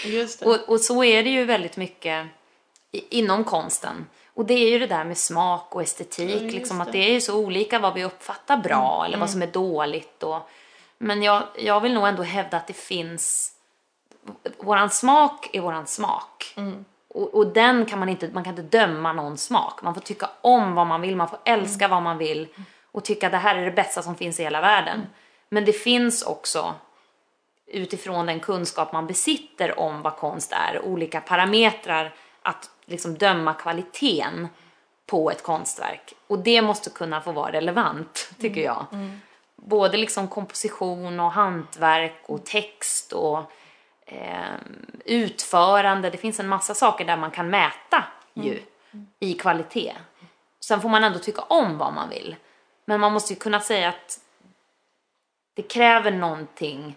Det. 0.03 0.41
Och, 0.45 0.69
och 0.69 0.79
så 0.79 1.03
är 1.03 1.23
det 1.23 1.29
ju 1.29 1.45
väldigt 1.45 1.77
mycket 1.77 2.27
inom 2.91 3.43
konsten. 3.43 4.05
Och 4.33 4.45
det 4.45 4.53
är 4.53 4.69
ju 4.69 4.79
det 4.79 4.87
där 4.87 5.03
med 5.03 5.17
smak 5.17 5.75
och 5.75 5.81
estetik, 5.81 6.41
Ja, 6.41 6.51
liksom 6.51 6.81
att 6.81 6.91
det. 6.91 6.97
Mm, 6.97 7.09
är 7.09 7.13
ju 7.13 7.21
så 7.21 7.37
olika 7.37 7.79
vad 7.79 7.93
vi 7.93 8.03
uppfattar 8.03 8.57
bra 8.57 9.05
eller 9.05 9.17
vad 9.17 9.29
som 9.29 9.41
är 9.41 9.47
dåligt. 9.47 10.23
Och, 10.23 10.49
men 11.01 11.23
jag, 11.23 11.43
jag 11.55 11.81
vill 11.81 11.93
nog 11.93 12.07
ändå 12.07 12.23
hävda 12.23 12.57
att 12.57 12.67
det 12.67 12.73
finns, 12.73 13.53
våran 14.57 14.89
smak 14.89 15.49
är 15.53 15.61
våran 15.61 15.87
smak. 15.87 16.53
Mm. 16.57 16.85
Och, 17.07 17.33
och 17.33 17.47
den 17.47 17.85
kan 17.85 17.99
man 17.99 18.09
inte, 18.09 18.29
man 18.33 18.43
kan 18.43 18.59
inte 18.59 18.77
döma 18.77 19.13
någon 19.13 19.37
smak. 19.37 19.81
Man 19.81 19.93
får 19.93 20.01
tycka 20.01 20.29
om 20.41 20.75
vad 20.75 20.87
man 20.87 21.01
vill, 21.01 21.15
man 21.15 21.29
får 21.29 21.39
älska 21.45 21.85
Mm. 21.85 21.95
vad 21.95 22.03
man 22.03 22.17
vill 22.17 22.47
och 22.91 23.03
tycka 23.03 23.25
att 23.25 23.31
det 23.31 23.37
här 23.37 23.55
är 23.55 23.65
det 23.65 23.71
bästa 23.71 24.01
som 24.01 24.15
finns 24.15 24.39
i 24.39 24.43
hela 24.43 24.61
världen. 24.61 24.95
Mm. 24.95 25.07
Men 25.49 25.65
det 25.65 25.73
finns 25.73 26.23
också 26.23 26.73
utifrån 27.67 28.25
den 28.25 28.39
kunskap 28.39 28.93
man 28.93 29.07
besitter 29.07 29.79
om 29.79 30.01
vad 30.01 30.15
konst 30.15 30.51
är, 30.51 30.81
olika 30.85 31.21
parametrar 31.21 32.13
att 32.41 32.69
liksom 32.85 33.17
döma 33.17 33.53
kvaliteten 33.53 34.47
på 35.05 35.31
ett 35.31 35.43
konstverk. 35.43 36.13
Och 36.27 36.39
det 36.39 36.61
måste 36.61 36.89
kunna 36.89 37.21
få 37.21 37.31
vara 37.31 37.51
relevant, 37.51 38.29
tycker 38.39 38.61
jag. 38.61 38.85
Både 39.61 39.97
liksom 39.97 40.27
komposition 40.27 41.19
och 41.19 41.31
hantverk 41.31 42.21
och 42.25 42.45
text 42.45 43.13
och 43.13 43.51
eh, 44.05 44.55
utförande. 45.05 46.09
Det 46.09 46.17
finns 46.17 46.39
en 46.39 46.47
massa 46.47 46.73
saker 46.73 47.05
där 47.05 47.17
man 47.17 47.31
kan 47.31 47.49
mäta 47.49 48.03
ju 48.33 48.61
i 49.19 49.33
kvalitet. 49.33 49.93
Sen 50.59 50.81
får 50.81 50.89
man 50.89 51.03
ändå 51.03 51.19
tycka 51.19 51.41
om 51.41 51.77
vad 51.77 51.93
man 51.93 52.09
vill. 52.09 52.35
Men 52.85 52.99
man 52.99 53.13
måste 53.13 53.33
ju 53.33 53.39
kunna 53.39 53.59
säga 53.59 53.89
att 53.89 54.19
det 55.55 55.61
kräver 55.61 56.11
någonting 56.11 56.95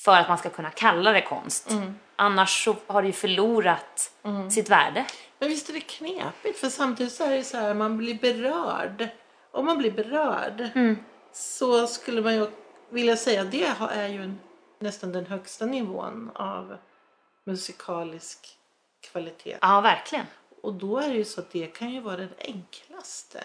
för 0.00 0.16
att 0.16 0.28
man 0.28 0.38
ska 0.38 0.50
kunna 0.50 0.70
kalla 0.70 1.12
det 1.12 1.22
konst. 1.22 1.70
Annars 2.16 2.64
så 2.64 2.76
har 2.86 3.02
det 3.02 3.06
ju 3.08 3.12
förlorat 3.12 4.10
sitt 4.50 4.70
värde. 4.70 5.04
Men 5.38 5.48
visst 5.48 5.68
är 5.68 5.72
det 5.72 5.80
knepigt? 5.80 6.58
För 6.58 6.68
samtidigt 6.68 7.12
så 7.12 7.24
är 7.24 7.30
det 7.36 7.44
så 7.44 7.56
här, 7.56 7.74
man 7.74 7.96
blir 7.96 8.14
berörd. 8.14 9.08
Om 9.50 9.66
man 9.66 9.78
blir 9.78 9.90
berörd 9.90 10.68
så 11.32 11.86
skulle 11.86 12.22
man 12.22 12.34
ju 12.34 12.50
vilja 12.90 13.16
säga 13.16 13.42
att 13.42 13.50
det 13.50 13.64
är 13.80 14.08
ju 14.08 14.34
nästan 14.78 15.12
den 15.12 15.26
högsta 15.26 15.66
nivån 15.66 16.30
av 16.34 16.76
musikalisk 17.44 18.58
kvalitet. 19.00 19.58
Ja, 19.60 19.80
verkligen. 19.80 20.26
Och 20.62 20.74
då 20.74 20.98
är 20.98 21.08
det 21.08 21.16
ju 21.16 21.24
så 21.24 21.40
att 21.40 21.50
det 21.50 21.66
kan 21.66 21.90
ju 21.90 22.00
vara 22.00 22.16
den 22.16 22.34
enklaste 22.38 23.44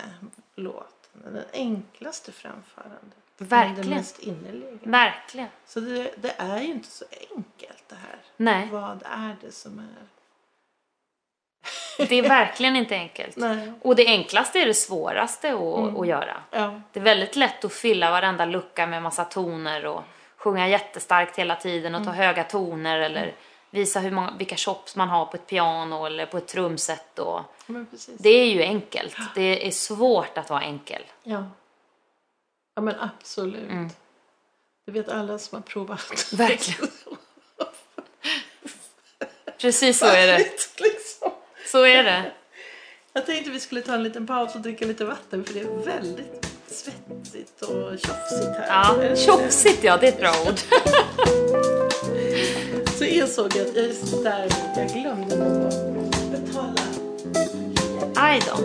låten. 0.56 1.22
Den 1.24 1.44
enklaste 1.54 2.32
framförandet. 2.32 3.18
Verkligen. 3.38 3.90
Det 3.90 3.96
mest 3.96 4.20
innerliga. 4.20 4.78
Verkligen. 4.84 5.50
Så 5.66 5.80
det, 5.80 6.14
det 6.22 6.36
är 6.38 6.62
ju 6.62 6.72
inte 6.72 6.90
så 6.90 7.06
enkelt 7.36 7.84
det 7.88 7.96
här. 7.96 8.20
Nej. 8.38 8.70
Vad 8.72 9.04
är 9.06 9.36
det 9.42 9.52
som 9.52 9.80
är... 9.80 10.08
Det 11.98 12.16
är 12.16 12.30
verkligen 12.30 12.76
inte 12.76 12.96
enkelt. 12.96 13.38
Nej. 13.38 13.74
Och 13.82 13.96
det 13.96 14.06
enklaste 14.06 14.60
är 14.60 14.66
det 14.66 14.74
svåraste 14.74 15.54
att, 15.54 16.00
att 16.00 16.08
göra. 16.08 16.38
Ja. 16.52 16.82
Det 16.92 17.00
är 17.00 17.04
väldigt 17.04 17.36
lätt 17.36 17.66
att 17.66 17.74
fylla 17.74 18.12
varenda 18.12 18.46
lucka 18.46 18.88
med 18.88 19.04
massa 19.04 19.26
toner 19.26 19.86
och 19.86 20.04
sjunga 20.38 20.68
jättestarkt 20.68 21.40
hela 21.40 21.56
tiden 21.56 21.96
och 21.96 22.06
ta 22.06 22.12
höga 22.12 22.44
toner 22.44 23.00
eller 23.00 23.34
visa 23.70 24.00
hur 24.00 24.12
många, 24.12 24.34
vilka 24.38 24.56
chops 24.56 24.96
man 24.96 25.10
har 25.10 25.26
på 25.26 25.38
ett 25.38 25.48
piano 25.48 26.06
eller 26.06 26.26
på 26.26 26.38
ett 26.38 26.48
trumset. 26.48 27.20
Och, 27.20 27.42
det 28.18 28.30
är 28.30 28.50
ju 28.50 28.62
enkelt. 28.62 29.16
Det 29.36 29.68
är 29.68 29.72
svårt 29.72 30.38
att 30.38 30.50
vara 30.50 30.62
enkel. 30.62 31.02
Ja. 31.24 31.46
Ja 32.76 32.82
men 32.82 32.96
absolut. 33.00 33.70
Det 34.86 34.92
vet 34.92 35.10
alla 35.10 35.40
som 35.40 35.56
har 35.56 35.64
provat. 35.64 36.34
Verkligen. 36.34 36.92
Precis 39.62 40.00
så 40.00 40.06
är 40.06 40.28
det. 40.28 40.38
liksom. 40.80 41.23
Så 41.74 41.86
är 41.86 42.04
det. 42.04 42.32
Jag 43.14 43.26
tänkte 43.26 43.52
vi 43.52 43.60
skulle 43.60 43.82
ta 43.82 43.94
en 43.94 44.04
liten 44.04 44.28
paus 44.28 44.56
och 44.56 44.62
dricka 44.62 44.86
lite 44.86 45.06
vatten 45.06 45.44
för 45.46 45.54
det 45.54 45.60
är 45.60 45.86
väldigt 45.86 46.48
svettigt 46.68 47.62
och 47.62 48.00
tjofsigt 48.00 48.58
här. 48.58 48.68
Ja, 48.68 49.16
tjofsigt 49.16 49.84
ja, 49.84 49.98
det 49.98 50.08
är 50.08 50.12
ett 50.12 50.20
bra 50.20 50.32
ord. 50.48 50.60
Så 52.98 53.06
jag 53.06 53.30
att 53.66 53.76
jag 53.76 53.86
just 53.86 54.24
där, 54.24 54.48
jag 54.76 54.90
glömde 54.90 55.46
att 55.68 56.32
betala. 56.32 56.82
Aj 58.16 58.42
då. 58.48 58.58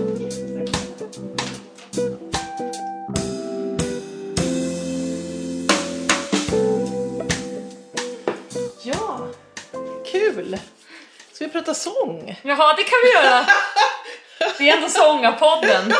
Ja, 8.82 9.28
kul! 10.12 10.58
Ska 11.38 11.44
vi 11.46 11.52
prata 11.52 11.74
sång? 11.74 12.40
Jaha, 12.42 12.74
det 12.76 12.82
kan 12.82 12.98
vi 13.04 13.12
göra. 13.12 13.46
Det 14.58 14.70
är 14.70 14.76
ändå 14.76 14.88
Sångarpodden. 14.88 15.92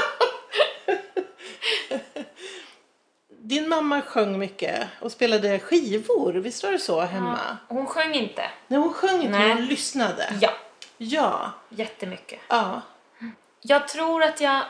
Din 3.28 3.68
mamma 3.68 4.03
sjöng 4.03 4.39
mycket 4.39 4.89
och 5.01 5.12
spelade 5.12 5.59
skivor, 5.59 6.32
visst 6.32 6.64
var 6.64 6.72
det 6.72 6.78
så 6.78 7.01
hemma? 7.01 7.39
Hon 7.68 7.86
sjöng 7.86 8.14
inte. 8.14 8.51
Nej, 8.68 8.80
hon 8.80 8.93
sjöng 8.93 9.14
inte, 9.22 9.28
Nej. 9.39 9.49
men 9.49 9.57
hon 9.57 9.66
lyssnade. 9.66 10.32
Ja, 10.41 10.51
Ja. 10.97 11.51
jättemycket. 11.68 12.41
Ja. 12.49 12.80
Jag 13.61 13.89
tror 13.89 14.22
att 14.22 14.41
jag... 14.41 14.57
eh, 14.57 14.62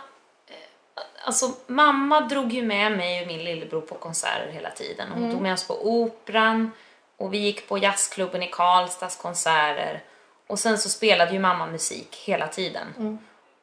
Alltså 1.25 1.51
mamma 1.66 2.21
drog 2.21 2.53
ju 2.53 2.62
med 2.62 2.93
mig 2.93 3.21
och 3.23 3.27
min 3.27 3.45
lillebror 3.45 3.81
på 3.81 3.95
konserter 3.95 4.51
hela 4.53 4.71
tiden. 4.71 5.09
Hon 5.12 5.31
tog 5.33 5.41
med 5.41 5.53
oss 5.53 5.66
på 5.69 5.87
Operan 5.89 6.71
och 7.16 7.35
vi 7.35 7.39
gick 7.39 7.69
på 7.69 7.79
jazzklubben 7.79 8.43
i 8.43 8.49
Karlstads 8.49 9.16
konserter. 9.16 10.03
Och 10.49 10.59
sen 10.59 10.78
så 10.78 10.88
spelade 10.88 11.32
ju 11.32 11.38
mamma 11.38 11.66
musik 11.66 12.16
hela 12.24 12.49
tiden. 12.49 13.18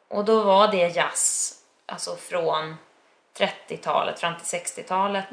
Och 0.07 0.25
då 0.25 0.41
var 0.41 0.67
det 0.67 0.87
jazz, 0.95 1.53
alltså 1.85 2.15
från 2.15 2.75
30-talet 3.37 4.19
fram 4.19 4.33
till 4.37 4.59
60-talet. 4.59 5.29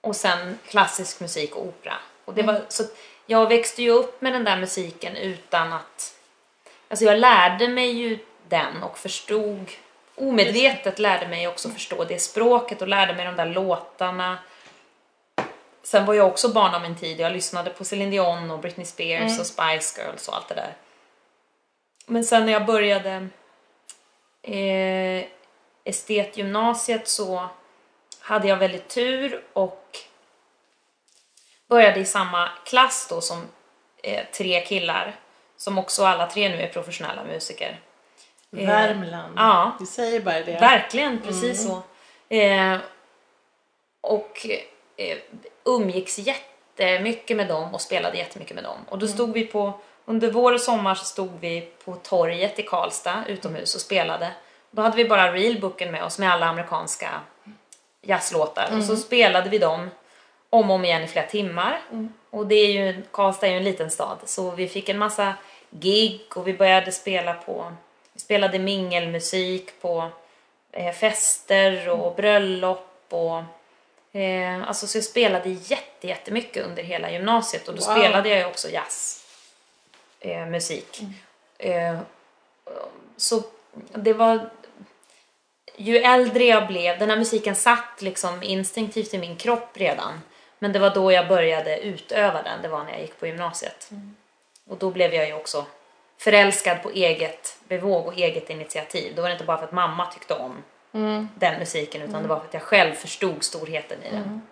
Och 0.00 0.16
sen 0.16 0.58
klassisk 0.68 1.20
musik 1.20 1.56
och 1.56 1.66
opera. 1.66 1.94
Och 2.24 2.34
det 2.34 2.42
var, 2.42 2.62
så 2.68 2.82
jag 3.26 3.48
växte 3.48 3.82
ju 3.82 3.90
upp 3.90 4.22
med 4.22 4.32
den 4.32 4.44
där 4.44 4.56
musiken 4.56 5.16
utan 5.16 5.72
att... 5.72 6.14
Alltså 6.88 7.04
jag 7.04 7.18
lärde 7.18 7.68
mig 7.68 7.90
ju 7.90 8.18
den 8.48 8.82
och 8.82 8.98
förstod 8.98 9.70
omedvetet 10.14 10.98
lärde 10.98 11.28
mig 11.28 11.48
också 11.48 11.70
förstå 11.70 12.04
det 12.04 12.18
språket 12.18 12.82
och 12.82 12.88
lärde 12.88 13.14
mig 13.14 13.26
de 13.26 13.36
där 13.36 13.46
låtarna. 13.46 14.38
Sen 15.82 16.06
var 16.06 16.14
jag 16.14 16.26
också 16.26 16.48
barn 16.48 16.74
av 16.74 16.82
min 16.82 16.96
tid. 16.96 17.20
Jag 17.20 17.32
lyssnade 17.32 17.70
på 17.70 17.84
Celine 17.84 18.10
Dion 18.10 18.50
och 18.50 18.58
Britney 18.58 18.86
Spears 18.86 19.40
och 19.40 19.46
Spice 19.46 20.00
Girls 20.02 20.28
och 20.28 20.36
allt 20.36 20.48
det 20.48 20.54
där. 20.54 20.76
Men 22.06 22.24
sen 22.24 22.46
när 22.46 22.52
jag 22.52 22.66
började 22.66 23.28
eh, 24.42 25.24
estetgymnasiet 25.84 27.08
så 27.08 27.48
hade 28.20 28.48
jag 28.48 28.56
väldigt 28.56 28.88
tur 28.88 29.44
och 29.52 29.98
började 31.68 32.00
i 32.00 32.04
samma 32.04 32.48
klass 32.64 33.06
då 33.10 33.20
som 33.20 33.42
eh, 34.02 34.24
tre 34.32 34.60
killar 34.60 35.16
som 35.56 35.78
också 35.78 36.04
alla 36.04 36.26
tre 36.26 36.48
nu 36.48 36.62
är 36.62 36.68
professionella 36.68 37.24
musiker. 37.24 37.80
Eh, 38.56 38.66
Värmland. 38.66 39.34
ja. 39.36 39.76
Vi 39.80 39.86
säger 39.86 40.20
bara 40.20 40.40
det. 40.40 40.52
Verkligen, 40.60 41.20
precis 41.20 41.66
så. 41.66 41.82
Eh, 42.34 42.78
och 44.00 44.46
eh, 44.96 45.18
umgicks 45.64 46.18
jättemycket 46.18 47.36
med 47.36 47.48
dem 47.48 47.74
och 47.74 47.80
spelade 47.80 48.18
jättemycket 48.18 48.54
med 48.54 48.64
dem. 48.64 48.78
Och 48.88 48.98
då 48.98 49.06
stod 49.06 49.32
vi 49.32 49.46
på, 49.46 49.72
under 50.04 50.30
vår 50.30 50.52
och 50.52 50.60
sommar 50.60 50.94
så 50.94 51.04
stod 51.04 51.30
vi 51.40 51.68
på 51.84 51.94
torget 51.94 52.58
i 52.58 52.62
Karlstad 52.62 53.24
utomhus 53.28 53.74
och 53.74 53.80
spelade. 53.80 54.30
Då 54.70 54.82
hade 54.82 54.96
vi 54.96 55.04
bara 55.04 55.32
realbooken 55.32 55.90
med 55.90 56.04
oss 56.04 56.18
med 56.18 56.32
alla 56.32 56.46
amerikanska 56.46 57.20
jazzlåtar 58.02 58.76
och 58.76 58.84
så 58.84 58.96
spelade 58.96 59.50
vi 59.50 59.58
dem 59.58 59.90
om 60.50 60.70
och 60.70 60.74
om 60.74 60.84
igen 60.84 61.02
i 61.02 61.06
flera 61.06 61.26
timmar. 61.26 61.80
Och 62.30 62.46
det 62.46 62.54
är 62.54 62.72
ju, 62.72 63.02
Karlstad 63.10 63.46
är 63.46 63.50
ju 63.50 63.56
en 63.56 63.64
liten 63.64 63.90
stad 63.90 64.18
så 64.24 64.50
vi 64.50 64.68
fick 64.68 64.88
en 64.88 64.98
massa 64.98 65.34
gig 65.70 66.20
och 66.34 66.48
vi 66.48 66.54
började 66.54 66.92
spela 66.92 67.34
på, 67.34 67.72
vi 68.12 68.20
spelade 68.20 68.58
mingelmusik 68.58 69.80
på 69.80 70.08
eh, 70.72 70.92
fester 70.92 71.88
och 71.88 72.14
bröllop 72.14 73.06
och 73.08 73.42
eh, 74.12 74.68
alltså 74.68 74.86
så 74.86 74.98
jag 74.98 75.04
spelade 75.04 75.48
jätte, 75.48 76.06
jättemycket 76.06 76.64
under 76.66 76.82
hela 76.82 77.10
gymnasiet 77.10 77.68
och 77.68 77.74
då 77.74 77.84
Wow. 77.86 77.96
spelade 77.96 78.28
jag 78.28 78.38
ju 78.38 78.44
också 78.44 78.68
jazz 78.68 79.24
eh, 80.20 80.46
musik. 80.46 81.00
Eh, 81.58 81.98
så 83.16 83.42
det 83.94 84.12
var 84.12 84.50
ju 85.76 85.96
äldre 85.98 86.44
jag 86.44 86.66
blev, 86.66 86.98
den 86.98 87.10
här 87.10 87.16
musiken 87.16 87.54
satt 87.54 88.02
liksom 88.02 88.42
instinktivt 88.42 89.14
i 89.14 89.18
min 89.18 89.36
kropp 89.36 89.68
redan. 89.74 90.20
Men 90.58 90.72
det 90.72 90.78
var 90.78 90.90
då 90.90 91.12
jag 91.12 91.28
började 91.28 91.78
utöva 91.80 92.42
den, 92.42 92.62
det 92.62 92.68
var 92.68 92.84
när 92.84 92.90
jag 92.92 93.00
gick 93.00 93.20
på 93.20 93.26
gymnasiet. 93.26 93.90
Och 94.68 94.76
då 94.76 94.90
blev 94.90 95.14
jag 95.14 95.26
ju 95.26 95.32
också 95.34 95.66
förälskad 96.18 96.82
på 96.82 96.90
eget 96.90 97.58
bevåg 97.68 98.06
och 98.06 98.16
eget 98.16 98.50
initiativ. 98.50 99.12
Då 99.16 99.22
var 99.22 99.28
det 99.28 99.32
inte 99.32 99.44
bara 99.44 99.58
för 99.58 99.64
att 99.64 99.72
mamma 99.72 100.06
tyckte 100.06 100.34
om 100.34 100.62
den 101.34 101.58
musiken 101.58 102.02
utan 102.02 102.22
det 102.22 102.28
var 102.28 102.38
för 102.38 102.46
att 102.46 102.54
jag 102.54 102.62
själv 102.62 102.94
förstod 102.94 103.44
storheten 103.44 104.02
i 104.02 104.10
den. 104.10 104.42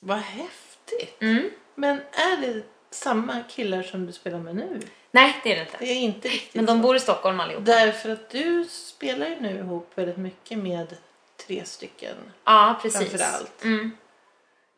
Vad 0.00 0.18
häftigt. 0.18 1.22
Mm. 1.22 1.50
Men 1.74 2.00
är 2.12 2.36
det 2.36 2.62
samma 2.90 3.42
killar 3.42 3.82
som 3.82 4.06
du 4.06 4.12
spelar 4.12 4.38
med 4.38 4.56
nu? 4.56 4.80
Nej, 5.10 5.40
det 5.42 5.52
är 5.52 5.56
det 5.56 5.62
inte. 5.62 5.76
Det 5.78 5.84
är 5.84 6.00
inte 6.00 6.28
riktigt 6.28 6.54
Men 6.54 6.66
de 6.66 6.78
så. 6.78 6.82
bor 6.82 6.96
i 6.96 7.00
Stockholm 7.00 7.40
allihop. 7.40 7.64
Därför 7.64 8.10
att 8.10 8.30
du 8.30 8.64
spelar 8.64 9.28
ju 9.28 9.40
nu 9.40 9.58
ihop 9.58 9.92
väldigt 9.94 10.16
mycket 10.16 10.58
med 10.58 10.96
tre 11.46 11.64
stycken. 11.64 12.16
Ja, 12.44 12.78
precis. 12.82 13.10
Framförallt. 13.10 13.64
Mm. 13.64 13.96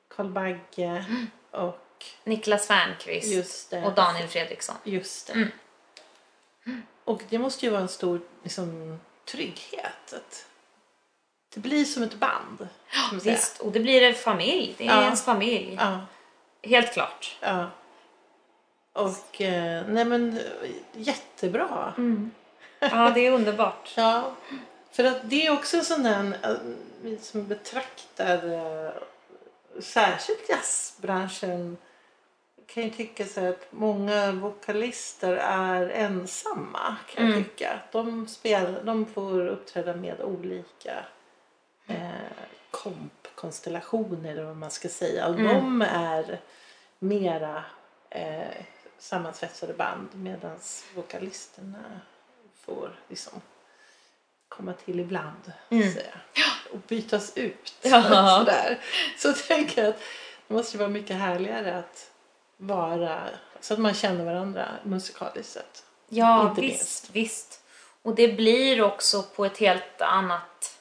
Karl 0.08 0.28
Bagge 0.28 1.04
och 1.50 2.04
Niklas 2.24 2.66
Fernqvist 2.66 3.72
och 3.84 3.94
Daniel 3.94 4.28
Fredriksson. 4.28 4.76
Just 4.84 5.26
det. 5.26 5.32
Mm. 5.32 6.82
Och 7.04 7.22
det 7.28 7.38
måste 7.38 7.66
ju 7.66 7.72
vara 7.72 7.82
en 7.82 7.88
stor 7.88 8.20
liksom, 8.42 8.98
trygghet. 9.24 10.12
Att 10.12 10.46
det 11.54 11.60
blir 11.60 11.84
som 11.84 12.02
ett 12.02 12.14
band. 12.14 12.68
säga. 13.22 13.34
Visst, 13.34 13.60
och 13.60 13.72
det 13.72 13.80
blir 13.80 14.02
en 14.02 14.14
familj. 14.14 14.74
Det 14.78 14.86
är 14.86 14.88
Ja. 14.96 15.02
ens 15.02 15.24
familj. 15.24 15.74
Ja, 15.80 16.00
Helt 16.62 16.92
klart. 16.92 17.36
ja. 17.40 17.70
Och 18.92 19.40
eh, 19.40 19.84
nej 19.88 20.04
men 20.04 20.40
jättebra. 20.92 21.94
Ja, 22.78 23.10
det 23.14 23.26
är 23.26 23.32
underbart. 23.32 23.92
Ja, 23.96 24.32
för 24.90 25.04
att 25.04 25.30
det 25.30 25.46
är 25.46 25.52
också 25.52 25.76
en 25.76 25.84
sån 25.84 26.02
där, 26.02 26.38
eh, 27.04 27.18
som 27.20 27.46
betraktar 27.48 28.48
eh, 28.52 28.92
särskilt 29.82 30.48
jazzbranschen 30.48 31.76
kan 32.74 32.82
ju 32.82 32.90
tycka 32.90 33.26
så 33.26 33.46
att 33.48 33.66
många 33.70 34.32
vokalister 34.32 35.32
är 35.36 35.88
ensamma 35.88 36.96
kan 37.14 37.26
jag 37.26 37.36
tycka. 37.36 37.80
De, 37.92 38.28
spel, 38.28 38.76
de 38.84 39.06
får 39.06 39.46
uppträda 39.46 39.94
med 39.94 40.20
olika 40.20 41.04
eh, 41.86 42.10
kompkonstellationer 42.70 44.30
eller 44.32 44.44
vad 44.44 44.56
man 44.56 44.70
ska 44.70 44.88
säga. 44.88 45.26
Och 45.28 45.36
de 45.36 45.82
är 45.82 46.40
mera 46.98 47.64
eh, 48.10 48.64
sammansvetsade 48.98 49.74
band 49.74 50.08
medan 50.12 50.58
vokalisterna 50.94 52.00
får 52.54 53.00
liksom 53.08 53.40
komma 54.48 54.72
till 54.72 55.00
ibland. 55.00 55.52
Så 55.68 55.78
att 55.78 55.92
säga. 55.92 56.14
Och 56.72 56.78
bytas 56.78 57.36
ut. 57.36 57.74
Ja. 57.82 58.02
Sådär. 58.38 58.80
Så 59.18 59.32
tänker 59.32 59.82
jag 59.82 59.90
att 59.90 60.00
det 60.48 60.54
måste 60.54 60.78
vara 60.78 60.88
mycket 60.88 61.16
härligare 61.16 61.78
att 61.78 62.11
vara 62.62 63.18
så 63.60 63.74
att 63.74 63.80
man 63.80 63.94
känner 63.94 64.24
varandra 64.24 64.68
musikaliskt 64.82 65.52
sett. 65.52 65.84
Ja, 66.08 66.48
Inte 66.48 66.60
visst, 66.60 67.10
visst. 67.12 67.60
Och 68.02 68.14
det 68.14 68.28
blir 68.28 68.82
också 68.82 69.22
på 69.22 69.44
ett 69.44 69.58
helt 69.58 70.00
annat, 70.02 70.78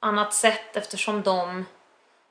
annat 0.00 0.34
sätt 0.34 0.76
eftersom 0.76 1.22
de, 1.22 1.64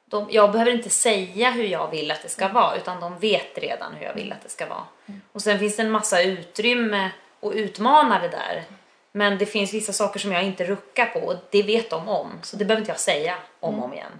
de... 0.05 0.27
Jag 0.31 0.51
behöver 0.51 0.71
inte 0.71 0.89
säga 0.89 1.51
hur 1.51 1.63
jag 1.63 1.91
vill 1.91 2.11
att 2.11 2.21
det 2.21 2.29
ska 2.29 2.47
vara 2.47 2.77
utan 2.77 2.99
de 2.99 3.19
vet 3.19 3.57
redan 3.57 3.93
hur 3.93 4.05
jag 4.05 4.13
vill 4.13 4.31
att 4.31 4.41
det 4.41 4.49
ska 4.49 4.65
vara. 4.65 4.83
Och 5.31 5.41
sen 5.41 5.59
finns 5.59 5.75
det 5.75 5.83
en 5.83 5.91
massa 5.91 6.21
utrymme 6.21 7.11
att 7.41 7.53
utmana 7.53 8.19
det 8.19 8.29
där. 8.29 8.63
Men 9.11 9.37
det 9.37 9.45
finns 9.45 9.73
vissa 9.73 9.93
saker 9.93 10.19
som 10.19 10.31
jag 10.31 10.43
inte 10.43 10.63
ruckar 10.63 11.05
på 11.05 11.19
och 11.19 11.35
det 11.51 11.63
vet 11.63 11.89
de 11.89 12.07
om. 12.07 12.39
Så 12.43 12.57
det 12.57 12.65
behöver 12.65 12.81
inte 12.81 12.91
jag 12.91 12.99
säga 12.99 13.35
om 13.59 13.79
och 13.79 13.85
om 13.85 13.93
igen. 13.93 14.11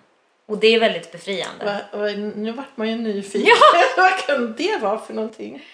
Och 0.47 0.57
det 0.57 0.67
är 0.67 0.79
väldigt 0.79 1.11
befriande. 1.11 1.65
Va, 1.65 1.99
va, 1.99 2.05
nu 2.35 2.51
vart 2.51 2.77
man 2.77 2.89
ju 2.89 2.95
nyfiken. 2.95 3.53
Vad 3.97 4.17
kan 4.17 4.55
det 4.57 4.77
vara 4.77 4.99
för 4.99 5.13
någonting? 5.13 5.65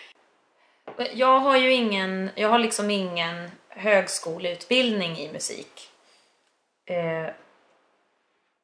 Jag 1.13 1.39
har 1.39 1.57
ju 1.57 1.73
ingen, 1.73 2.29
jag 2.35 2.49
har 2.49 2.59
liksom 2.59 2.89
ingen 2.89 3.51
högskoleutbildning 3.69 5.17
i 5.17 5.31
musik. 5.31 5.89
Eh, 6.85 7.29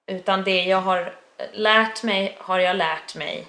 utan 0.07 0.43
det 0.43 0.63
jag 0.63 0.81
har 0.81 1.13
lärt 1.53 2.03
mig 2.03 2.37
har 2.39 2.59
jag 2.59 2.75
lärt 2.75 3.15
mig 3.15 3.47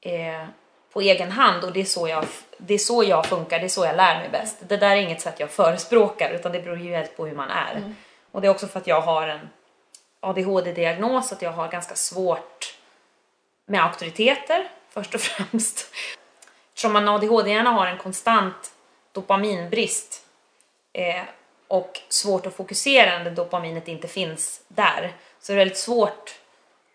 eh, 0.00 0.46
på 0.92 1.00
egen 1.00 1.32
hand 1.32 1.64
och 1.64 1.72
det 1.72 1.80
är, 1.80 1.84
så 1.84 2.08
jag, 2.08 2.24
det 2.58 2.74
är 2.74 2.78
så 2.78 3.04
jag 3.04 3.26
funkar, 3.26 3.58
det 3.58 3.64
är 3.64 3.68
så 3.68 3.84
jag 3.84 3.96
lär 3.96 4.18
mig 4.18 4.28
bäst. 4.32 4.56
Det 4.68 4.76
där 4.76 4.90
är 4.90 4.96
inget 4.96 5.20
sätt 5.20 5.40
jag 5.40 5.50
förespråkar 5.50 6.30
utan 6.30 6.52
det 6.52 6.60
beror 6.60 6.78
ju 6.78 6.94
helt 6.94 7.16
på 7.16 7.26
hur 7.26 7.34
man 7.34 7.50
är. 7.50 7.76
Mm. 7.76 7.96
Och 8.32 8.40
det 8.40 8.46
är 8.46 8.50
också 8.50 8.66
för 8.66 8.80
att 8.80 8.86
jag 8.86 9.00
har 9.00 9.28
en 9.28 9.48
ADHD-diagnos, 10.26 11.32
att 11.32 11.42
jag 11.42 11.52
har 11.52 11.68
ganska 11.68 11.94
svårt 11.94 12.78
med 13.66 13.84
auktoriteter 13.84 14.68
först 14.88 15.14
och 15.14 15.20
främst. 15.30 15.94
Eftersom 16.68 16.92
man 16.92 17.08
ADHD-hjärna 17.08 17.70
har 17.70 17.86
en 17.86 17.98
konstant 17.98 18.72
dopaminbrist 19.12 20.26
eh, 20.92 21.22
och 21.68 22.00
svårt 22.08 22.46
att 22.46 22.54
fokusera 22.54 23.18
när 23.18 23.30
dopaminet 23.30 23.88
inte 23.88 24.08
finns 24.08 24.62
där 24.68 25.12
så 25.40 25.52
är 25.52 25.56
det 25.56 25.60
väldigt 25.60 25.78
svårt 25.78 26.34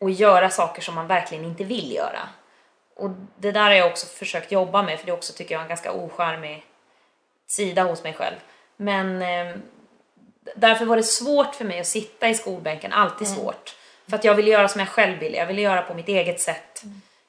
att 0.01 0.19
göra 0.19 0.49
saker 0.49 0.81
som 0.81 0.95
man 0.95 1.07
verkligen 1.07 1.45
inte 1.45 1.63
vill 1.63 1.95
göra. 1.95 2.19
Och 2.95 3.09
det 3.37 3.51
där 3.51 3.63
har 3.63 3.71
jag 3.71 3.91
också 3.91 4.07
försökt 4.07 4.51
jobba 4.51 4.83
med 4.83 4.99
för 4.99 5.05
det 5.05 5.11
är 5.11 5.17
också 5.17 5.33
tycker 5.33 5.55
jag 5.55 5.61
en 5.61 5.67
ganska 5.67 5.93
ocharmig 5.93 6.65
sida 7.47 7.83
hos 7.83 8.03
mig 8.03 8.13
själv. 8.13 8.35
Men 8.77 9.21
eh, 9.21 9.55
därför 10.55 10.85
var 10.85 10.95
det 10.97 11.03
svårt 11.03 11.55
för 11.55 11.65
mig 11.65 11.79
att 11.79 11.87
sitta 11.87 12.29
i 12.29 12.35
skolbänken, 12.35 12.93
alltid 12.93 13.27
svårt. 13.27 13.75
För 14.09 14.15
att 14.15 14.23
jag 14.23 14.35
ville 14.35 14.51
göra 14.51 14.67
som 14.67 14.79
jag 14.79 14.89
själv 14.89 15.19
ville, 15.19 15.37
jag 15.37 15.45
ville 15.45 15.61
göra 15.61 15.81
på 15.81 15.93
mitt 15.93 16.07
eget 16.07 16.39
sätt. 16.41 16.83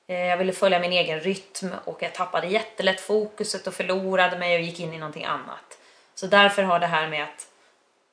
Eh, 0.07 0.17
Jag 0.27 0.37
ville 0.37 0.53
följa 0.53 0.79
min 0.79 0.93
egen 0.93 1.21
rytm 1.21 1.75
och 1.85 2.03
jag 2.03 2.15
tappade 2.15 2.47
jättelätt 2.47 3.01
fokuset 3.01 3.67
och 3.67 3.75
förlorade 3.75 4.39
mig 4.39 4.55
och 4.57 4.61
gick 4.63 4.81
in 4.81 4.95
i 4.95 4.99
någonting 4.99 5.25
annat. 5.25 5.79
Så 6.15 6.27
därför 6.27 6.63
har 6.63 6.79
det 6.79 6.87
här 6.87 7.09
med 7.09 7.23
att 7.25 7.47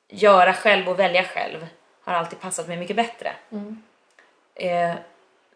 göra 0.08 0.54
själv 0.54 0.88
och 0.88 0.98
välja 0.98 1.24
själv 1.24 1.66
har 2.04 2.12
alltid 2.14 2.40
passat 2.40 2.68
mig 2.68 2.76
mycket 2.76 2.96
bättre. 2.96 3.32
Eh, 4.54 4.94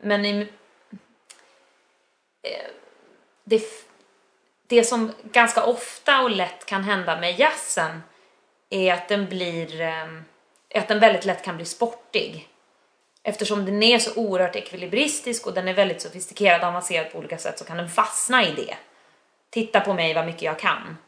men 0.01 0.25
i, 0.25 0.49
eh, 2.43 2.71
det, 3.45 3.63
det 4.67 4.85
som 4.85 5.13
ganska 5.23 5.65
ofta 5.65 6.21
och 6.23 6.31
lätt 6.31 6.67
kan 6.67 6.85
hända 6.85 7.21
med 7.21 7.39
jazzen 7.39 8.03
är 8.75 8.95
att 8.95 9.09
den 9.09 9.29
blir 9.29 9.81
eh, 9.81 10.07
att 10.75 10.89
den 10.89 11.01
väldigt 11.01 11.25
lätt 11.25 11.45
kan 11.45 11.57
bli 11.57 11.65
sportig. 11.65 12.49
Eftersom 13.23 13.65
den 13.65 13.83
är 13.83 13.99
så 13.99 14.21
oerhört 14.21 14.57
ekvilibristisk 14.57 15.47
och 15.47 15.55
den 15.55 15.69
är 15.69 15.75
väldigt 15.75 16.03
sofistikerad 16.03 16.61
och 16.61 16.69
avancerad 16.69 17.13
på 17.13 17.19
olika 17.19 17.39
sätt 17.39 17.59
så 17.59 17.65
kan 17.65 17.77
den 17.77 17.89
fastna 17.89 18.45
i 18.45 18.53
det. 18.53 18.77
Titta 19.51 19.81
på 19.81 19.95
mig 19.95 20.15
vad 20.15 20.27
mycket 20.27 20.43
jag 20.43 20.59
kan. 20.59 20.99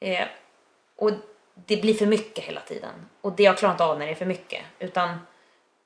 Eh, 0.00 0.26
och 0.96 1.10
det 1.54 1.76
blir 1.76 1.94
för 1.94 2.06
mycket 2.06 2.44
hela 2.44 2.60
tiden. 2.60 3.08
Och 3.20 3.32
det 3.32 3.42
jag 3.42 3.58
klarar 3.58 3.72
inte 3.74 3.84
av 3.84 3.98
när 3.98 4.06
det 4.06 4.12
är 4.12 4.16
för 4.16 4.26
mycket. 4.26 4.62
Utan 4.78 5.18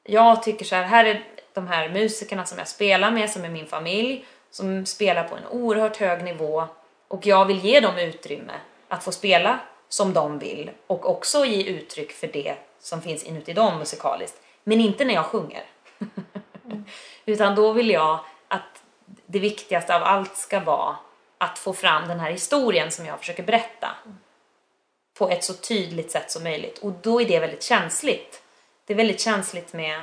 jag 0.04 0.42
tycker 0.42 0.64
så 0.64 0.74
här, 0.74 0.84
här 0.84 1.04
är 1.04 1.24
de 1.52 1.68
här 1.68 1.88
musikerna 1.88 2.46
som 2.46 2.58
jag 2.58 2.68
spelar 2.68 3.10
med, 3.10 3.30
som 3.30 3.44
är 3.44 3.48
min 3.48 3.66
familj, 3.66 4.26
som 4.50 4.86
spelar 4.86 5.24
på 5.24 5.36
en 5.36 5.46
oerhört 5.46 5.96
hög 5.96 6.24
nivå 6.24 6.64
och 7.08 7.26
jag 7.26 7.44
vill 7.44 7.64
ge 7.64 7.80
dem 7.80 7.98
utrymme 7.98 8.52
att 8.88 9.04
få 9.04 9.12
spela 9.12 9.60
som 9.88 10.12
de 10.12 10.38
vill 10.38 10.70
och 10.86 11.10
också 11.10 11.44
ge 11.44 11.62
uttryck 11.62 12.12
för 12.12 12.26
det 12.26 12.56
som 12.80 13.02
finns 13.02 13.22
inuti 13.22 13.52
dem 13.52 13.78
musikaliskt. 13.78 14.40
Men 14.64 14.80
inte 14.80 15.04
när 15.04 15.14
jag 15.14 15.24
sjunger. 15.24 15.64
Utan 17.26 17.54
då 17.54 17.72
vill 17.72 17.90
jag 17.90 18.20
att 18.48 18.82
det 19.26 19.38
viktigaste 19.38 19.96
av 19.96 20.02
allt 20.02 20.36
ska 20.36 20.60
vara 20.60 20.96
att 21.38 21.58
få 21.58 21.72
fram 21.72 22.08
den 22.08 22.20
här 22.20 22.30
historien 22.30 22.90
som 22.90 23.06
jag 23.06 23.18
försöker 23.18 23.42
berätta 23.42 23.88
på 25.18 25.28
ett 25.28 25.44
så 25.44 25.54
tydligt 25.54 26.10
sätt 26.10 26.30
som 26.30 26.42
möjligt. 26.42 26.78
Och 26.78 26.92
då 26.92 27.20
är 27.20 27.24
det 27.24 27.38
väldigt 27.38 27.62
känsligt. 27.62 28.42
Det 28.84 28.92
är 28.92 28.96
väldigt 28.96 29.20
känsligt 29.20 29.72
med, 29.72 30.00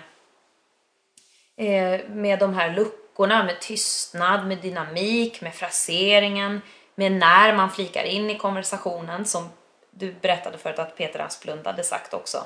eh, 1.58 2.10
med 2.10 2.40
de 2.40 2.54
här 2.54 2.74
luckorna, 2.74 3.44
med 3.44 3.62
tystnad, 3.62 4.48
med 4.48 4.58
dynamik, 4.58 5.42
med 5.42 5.56
fraseringen, 5.56 6.62
med 6.96 7.12
när 7.12 7.56
man 7.56 7.72
flikar 7.72 8.04
in 8.04 8.30
i 8.30 8.38
konversationen 8.38 9.26
som 9.26 9.50
du 9.98 10.12
berättade 10.12 10.58
förut 10.58 10.80
att 10.80 10.98
Peter 10.98 11.20
Asplund 11.20 11.68
hade 11.68 11.84
sagt 11.84 12.14
också. 12.14 12.44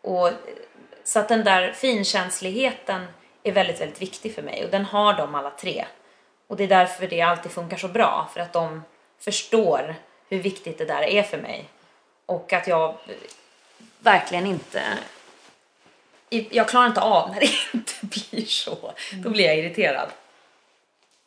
Och, 0.00 0.30
så 1.04 1.18
att 1.18 1.28
den 1.28 1.44
där 1.44 1.72
finkänsligheten 1.72 3.06
är 3.42 3.52
väldigt, 3.52 3.80
väldigt 3.80 4.02
viktig 4.02 4.34
för 4.34 4.42
mig 4.42 4.64
och 4.64 4.70
den 4.70 4.84
har 4.84 5.14
de 5.14 5.34
alla 5.34 5.50
tre. 5.50 5.84
Och 6.46 6.56
det 6.56 6.64
är 6.64 6.68
därför 6.68 7.06
det 7.06 7.20
alltid 7.20 7.52
funkar 7.52 7.76
så 7.76 7.88
bra, 7.88 8.30
för 8.34 8.40
att 8.40 8.52
de 8.52 8.82
förstår 9.18 9.94
hur 10.28 10.38
viktigt 10.38 10.78
det 10.78 10.84
där 10.84 11.02
är 11.02 11.22
för 11.22 11.38
mig. 11.38 11.68
Och 12.26 12.52
att 12.52 12.66
jag 12.66 12.94
verkligen 13.98 14.46
inte... 14.46 14.82
Jag 16.28 16.68
klarar 16.68 16.86
inte 16.86 17.00
av 17.00 17.30
när 17.30 17.40
det 17.40 17.50
inte 17.74 17.92
blir 18.02 18.44
så. 18.44 18.92
Då 19.12 19.30
blir 19.30 19.44
jag 19.44 19.58
irriterad. 19.58 20.08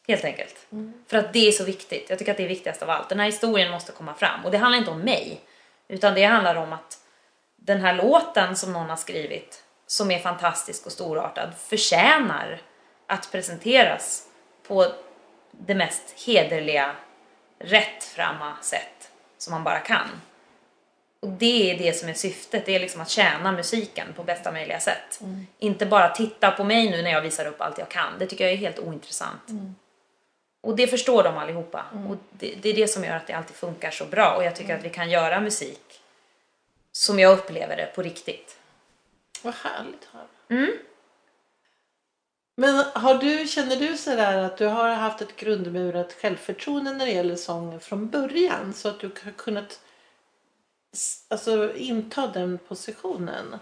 Helt 0.08 0.26
enkelt. 0.26 0.68
För 1.08 1.18
att 1.18 1.34
det 1.34 1.47
är 1.47 1.51
så 1.51 1.64
viktigt. 1.64 2.10
Jag 2.10 2.20
tycker 2.20 2.32
att 2.32 2.38
det 2.38 2.43
är 2.43 2.47
viktigast 2.47 2.82
av 2.82 2.89
allt. 2.89 3.10
Den 3.10 3.20
här 3.20 3.26
historien 3.26 3.72
måste 3.72 3.91
komma 3.91 4.14
fram. 4.14 4.45
Och 4.45 4.51
det 4.51 4.58
handlar 4.58 4.80
inte 4.80 4.91
om 4.91 4.99
mig. 4.99 5.41
Utan 5.88 6.14
det 6.14 6.24
handlar 6.24 6.56
om 6.56 6.74
att 6.74 6.97
den 7.56 7.82
här 7.82 7.93
låten 7.93 8.56
som 8.56 8.74
någon 8.74 8.89
har 8.89 8.95
skrivit, 8.95 9.64
som 9.88 10.12
är 10.12 10.20
fantastisk 10.20 10.86
och 10.86 10.91
storartad, 10.91 11.49
förtjänar 11.68 12.62
att 13.08 13.32
presenteras 13.32 14.24
på 14.68 14.88
det 15.51 15.76
mest 15.76 16.24
hederliga, 16.26 16.95
rättframma 17.60 18.58
sätt 18.62 19.12
som 19.38 19.51
man 19.51 19.64
bara 19.64 19.80
kan. 19.80 20.22
Och 21.20 21.30
det 21.30 21.72
är 21.72 21.78
det 21.78 21.93
som 21.93 22.10
är 22.10 22.14
syftet, 22.14 22.66
det 22.66 22.76
är 22.76 22.80
liksom 22.80 23.01
att 23.01 23.10
tjäna 23.10 23.51
musiken 23.51 24.08
på 24.16 24.24
bästa 24.24 24.51
möjliga 24.51 24.80
sätt. 24.80 25.20
Inte 25.60 25.86
bara 25.86 26.10
titta 26.10 26.51
på 26.51 26.64
mig 26.64 26.89
nu 26.89 27.01
när 27.01 27.12
jag 27.12 27.22
visar 27.22 27.45
upp 27.45 27.62
allt 27.62 27.78
jag 27.78 27.89
kan, 27.89 28.20
det 28.20 28.28
tycker 28.28 28.43
jag 28.43 28.53
är 28.53 28.58
helt 28.58 28.80
ointressant. 28.80 29.41
Och 30.66 30.76
det 30.76 30.88
förstår 30.88 31.24
de 31.24 31.38
allihopa. 31.38 31.86
Och 32.09 32.18
det, 32.32 32.55
det 32.61 32.70
är 32.70 32.74
det 32.74 32.88
som 32.88 33.03
gör 33.03 33.16
att 33.16 33.28
det 33.28 33.34
alltid 33.34 33.55
funkar 33.55 33.91
så 33.91 34.05
bra 34.05 34.36
och 34.36 34.43
jag 34.43 34.55
tycker 34.55 34.78
att 34.78 34.84
vi 34.84 34.89
kan 34.89 35.09
göra 35.09 35.39
musik 35.39 36.01
som 36.91 37.20
jag 37.20 37.39
upplever 37.39 37.78
det 37.78 37.91
på 37.95 38.01
riktigt. 38.01 38.59
Vad 39.41 39.53
härligt 39.53 40.07
att 40.11 40.13
höra. 40.13 40.68
Men 42.55 42.86
har 42.93 43.16
du, 43.16 43.47
känner 43.47 43.76
du 43.76 43.97
sådär 43.97 44.38
att 44.38 44.57
du 44.57 44.66
har 44.66 44.89
haft 44.89 45.22
ett 45.22 45.36
grundmurat 45.36 46.13
självförtroende 46.13 46.93
när 46.93 47.05
det 47.05 47.11
gäller 47.11 47.36
sång 47.36 47.80
från 47.80 48.09
början? 48.09 48.74
Så 48.74 48.89
att 48.89 48.99
du 48.99 49.07
har 49.24 49.32
kunnat 49.32 49.82
alltså, 51.28 51.76
inta 51.76 52.28
den 52.28 52.57
positionen 52.68 53.55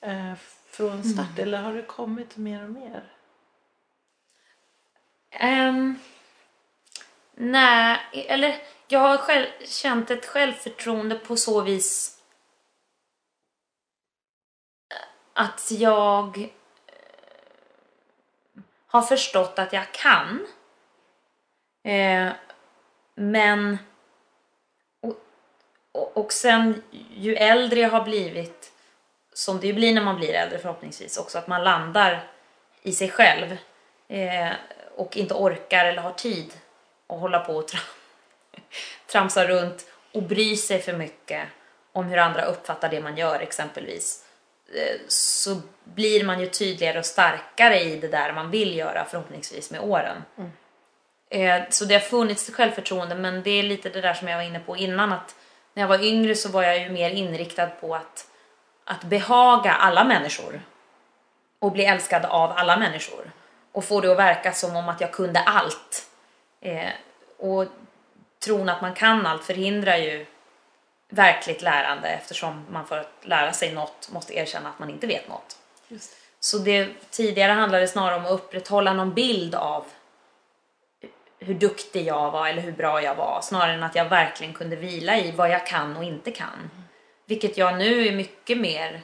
eh, 0.00 0.32
från 0.66 1.04
start? 1.04 1.38
Eller 1.38 1.58
har 1.58 1.74
det 1.74 1.82
kommit 1.82 2.36
mer 2.36 2.64
och 2.64 2.70
mer? 2.70 3.02
Um, 5.68 5.98
nej, 7.40 7.98
eller 8.28 8.62
jag 8.88 9.00
har 9.00 9.16
själv, 9.16 9.46
känt 9.64 10.10
ett 10.10 10.26
självförtroende 10.26 11.14
på 11.14 11.36
så 11.36 11.60
vis 11.60 12.18
eh, 14.90 15.42
att 15.42 15.70
jag 15.70 16.38
eh, 16.38 16.48
har 18.86 19.02
förstått 19.02 19.58
att 19.58 19.72
jag 19.72 19.92
kan. 19.92 20.46
Eh, 21.84 22.32
men 23.14 23.78
och, 25.00 25.14
och, 25.92 26.16
och 26.16 26.32
sen 26.32 26.82
ju 27.14 27.34
äldre 27.34 27.80
jag 27.80 27.90
har 27.90 28.04
blivit, 28.04 28.72
som 29.32 29.60
det 29.60 29.66
ju 29.66 29.72
blir 29.72 29.94
när 29.94 30.04
man 30.04 30.16
blir 30.16 30.34
äldre 30.34 30.58
förhoppningsvis 30.58 31.16
också, 31.16 31.38
att 31.38 31.46
man 31.46 31.64
landar 31.64 32.30
i 32.82 32.92
sig 32.92 33.10
själv 33.10 33.56
eh, 34.08 34.52
och 34.96 35.16
inte 35.16 35.34
orkar 35.34 35.84
eller 35.84 36.02
har 36.02 36.12
tid 36.12 36.52
att 37.14 37.20
hålla 37.20 37.38
på 37.40 37.56
och 37.56 37.68
tra- 37.70 37.78
tramsa 39.12 39.46
runt 39.46 39.86
och 40.12 40.22
bry 40.22 40.56
sig 40.56 40.82
för 40.82 40.92
mycket 40.92 41.48
om 41.92 42.04
hur 42.04 42.18
andra 42.18 42.44
uppfattar 42.44 42.88
det 42.88 43.00
man 43.00 43.16
gör 43.16 43.40
exempelvis 43.40 44.24
eh, 44.74 45.00
så 45.08 45.56
blir 45.84 46.24
man 46.24 46.40
ju 46.40 46.46
tydligare 46.46 46.98
och 46.98 47.06
starkare 47.06 47.80
i 47.80 47.96
det 47.96 48.08
där 48.08 48.32
man 48.32 48.50
vill 48.50 48.76
göra 48.78 49.04
förhoppningsvis 49.04 49.70
med 49.70 49.80
åren. 49.80 50.24
Eh, 51.30 51.62
Så 51.70 51.84
det 51.84 51.94
har 51.94 52.00
funnits 52.00 52.50
självförtroende 52.54 53.14
men 53.14 53.42
det 53.42 53.50
är 53.50 53.62
lite 53.62 53.88
det 53.88 54.00
där 54.00 54.14
som 54.14 54.28
jag 54.28 54.36
var 54.36 54.44
inne 54.44 54.60
på 54.60 54.76
innan 54.76 55.12
att 55.12 55.34
när 55.74 55.82
jag 55.82 55.88
var 55.88 56.04
yngre 56.04 56.34
så 56.34 56.48
var 56.48 56.62
jag 56.62 56.78
ju 56.78 56.88
mer 56.90 57.10
inriktad 57.10 57.66
på 57.66 57.94
att, 57.94 58.26
att 58.84 59.04
behaga 59.04 59.72
alla 59.72 60.04
människor 60.04 60.60
och 61.58 61.72
bli 61.72 61.84
älskad 61.84 62.24
av 62.24 62.52
alla 62.56 62.76
människor 62.76 63.30
och 63.72 63.84
få 63.84 64.00
det 64.00 64.12
att 64.12 64.18
verka 64.18 64.52
som 64.52 64.76
om 64.76 64.88
att 64.88 65.00
jag 65.00 65.12
kunde 65.12 65.40
allt. 65.40 66.06
Eh, 66.60 66.90
och 67.38 67.66
tron 68.44 68.68
att 68.68 68.82
man 68.82 68.94
kan 68.94 69.26
allt 69.26 69.44
förhindrar 69.44 69.96
ju 69.96 70.26
verkligt 71.08 71.62
lärande 71.62 72.08
eftersom 72.08 72.66
man 72.70 72.86
för 72.86 72.98
att 72.98 73.12
lära 73.22 73.52
sig 73.52 73.72
något 73.72 74.10
måste 74.12 74.34
erkänna 74.38 74.68
att 74.68 74.78
man 74.78 74.90
inte 74.90 75.06
vet 75.06 75.28
något. 75.28 75.56
Just 75.88 76.16
Så 76.40 76.58
det 76.58 76.88
tidigare 77.10 77.52
handlade 77.52 77.88
snarare 77.88 78.16
om 78.16 78.24
att 78.24 78.30
upprätthålla 78.30 78.92
någon 78.92 79.14
bild 79.14 79.54
av 79.54 79.84
hur 81.38 81.54
duktig 81.54 82.06
jag 82.06 82.30
var 82.30 82.48
eller 82.48 82.62
hur 82.62 82.72
bra 82.72 83.02
jag 83.02 83.14
var 83.14 83.40
snarare 83.42 83.72
än 83.72 83.82
att 83.82 83.94
jag 83.94 84.08
verkligen 84.08 84.52
kunde 84.52 84.76
vila 84.76 85.18
i 85.18 85.30
vad 85.30 85.50
jag 85.50 85.66
kan 85.66 85.96
och 85.96 86.04
inte 86.04 86.30
kan. 86.30 86.70
Vilket 87.26 87.56
jag 87.58 87.78
nu 87.78 88.06
är 88.06 88.12
mycket 88.12 88.58
mer 88.58 89.02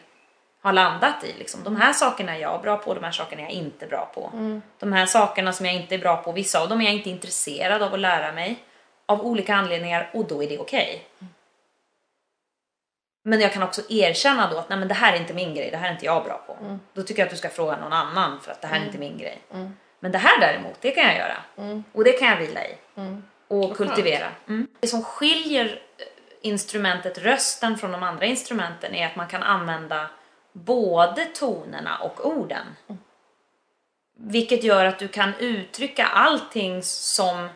har 0.66 0.72
landat 0.72 1.24
i. 1.24 1.32
Liksom. 1.38 1.64
De 1.64 1.76
här 1.76 1.92
sakerna 1.92 2.36
är 2.36 2.40
jag 2.40 2.62
bra 2.62 2.76
på, 2.76 2.94
de 2.94 3.04
här 3.04 3.12
sakerna 3.12 3.42
är 3.42 3.46
jag 3.46 3.52
inte 3.52 3.86
bra 3.86 4.10
på. 4.14 4.30
De 4.78 4.92
här 4.92 5.06
sakerna 5.06 5.52
som 5.52 5.66
jag 5.66 5.74
inte 5.74 5.94
är 5.94 5.98
bra 5.98 6.16
på, 6.16 6.32
vissa 6.32 6.60
av 6.62 6.68
dem 6.68 6.80
är 6.80 6.84
jag 6.84 6.94
inte 6.94 7.10
intresserad 7.10 7.82
av 7.82 7.94
att 7.94 8.00
lära 8.00 8.32
mig 8.32 8.58
av 9.06 9.26
olika 9.26 9.54
anledningar 9.54 10.10
och 10.14 10.24
då 10.24 10.42
är 10.42 10.48
det 10.48 10.58
okej. 10.58 11.06
Men 13.24 13.40
jag 13.40 13.52
kan 13.52 13.62
också 13.62 13.82
erkänna 13.88 14.50
då 14.50 14.58
att 14.58 14.68
nej 14.68 14.78
men 14.78 14.88
det 14.88 14.94
här 14.94 15.12
är 15.12 15.16
inte 15.16 15.34
min 15.34 15.54
grej, 15.54 15.70
det 15.70 15.76
här 15.76 15.88
är 15.88 15.92
inte 15.92 16.06
jag 16.06 16.24
bra 16.24 16.44
på. 16.46 16.78
Då 16.92 17.02
tycker 17.02 17.22
jag 17.22 17.26
att 17.26 17.30
du 17.30 17.36
ska 17.36 17.48
fråga 17.48 17.76
någon 17.76 17.92
annan 17.92 18.40
för 18.40 18.52
att 18.52 18.60
det 18.60 18.66
här 18.68 18.80
är 18.80 18.84
inte 18.86 18.98
min 18.98 19.18
grej. 19.18 19.38
Men 20.00 20.12
det 20.12 20.18
här 20.18 20.40
däremot, 20.40 20.80
det 20.80 20.90
kan 20.90 21.04
jag 21.04 21.16
göra. 21.16 21.36
Och 21.92 22.04
det 22.04 22.12
kan 22.12 22.28
jag 22.28 22.36
vila 22.36 22.60
i. 22.66 22.74
Och 23.48 23.76
kultivera. 23.76 24.26
Mm. 24.48 24.66
Det 24.80 24.86
som 24.86 25.02
skiljer 25.02 25.64
eh, 25.98 26.04
instrumentet 26.40 27.18
rösten 27.18 27.78
från 27.78 27.92
de 27.92 28.02
andra 28.02 28.26
instrumenten 28.26 28.94
är 28.94 29.06
att 29.06 29.16
man 29.16 29.28
kan 29.28 29.42
använda 29.42 30.10
både 30.64 31.24
tonerna 31.24 31.98
och 31.98 32.26
orden. 32.26 32.66
Vilket 34.18 34.64
gör 34.64 34.84
att 34.84 34.98
du 34.98 35.08
kan 35.08 35.34
uttrycka 35.34 36.06
allting 36.06 36.82
som 36.82 37.48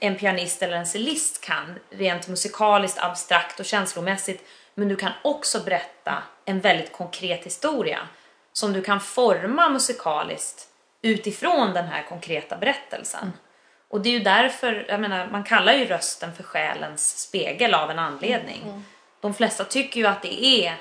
en 0.00 0.16
pianist 0.16 0.62
eller 0.62 0.76
en 0.76 0.86
cellist 0.86 1.40
kan, 1.44 1.78
rent 1.90 2.28
musikaliskt, 2.28 2.98
abstrakt 2.98 3.60
och 3.60 3.66
känslomässigt. 3.66 4.44
Men 4.74 4.88
du 4.88 4.96
kan 4.96 5.12
också 5.22 5.60
berätta 5.60 6.22
en 6.44 6.60
väldigt 6.60 6.92
konkret 6.92 7.46
historia 7.46 7.98
som 8.52 8.72
du 8.72 8.82
kan 8.82 9.00
forma 9.00 9.68
musikaliskt 9.68 10.68
utifrån 11.02 11.74
den 11.74 11.84
här 11.84 12.02
konkreta 12.02 12.56
berättelsen. 12.56 13.32
Och 13.88 14.00
det 14.00 14.08
är 14.08 14.12
ju 14.12 14.20
därför, 14.20 14.86
jag 14.88 15.00
menar, 15.00 15.28
man 15.32 15.44
kallar 15.44 15.72
ju 15.72 15.84
rösten 15.84 16.34
för 16.34 16.42
själens 16.42 17.18
spegel 17.18 17.74
av 17.74 17.90
en 17.90 17.98
anledning. 17.98 18.84
De 19.20 19.34
flesta 19.34 19.64
tycker 19.64 20.00
ju 20.00 20.06
att 20.06 20.22
det 20.22 20.44
är 20.44 20.74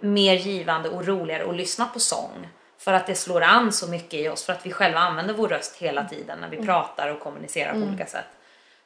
mer 0.00 0.34
givande 0.34 0.88
och 0.88 1.06
roligare 1.06 1.50
att 1.50 1.56
lyssna 1.56 1.86
på 1.86 2.00
sång. 2.00 2.48
För 2.78 2.92
att 2.92 3.06
det 3.06 3.14
slår 3.14 3.42
an 3.42 3.72
så 3.72 3.88
mycket 3.88 4.14
i 4.14 4.28
oss, 4.28 4.44
för 4.44 4.52
att 4.52 4.66
vi 4.66 4.72
själva 4.72 4.98
använder 5.00 5.34
vår 5.34 5.48
röst 5.48 5.76
hela 5.76 6.04
tiden 6.04 6.38
när 6.40 6.48
vi 6.48 6.56
pratar 6.66 7.08
och 7.08 7.20
kommunicerar 7.20 7.72
på 7.72 7.78
olika 7.78 8.06
sätt. 8.06 8.26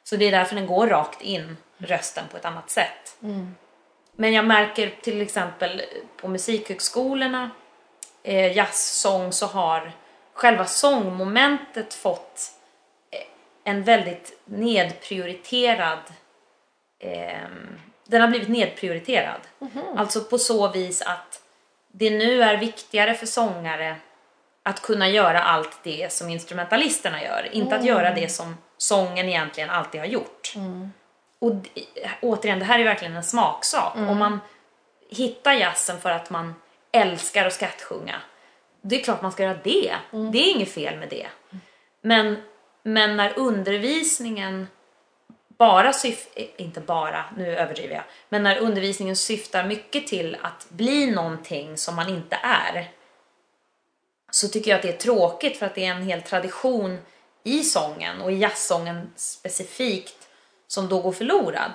Så 0.03 0.15
det 0.15 0.25
är 0.25 0.31
därför 0.31 0.55
den 0.55 0.67
går 0.67 0.87
rakt 0.87 1.21
in, 1.21 1.57
rösten, 1.77 2.23
på 2.31 2.37
ett 2.37 2.45
annat 2.45 2.69
sätt. 2.69 3.17
Men 4.15 4.33
jag 4.33 4.45
märker 4.45 4.93
till 5.01 5.21
exempel 5.21 5.81
på 6.17 6.27
musikhögskolorna, 6.27 7.49
eh, 8.23 8.57
jazzsång, 8.57 9.31
så 9.31 9.45
har 9.45 9.91
själva 10.33 10.65
sångmomentet 10.65 11.93
fått 11.93 12.51
eh, 13.11 13.71
en 13.71 13.83
väldigt 13.83 14.41
nedprioriterad 14.45 15.99
eh, 16.99 17.47
den 18.07 18.21
har 18.21 18.27
blivit 18.27 18.49
nedprioriterad. 18.49 19.41
Alltså 19.97 20.21
på 20.23 20.37
så 20.37 20.67
vis 20.71 21.01
att 21.01 21.41
det 21.91 22.09
nu 22.09 22.43
är 22.43 22.57
viktigare 22.57 23.13
för 23.13 23.25
sångare 23.25 23.95
att 24.63 24.81
kunna 24.81 25.09
göra 25.09 25.41
allt 25.43 25.79
det 25.83 26.13
som 26.13 26.29
instrumentalisterna 26.29 27.23
gör. 27.23 27.49
Inte 27.51 27.75
att 27.75 27.85
göra 27.85 28.13
det 28.13 28.29
som 28.31 28.57
sången 28.77 29.29
egentligen 29.29 29.69
alltid 29.69 30.01
har 30.01 30.07
gjort. 30.07 30.53
Och 31.39 31.55
d- 31.55 31.69
återigen, 32.21 32.59
det 32.59 32.65
här 32.65 32.79
är 32.79 32.83
verkligen 32.83 33.15
en 33.15 33.23
smaksak. 33.23 33.95
Om 33.95 34.17
man 34.17 34.39
hittar 35.09 35.53
jazzen 35.53 36.01
för 36.01 36.09
att 36.11 36.29
man 36.29 36.55
älskar 36.91 37.45
att 37.45 37.53
skattsjunga, 37.53 38.15
det 38.81 38.99
är 38.99 39.03
klart 39.03 39.21
man 39.21 39.31
ska 39.31 39.43
göra 39.43 39.57
det. 39.63 39.95
Det 40.31 40.37
är 40.37 40.55
inget 40.55 40.71
fel 40.73 40.99
med 40.99 41.09
det. 41.09 41.27
Men, 42.01 42.43
men 42.83 43.17
när 43.17 43.39
undervisningen 43.39 44.67
bara 45.57 45.93
syf 45.93 46.27
eh, 46.35 46.45
inte 46.57 46.79
bara, 46.79 47.25
nu 47.37 47.55
överdriver 47.55 47.95
jag, 47.95 48.03
men 48.29 48.43
när 48.43 48.57
undervisningen 48.57 49.15
syftar 49.15 49.63
mycket 49.63 50.07
till 50.07 50.37
att 50.41 50.69
bli 50.69 51.11
någonting 51.11 51.77
som 51.77 51.95
man 51.95 52.09
inte 52.09 52.39
är, 52.43 52.91
så 54.31 54.47
tycker 54.47 54.71
jag 54.71 54.75
att 54.75 54.83
det 54.83 54.89
är 54.89 54.97
tråkigt 54.97 55.57
för 55.57 55.65
att 55.65 55.75
det 55.75 55.85
är 55.85 55.91
en 55.91 56.03
hel 56.03 56.21
tradition 56.21 56.99
i 57.43 57.63
sången 57.63 58.21
och 58.21 58.31
i 58.31 58.35
jazzsången 58.35 59.11
specifikt 59.15 60.27
som 60.67 60.89
då 60.89 61.01
går 61.01 61.11
förlorad. 61.11 61.71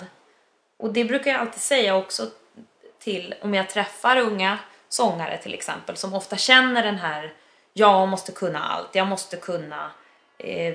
Och 0.77 0.93
det 0.93 1.05
brukar 1.05 1.31
jag 1.31 1.41
alltid 1.41 1.61
säga 1.61 1.97
också 1.97 2.31
till 2.99 3.35
om 3.43 3.55
jag 3.55 3.71
träffar 3.71 4.17
unga 4.17 4.59
sångare 4.89 5.39
till 5.39 5.55
exempel 5.55 5.97
som 5.97 6.15
ofta 6.15 6.37
känner 6.37 6.83
den 6.83 6.99
här 6.99 7.33
jag 7.73 8.09
måste 8.09 8.33
kunna 8.33 8.65
allt, 8.65 8.95
jag 8.95 9.07
måste 9.07 9.37
kunna 9.37 9.91
eh, 10.39 10.75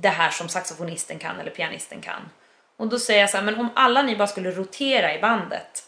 det 0.00 0.08
här 0.08 0.30
som 0.30 0.48
saxofonisten 0.48 1.18
kan 1.18 1.40
eller 1.40 1.50
pianisten 1.50 2.00
kan. 2.00 2.30
Och 2.76 2.88
då 2.88 2.98
säger 2.98 3.20
jag 3.20 3.30
så 3.30 3.36
här, 3.36 3.44
men 3.44 3.60
om 3.60 3.70
alla 3.74 4.02
ni 4.02 4.16
bara 4.16 4.28
skulle 4.28 4.50
rotera 4.50 5.14
i 5.14 5.20
bandet. 5.20 5.86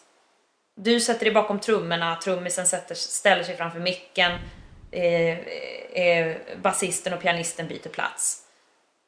Du 0.76 1.00
sätter 1.00 1.24
dig 1.24 1.34
bakom 1.34 1.60
trummorna, 1.60 2.16
trummisen 2.16 2.66
sätter, 2.66 2.94
ställer 2.94 3.42
sig 3.42 3.56
framför 3.56 3.80
micken, 3.80 4.32
eh, 4.90 5.38
eh, 5.38 6.36
basisten 6.62 7.12
och 7.12 7.20
pianisten 7.20 7.68
byter 7.68 7.88
plats. 7.88 8.42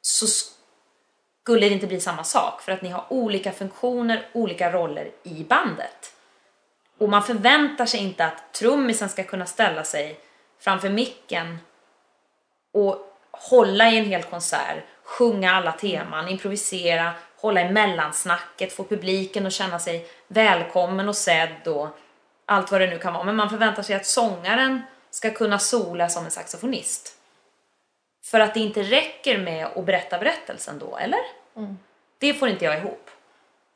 Så 0.01 0.27
skulle 0.27 1.69
det 1.69 1.73
inte 1.73 1.87
bli 1.87 1.99
samma 1.99 2.23
sak 2.23 2.61
för 2.61 2.71
att 2.71 2.81
ni 2.81 2.89
har 2.89 3.05
olika 3.09 3.51
funktioner, 3.51 4.27
olika 4.33 4.71
roller 4.71 5.11
i 5.23 5.43
bandet. 5.43 6.13
Och 6.97 7.09
man 7.09 7.23
förväntar 7.23 7.85
sig 7.85 7.99
inte 7.99 8.25
att 8.25 8.53
trummisen 8.53 9.09
ska 9.09 9.23
kunna 9.23 9.45
ställa 9.45 9.83
sig 9.83 10.19
framför 10.59 10.89
micken 10.89 11.57
och 12.73 13.06
hålla 13.39 13.89
i 13.91 13.97
en 13.97 14.05
hel 14.05 14.23
konsert, 14.23 14.83
sjunga 15.03 15.51
alla 15.51 15.71
teman, 15.71 16.27
improvisera, 16.27 17.11
hålla 17.41 17.61
i 17.61 17.71
mellansnacket, 17.71 18.73
få 18.73 18.83
publiken 18.83 19.45
att 19.45 19.53
känna 19.53 19.79
sig 19.79 20.07
välkommen 20.27 21.09
och 21.09 21.15
sedd 21.15 21.67
och 21.67 21.87
allt 22.45 22.71
vad 22.71 22.81
det 22.81 22.87
nu 22.87 22.97
kan 22.99 23.13
vara. 23.13 23.23
Men 23.23 23.35
man 23.35 23.49
förväntar 23.49 23.83
sig 23.83 23.95
att 23.95 24.05
sångaren 24.05 24.81
ska 25.11 25.31
kunna 25.31 25.59
sola 25.59 26.09
som 26.09 26.25
en 26.25 26.31
saxofonist. 26.31 27.13
För 28.25 28.39
att 28.39 28.53
det 28.53 28.59
inte 28.59 28.83
räcker 28.83 29.37
med 29.37 29.65
att 29.65 29.85
berätta 29.85 30.17
berättelsen 30.17 30.79
då, 30.79 30.97
eller? 30.97 31.19
Det 32.17 32.33
får 32.33 32.47
inte 32.49 32.65
jag 32.65 32.77
ihop. 32.77 33.09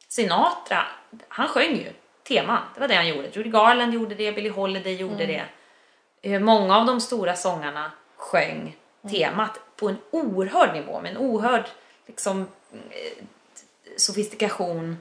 Sinatra, 0.08 0.86
han 1.28 1.48
sjöng 1.48 1.76
ju 1.76 1.94
teman. 2.24 2.62
Det 2.74 2.80
var 2.80 2.88
det 2.88 2.96
han 2.96 3.08
gjorde. 3.08 3.28
Judy 3.34 3.50
Garland 3.50 3.94
gjorde 3.94 4.16
det, 4.16 4.32
Billie 4.32 4.50
Holiday 4.50 4.96
gjorde 4.96 5.26
det. 5.26 5.44
Eh, 6.22 6.40
Många 6.40 6.78
av 6.78 6.86
de 6.86 7.02
stora 7.02 7.36
sångarna 7.36 7.92
sjöng 8.16 8.76
temat 9.10 9.60
på 9.76 9.90
en 9.90 9.98
oerhörd 10.12 10.74
nivå 10.74 11.02
med 11.02 11.12
en 11.12 11.18
oerhörd 11.18 11.66
liksom, 12.08 12.48
eh, 12.72 13.24
sofistikation 13.98 14.98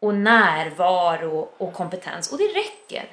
och 0.00 0.14
närvaro 0.14 1.48
och 1.56 1.72
kompetens. 1.72 2.32
Och 2.32 2.38
det 2.38 2.48
räcker 2.48 3.08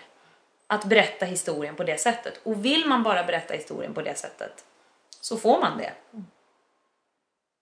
att 0.68 0.86
berätta 0.86 1.26
historien 1.26 1.76
på 1.76 1.84
det 1.84 2.00
sättet. 2.00 2.40
Och 2.44 2.66
vill 2.66 2.86
man 2.86 3.04
bara 3.04 3.24
berätta 3.24 3.54
historien 3.54 3.94
på 3.94 4.02
det 4.02 4.18
sättet 4.18 4.66
så 5.22 5.38
får 5.38 5.60
man 5.62 5.78
det. 5.78 5.94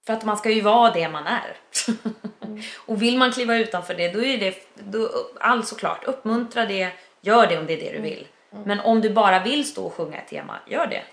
För 0.05 0.13
att 0.13 0.26
man 0.26 0.38
ska 0.38 0.49
ju 0.49 0.61
vara 0.61 0.91
det 0.91 1.09
man 1.09 1.28
är. 1.28 1.57
och 2.86 3.01
vill 3.01 3.18
man 3.18 3.32
kliva 3.32 3.55
utanför 3.55 3.93
det, 3.93 4.13
då 4.13 4.24
är 4.24 4.38
det 4.38 4.55
då, 4.74 5.09
allt 5.39 5.68
såklart, 5.68 6.03
uppmuntra 6.03 6.66
det, 6.66 6.91
gör 7.22 7.47
det 7.47 7.57
om 7.57 7.66
det 7.66 7.74
är 7.74 7.91
det 7.91 7.97
du 7.97 8.01
vill. 8.01 8.28
Men 8.66 8.80
om 8.80 9.01
du 9.01 9.09
bara 9.09 9.43
vill 9.43 9.68
stå 9.68 9.86
och 9.86 9.93
sjunga 9.93 10.18
ett 10.18 10.28
tema, 10.28 10.59
gör 10.68 10.88
det. 10.88 11.03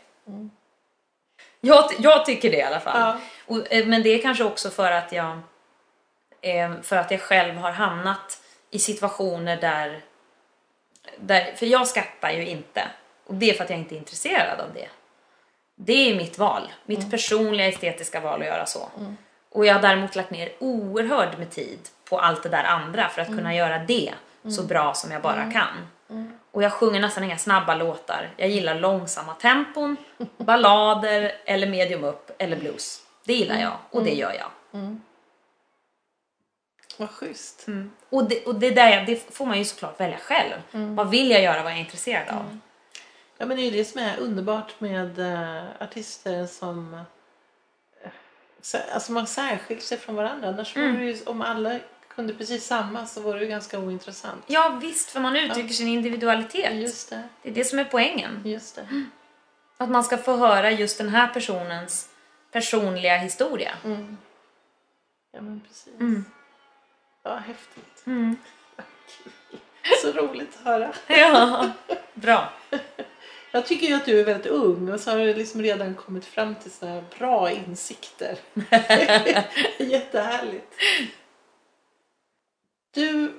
Jag, 1.65 1.91
jag 1.99 2.27
tycker 2.27 2.51
det 2.51 2.57
i 2.57 2.63
alla 2.63 2.81
fall. 2.81 3.01
Ja. 3.01 3.17
Och, 3.47 3.73
eh, 3.73 3.87
men 3.87 4.03
det 4.03 4.09
är 4.09 4.23
kanske 4.23 4.45
också 4.45 4.71
för 4.71 4.93
att 4.93 5.13
jag 5.13 5.39
eh, 6.41 6.73
för 6.83 6.97
att 6.97 7.11
jag 7.11 7.21
själv 7.21 7.57
har 7.57 7.71
hamnat 7.71 8.43
i 8.71 8.79
situationer 8.79 9.57
där, 9.61 10.01
där 11.17 11.53
för 11.57 11.67
jag 11.67 11.89
skattar 11.89 12.31
ju 12.31 12.47
inte 12.47 12.83
och 13.27 13.35
det 13.35 13.51
är 13.51 13.55
för 13.55 13.65
att 13.65 13.71
jag 13.71 13.79
inte 13.79 13.95
är 13.95 13.97
intresserad 13.97 14.61
av 14.61 14.75
det. 14.75 14.89
Det 15.75 16.11
är 16.11 16.17
mitt 16.17 16.39
val, 16.39 16.73
mitt 16.87 17.11
personliga 17.11 17.69
estetiska 17.69 18.21
val 18.21 18.41
att 18.41 18.47
göra 18.47 18.67
så. 18.67 18.89
Och 19.51 19.67
jag 19.67 19.75
har 19.75 19.83
däremot 19.83 20.17
lagt 20.17 20.31
ner 20.31 20.53
oerhörd 20.59 21.39
med 21.39 21.51
tid 21.51 21.79
på 22.09 22.19
allt 22.19 22.43
det 22.43 22.49
där 22.49 22.65
andra 22.65 23.09
för 23.09 23.23
att 23.23 23.29
kunna 23.29 23.55
göra 23.55 23.79
det 23.79 24.13
så 24.51 24.63
bra 24.63 24.95
som 24.95 25.11
jag 25.13 25.23
bara 25.23 25.53
kan. 25.53 25.89
Och 26.53 26.63
jag 26.63 26.73
sjunger 26.73 27.01
nästan 27.01 27.25
inga 27.25 27.39
snabba 27.39 27.75
låtar. 27.75 28.31
Jag 28.37 28.49
gillar 28.49 28.75
långsamma 28.75 29.35
tempon, 29.35 29.97
ballader 30.37 31.33
eller 31.45 31.67
medium 31.67 32.05
upp 32.05 32.31
eller 32.39 32.57
blues. 32.57 33.03
Det 33.25 33.33
gillar 33.35 33.61
jag 33.61 33.77
och 33.91 34.05
det 34.05 34.15
gör 34.15 34.33
jag. 34.33 34.51
Vad 36.99 37.11
schysst. 37.11 37.67
Och 38.11 38.25
det, 38.29 38.45
och 38.47 38.55
det, 38.55 38.71
där, 38.71 39.05
det 39.07 39.35
får 39.35 39.47
man 39.47 39.59
ju 39.59 39.65
såklart 39.65 40.01
välja 40.01 40.19
själv. 40.19 40.53
Vad 40.95 41.11
vill 41.11 41.31
jag 41.31 41.43
göra, 41.43 41.57
vad 41.63 41.67
är 41.73 41.77
jag 41.77 41.79
intresserad 41.81 42.29
av? 42.29 42.59
Ja 43.39 43.47
men 43.47 43.57
det 43.57 43.63
är 43.63 43.65
ju 43.65 43.71
det 43.71 43.85
som 43.85 44.01
är 44.01 44.19
underbart 44.19 44.81
med 44.81 45.19
eh, 45.19 45.63
artister 45.81 46.47
som 46.47 47.03
sä- 48.63 48.93
alltså 48.95 49.13
man 49.13 49.27
särskiljer 49.27 49.83
sig 49.83 49.99
från 49.99 50.15
varandra. 50.15 50.49
Annars 50.49 50.75
det 50.75 51.05
ju, 51.05 51.19
om 51.27 51.43
alla 51.43 51.79
kunde 52.15 52.35
precis 52.35 52.67
samma 52.67 53.07
så 53.07 53.21
var 53.21 53.35
det 53.35 53.41
ju 53.41 53.47
ganska 53.49 53.79
ointressant. 53.79 54.45
Ja 54.47 54.79
visst, 54.83 55.11
för 55.11 55.21
man 55.21 55.37
uttrycker 55.37 55.75
sin 55.75 55.89
individualitet. 55.89 56.75
Just 56.75 57.11
det, 57.11 57.23
Det 57.43 57.49
är 57.49 57.55
det 57.55 57.65
som 57.65 57.79
är 57.79 57.85
poängen. 57.85 58.43
just 58.45 58.77
det. 58.77 59.05
Att 59.77 59.91
man 59.91 60.05
ska 60.05 60.19
få 60.19 60.37
höra 60.37 60.71
just 60.71 60.99
den 60.99 61.09
här 61.09 61.29
personens 61.29 62.09
personliga 62.53 63.17
historia. 63.17 63.73
Mm. 63.85 64.17
Ja 65.33 65.41
men 65.41 65.61
precis. 65.69 66.01
Mm. 66.01 66.25
Ja, 67.23 67.37
häftigt. 67.37 68.07
Mm. 68.07 68.37
Så 70.03 70.13
roligt 70.13 70.59
att 70.59 70.65
höra. 70.65 70.93
Ja, 71.09 71.71
bra. 72.15 72.53
Jag 73.51 73.67
tycker 73.67 73.87
ju 73.87 73.95
att 73.95 74.05
du 74.05 74.21
är 74.21 74.25
väldigt 74.25 74.47
ung 74.47 74.93
och 74.93 75.01
så 75.01 75.11
har 75.11 75.19
du 75.19 75.35
liksom 75.35 75.63
redan 75.63 75.95
kommit 75.95 76.25
fram 76.25 76.55
till 76.55 76.71
här 76.89 77.05
bra 77.19 77.51
insikter. 77.51 78.39
Jättehärligt. 79.79 80.75
Du, 82.93 83.33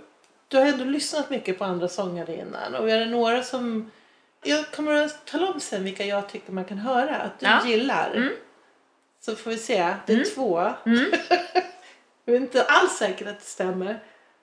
du 0.47 0.57
har 0.57 0.65
ändå 0.65 0.83
lyssnat 0.85 1.29
mycket 1.29 1.57
på 1.59 1.63
andra 1.65 1.87
sångare 1.87 2.35
innan 2.35 2.75
och 2.75 2.89
är 2.89 2.99
det 2.99 3.05
några 3.05 3.43
som... 3.43 3.91
Jag 4.43 4.71
kommer 4.71 4.93
att 5.05 5.25
tala 5.25 5.51
om 5.51 5.59
sen 5.59 5.83
vilka 5.83 6.05
jag 6.05 6.29
tycker 6.29 6.51
man 6.51 6.65
kan 6.65 6.77
höra 6.77 7.15
att 7.15 7.39
du 7.39 7.45
Ja. 7.45 7.65
gillar. 7.67 8.11
Mm. 8.15 8.33
Så 9.19 9.35
får 9.35 9.49
vi 9.51 9.57
se. 9.57 9.95
Det 10.05 10.13
är 10.13 10.17
Mm. 10.17 10.29
två. 10.35 10.71
Mm. 10.85 11.11
Jag 12.25 12.35
är 12.35 12.39
inte 12.39 12.63
alls 12.63 12.91
säker 12.97 13.25
att 13.29 13.39
det 13.39 13.45
stämmer. 13.45 13.99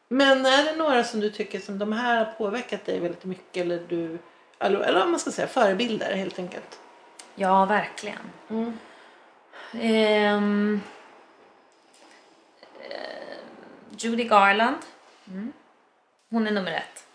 Men 0.09 0.47
är 0.47 0.65
det 0.65 0.77
några 0.77 1.05
som 1.05 1.21
du 1.21 1.31
tycker 1.31 1.61
som 1.61 1.79
de 1.79 1.93
här 1.93 2.17
har 2.25 2.33
påverkat 2.33 2.85
dig 2.85 3.01
väldigt 3.01 3.25
mycket 3.25 3.57
eller 3.65 3.79
du 3.89 4.19
eller, 4.59 4.81
eller 4.81 5.03
om 5.05 5.11
man 5.11 5.21
ska 5.21 5.31
säga 5.31 5.49
förebilder 5.49 6.15
helt 6.15 6.39
enkelt? 6.39 6.79
Ja, 7.35 7.65
verkligen. 7.65 8.19
Mm. 8.51 8.79
Eh, 9.73 10.79
Judy 13.99 14.25
Garland. 14.25 14.77
Mm. 15.31 15.53
Hon 16.31 16.47
är 16.47 16.51
nummer 16.51 16.73
ett. 16.73 17.07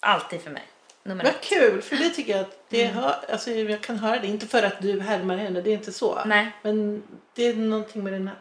Alltid 0.00 0.42
för 0.42 0.50
mig. 0.50 0.62
Nummer 1.02 1.24
Vad 1.24 1.32
ett. 1.34 1.40
kul, 1.40 1.82
för 1.82 1.96
det 1.96 2.10
tycker 2.10 2.32
jag 2.32 2.40
att 2.40 2.58
det 2.68 2.84
Mm. 2.84 2.96
hör, 2.96 3.14
alltså 3.32 3.50
jag 3.50 3.80
kan 3.80 3.98
höra 3.98 4.18
det. 4.18 4.26
Inte 4.26 4.46
för 4.46 4.62
att 4.62 4.82
du 4.82 5.00
härmar 5.00 5.36
henne, 5.36 5.60
det 5.60 5.70
är 5.70 5.74
inte 5.74 5.92
så. 5.92 6.24
Nej. 6.24 6.52
Men 6.62 7.02
det 7.34 7.42
är 7.46 7.54
någonting 7.54 8.04
med 8.04 8.12
den 8.12 8.28
här 8.28 8.36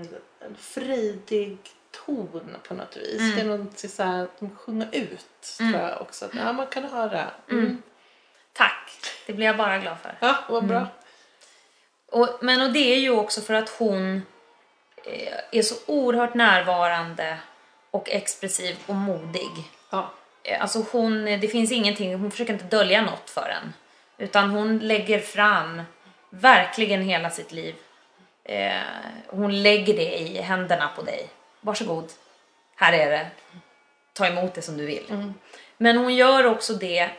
eh, 0.00 0.06
frejdig 0.56 1.58
ton 2.06 2.56
på 2.68 2.74
något 2.74 2.96
vis. 2.96 3.20
Mm. 3.20 3.34
Det 3.36 3.40
är 3.40 3.44
någonting 3.46 3.90
så 3.90 4.02
här 4.02 4.22
att 4.22 4.38
de 4.40 4.56
sjunger 4.56 4.88
ut 4.92 5.56
Mm. 5.60 5.72
tror 5.72 5.84
jag 5.88 6.00
också. 6.00 6.24
Att, 6.24 6.34
ja, 6.34 6.52
man 6.52 6.66
kan 6.66 6.84
höra. 6.84 7.30
Mm. 7.50 7.82
Tack. 8.52 8.90
Det 9.26 9.32
blir 9.32 9.46
jag 9.46 9.56
bara 9.56 9.78
glad 9.78 9.98
för. 9.98 10.16
Ja, 10.20 10.36
vad 10.48 10.64
bra. 10.66 10.86
Och, 12.06 12.28
men 12.40 12.60
och 12.60 12.72
det 12.72 12.94
är 12.94 12.98
ju 12.98 13.10
också 13.10 13.40
för 13.40 13.54
att 13.54 13.68
hon 13.68 14.22
eh, 15.04 15.38
är 15.52 15.62
så 15.62 15.74
oerhört 15.86 16.34
närvarande 16.34 17.38
och 17.94 18.10
expressiv 18.10 18.76
och 18.86 18.94
modig. 18.94 19.50
Ja. 19.90 20.10
Eh, 20.42 20.62
Alltså 20.62 20.84
hon, 20.92 21.24
det 21.24 21.48
finns 21.48 21.72
ingenting, 21.72 22.14
hon 22.14 22.30
försöker 22.30 22.52
inte 22.52 22.64
dölja 22.64 23.02
något 23.02 23.30
för 23.30 23.48
en. 23.62 23.72
Utan 24.18 24.50
hon 24.50 24.78
lägger 24.78 25.20
fram 25.20 25.82
verkligen 26.30 27.02
hela 27.02 27.30
sitt 27.30 27.52
liv. 27.52 27.74
Eh, 28.44 28.72
hon 29.26 29.62
lägger 29.62 29.96
det 29.96 30.18
i 30.18 30.40
händerna 30.40 30.90
på 30.96 31.02
dig. 31.02 31.28
Varsågod, 31.60 32.12
här 32.76 32.92
är 32.92 33.10
det. 33.10 33.26
Ta 34.12 34.26
emot 34.26 34.54
det 34.54 34.62
som 34.62 34.76
du 34.76 34.86
vill. 34.86 35.06
Mm. 35.10 35.34
Men 35.76 35.96
hon 35.96 36.14
gör 36.14 36.46
också 36.46 36.74
det 36.74 37.00
eh, 37.00 37.10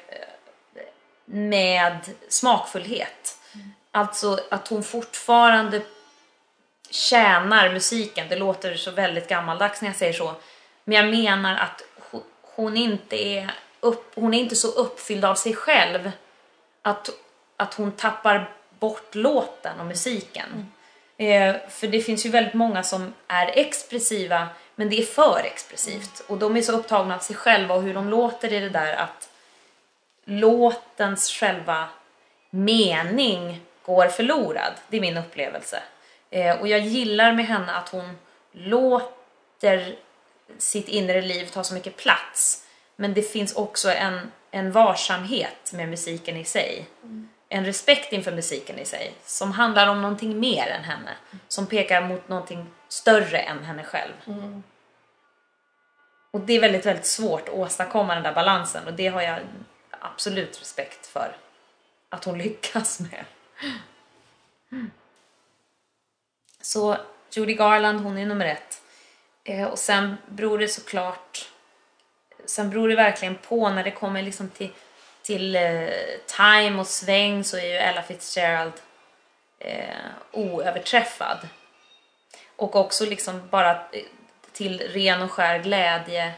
med 1.25 1.97
smakfullhet. 2.29 3.37
Alltså 3.91 4.39
att 4.51 4.67
hon 4.67 4.83
fortfarande 4.83 5.81
tjänar 6.89 7.73
musiken. 7.73 8.27
Det 8.29 8.35
låter 8.35 8.75
så 8.75 8.91
väldigt 8.91 9.27
gammaldags 9.27 9.81
när 9.81 9.89
jag 9.89 9.95
säger 9.95 10.13
så. 10.13 10.35
Men 10.85 10.97
jag 10.97 11.19
menar 11.19 11.55
att 11.55 11.83
ho- 12.11 12.23
hon 12.41 12.77
inte 12.77 13.27
är, 13.27 13.51
upp, 13.79 14.11
hon 14.15 14.33
är 14.33 14.39
inte 14.39 14.55
så 14.55 14.67
uppfylld 14.67 15.25
av 15.25 15.35
sig 15.35 15.55
själv 15.55 16.11
att, 16.81 17.09
att 17.57 17.73
hon 17.73 17.91
tappar 17.91 18.51
bort 18.79 19.15
låten 19.15 19.79
och 19.79 19.85
musiken. 19.85 20.71
Eh, 21.17 21.55
för 21.69 21.87
det 21.87 22.01
finns 22.01 22.25
ju 22.25 22.29
väldigt 22.29 22.53
många 22.53 22.83
som 22.83 23.13
är 23.27 23.47
expressiva 23.47 24.47
men 24.75 24.89
det 24.89 24.99
är 24.99 25.05
för 25.05 25.41
expressivt. 25.43 26.23
Och 26.27 26.37
de 26.37 26.57
är 26.57 26.61
så 26.61 26.71
upptagna 26.71 27.15
av 27.15 27.19
sig 27.19 27.35
själva 27.35 27.75
och 27.75 27.81
hur 27.81 27.93
de 27.93 28.09
låter 28.09 28.53
i 28.53 28.59
det 28.59 28.69
där 28.69 28.95
att 28.95 29.29
låtens 30.25 31.29
själva 31.31 31.89
mening 32.49 33.61
går 33.85 34.07
förlorad. 34.07 34.73
Det 34.87 34.97
är 34.97 35.01
min 35.01 35.17
upplevelse. 35.17 35.83
Eh, 36.29 36.59
och 36.59 36.67
jag 36.67 36.79
gillar 36.79 37.33
med 37.33 37.45
henne 37.45 37.71
att 37.71 37.89
hon 37.89 38.17
låter 38.51 39.95
sitt 40.57 40.87
inre 40.87 41.21
liv 41.21 41.45
tar 41.45 41.63
så 41.63 41.73
mycket 41.73 41.97
plats. 41.97 42.65
Men 42.95 43.13
det 43.13 43.21
finns 43.21 43.55
också 43.55 43.91
en, 43.91 44.31
en 44.51 44.71
varsamhet 44.71 45.73
med 45.73 45.89
musiken 45.89 46.37
i 46.37 46.45
sig. 46.45 46.89
En 47.49 47.65
respekt 47.65 48.13
inför 48.13 48.31
musiken 48.31 48.79
i 48.79 48.85
sig. 48.85 49.13
Som 49.25 49.51
handlar 49.51 49.87
om 49.87 50.01
någonting 50.01 50.39
mer 50.39 50.67
än 50.67 50.83
henne. 50.83 51.11
Som 51.47 51.67
pekar 51.67 52.01
mot 52.01 52.27
någonting 52.27 52.67
större 52.87 53.37
än 53.37 53.63
henne 53.63 53.83
själv. 53.83 54.13
Mm. 54.27 54.63
Och 56.31 56.41
det 56.41 56.53
är 56.53 56.59
väldigt, 56.59 56.85
väldigt 56.85 57.05
svårt 57.05 57.49
att 57.49 57.55
åstadkomma 57.55 58.13
den 58.13 58.23
där 58.23 58.33
balansen 58.33 58.87
och 58.87 58.93
det 58.93 59.07
har 59.07 59.21
jag 59.21 59.39
absolut 59.99 60.61
respekt 60.61 61.07
för 61.07 61.37
att 62.09 62.23
hon 62.23 62.37
lyckas 62.43 62.99
med. 62.99 63.25
Så 66.61 66.97
Judy 67.31 67.53
Garland, 67.53 68.01
hon 68.01 68.17
är 68.17 68.25
nummer 68.25 68.45
ett. 68.45 68.81
Eh, 69.45 69.67
och 69.67 69.79
sen 69.79 70.17
beror 70.27 70.59
det 70.59 70.67
såklart, 70.67 71.51
sen 72.45 72.69
beror 72.69 72.89
det 72.89 72.95
verkligen 72.95 73.35
på 73.35 73.69
när 73.69 73.83
det 73.83 73.91
kommer 73.91 74.21
liksom 74.21 74.49
till, 74.49 74.69
till 75.21 75.55
eh, 75.55 75.89
time 76.25 76.79
och 76.79 76.87
sväng 76.87 77.43
så 77.43 77.57
är 77.57 77.65
ju 77.65 77.73
Ella 77.73 78.01
Fitzgerald 78.01 78.73
eh, 79.59 79.95
oöverträffad. 80.31 81.47
Och 82.55 82.75
också 82.75 83.05
liksom 83.05 83.47
bara 83.49 83.71
eh, 83.71 84.03
till 84.51 84.79
ren 84.79 85.21
och 85.21 85.31
skär 85.31 85.59
glädje 85.59 86.33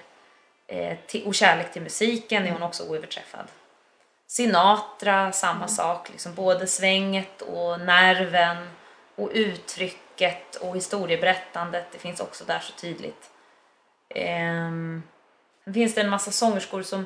eh, 0.68 0.98
till, 1.08 1.26
och 1.26 1.36
kärlek 1.36 1.74
till 1.74 1.82
musiken 1.82 2.46
är 2.46 2.52
hon 2.52 2.64
också 2.64 2.84
oöverträffad. 2.84 3.48
Sinatra, 4.28 5.32
samma 5.32 5.68
sak. 5.68 6.10
Liksom 6.10 6.34
både 6.34 6.68
svänget 6.68 7.42
och 7.42 7.80
nerven 7.80 8.70
och 9.16 9.32
uttrycket 10.18 10.56
och 10.56 10.76
historieberättandet. 10.76 11.86
Det 11.92 11.98
finns 12.00 12.20
också 12.20 12.44
där 12.46 12.60
så 12.60 12.74
tydligt. 12.74 13.30
Ehm, 14.10 15.04
sen 15.64 15.74
finns 15.74 15.96
det 15.96 16.02
en 16.02 16.10
massa 16.10 16.32
sångerskor 16.32 16.84
som 16.84 17.06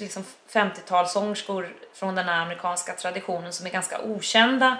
liksom 0.00 0.24
50-talssångerskor 0.48 1.74
från 1.92 2.14
den 2.14 2.28
här 2.28 2.42
amerikanska 2.42 2.92
traditionen 2.94 3.52
som 3.52 3.66
är 3.66 3.70
ganska 3.70 4.00
okända 4.02 4.76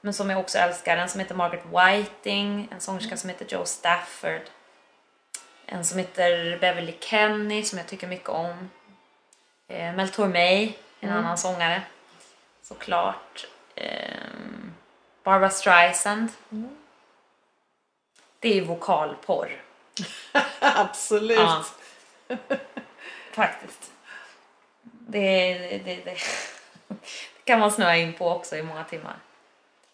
men 0.00 0.14
som 0.14 0.30
jag 0.30 0.40
också 0.40 0.58
älskar. 0.58 0.96
En 0.96 1.08
som 1.08 1.20
heter 1.20 1.34
Margaret 1.34 1.64
Whiting, 1.66 2.68
en 2.72 2.80
sångerska 2.80 3.16
som 3.16 3.30
heter 3.30 3.46
Joe 3.48 3.64
Stafford. 3.64 4.42
En 5.66 5.84
som 5.84 5.98
heter 5.98 6.58
Beverly 6.60 6.94
Kenny 7.00 7.62
som 7.62 7.78
jag 7.78 7.86
tycker 7.88 8.06
mycket 8.06 8.28
om. 8.28 8.70
Eh, 9.68 9.94
Mel 9.94 10.08
Tormé, 10.08 10.62
en 11.00 11.08
Mm. 11.10 11.16
annan 11.18 11.38
sångare. 11.38 11.82
Såklart. 12.62 13.46
Ehm, 13.74 14.74
Barbara 15.22 15.50
Streisand. 15.50 16.28
Mm. 16.52 16.76
Det 18.38 18.58
är 18.58 18.62
vokalporr, 18.62 19.62
Absolut. 20.60 21.38
Ja. 21.38 21.64
faktiskt. 23.32 23.92
Det, 24.82 25.58
det, 25.58 25.78
det, 25.84 26.04
det 26.04 26.16
kan 27.44 27.60
man 27.60 27.72
snöa 27.72 27.96
in 27.96 28.12
på 28.12 28.30
också 28.30 28.56
i 28.56 28.62
många 28.62 28.84
timmar. 28.84 29.16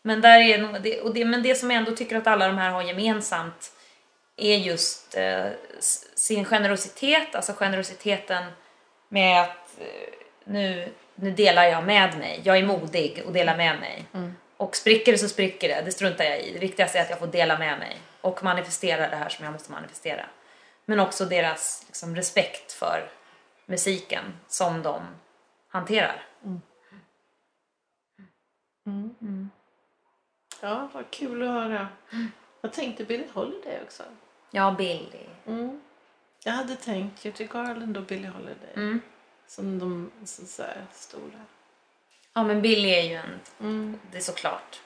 Men, 0.03 0.21
där 0.21 0.39
är 0.39 0.81
det, 0.81 1.01
och 1.01 1.15
det, 1.15 1.25
men 1.25 1.43
det 1.43 1.55
som 1.55 1.71
jag 1.71 1.79
ändå 1.79 1.97
tycker 1.97 2.17
att 2.17 2.27
alla 2.27 2.47
de 2.47 2.59
här 2.59 2.71
har 2.71 2.83
gemensamt 2.83 3.73
är 4.37 4.57
just 4.57 5.17
eh, 5.17 5.47
sin 6.15 6.45
generositet, 6.45 7.35
alltså 7.35 7.53
generositeten 7.53 8.45
med 9.09 9.43
att 9.43 9.81
eh, 9.81 10.15
nu, 10.45 10.93
nu 11.15 11.31
delar 11.31 11.65
jag 11.65 11.85
med 11.85 12.19
mig. 12.19 12.41
Jag 12.45 12.59
är 12.59 12.67
modig 12.67 13.23
och 13.27 13.33
delar 13.33 13.57
med 13.57 13.81
mig. 13.81 14.05
Mm. 14.15 14.37
Och 14.57 14.77
spricker 14.77 15.13
det 15.13 15.19
så 15.19 15.29
spricker 15.29 15.69
det, 15.69 15.83
det 15.85 15.93
struntar 15.93 16.25
jag 16.25 16.41
i. 16.43 16.53
Det 16.53 16.59
viktigaste 16.59 16.99
är 16.99 17.03
att 17.03 17.11
jag 17.11 17.19
får 17.19 17.27
dela 17.27 17.59
med 17.59 17.79
mig 17.79 18.01
och 18.21 18.45
manifestera 18.45 19.09
det 19.09 19.17
här 19.17 19.29
som 19.29 19.45
jag 19.45 19.53
måste 19.53 19.73
manifestera. 19.73 20.27
Men 20.85 21.01
också 21.01 21.25
deras 21.25 21.85
liksom, 21.87 22.17
respekt 22.17 22.73
för 22.73 23.11
musiken 23.67 24.25
som 24.49 24.83
de 24.83 25.03
hanterar. 25.69 26.27
Mm. 28.87 29.51
Ja, 30.61 30.89
vad 30.93 31.11
kul 31.11 31.43
att 31.43 31.49
höra. 31.49 31.89
Jag 32.61 32.73
tänkte 32.73 33.05
Billie 33.05 33.29
Holiday 33.33 33.83
också. 33.83 34.03
Ja, 34.51 34.75
Billy. 34.79 35.27
Mm. 35.47 35.81
Jag 36.45 36.53
hade 36.53 36.77
tänkt 36.77 37.25
Judy 37.25 37.47
Garland 37.47 37.97
och 37.97 38.03
Billie 38.03 38.29
Holiday 38.29 38.73
Mm. 38.75 39.01
som 39.47 39.79
de 39.79 40.11
så, 40.25 40.47
så 40.47 40.63
här, 40.63 40.87
stora. 40.93 41.41
Ja, 42.37 42.43
men 42.43 42.63
Billy 42.63 42.89
är 42.89 43.03
ju 43.03 43.15
en... 43.15 43.41
Mm. 43.61 43.99
Det 44.11 44.17
är 44.19 44.23
såklart. 44.23 44.81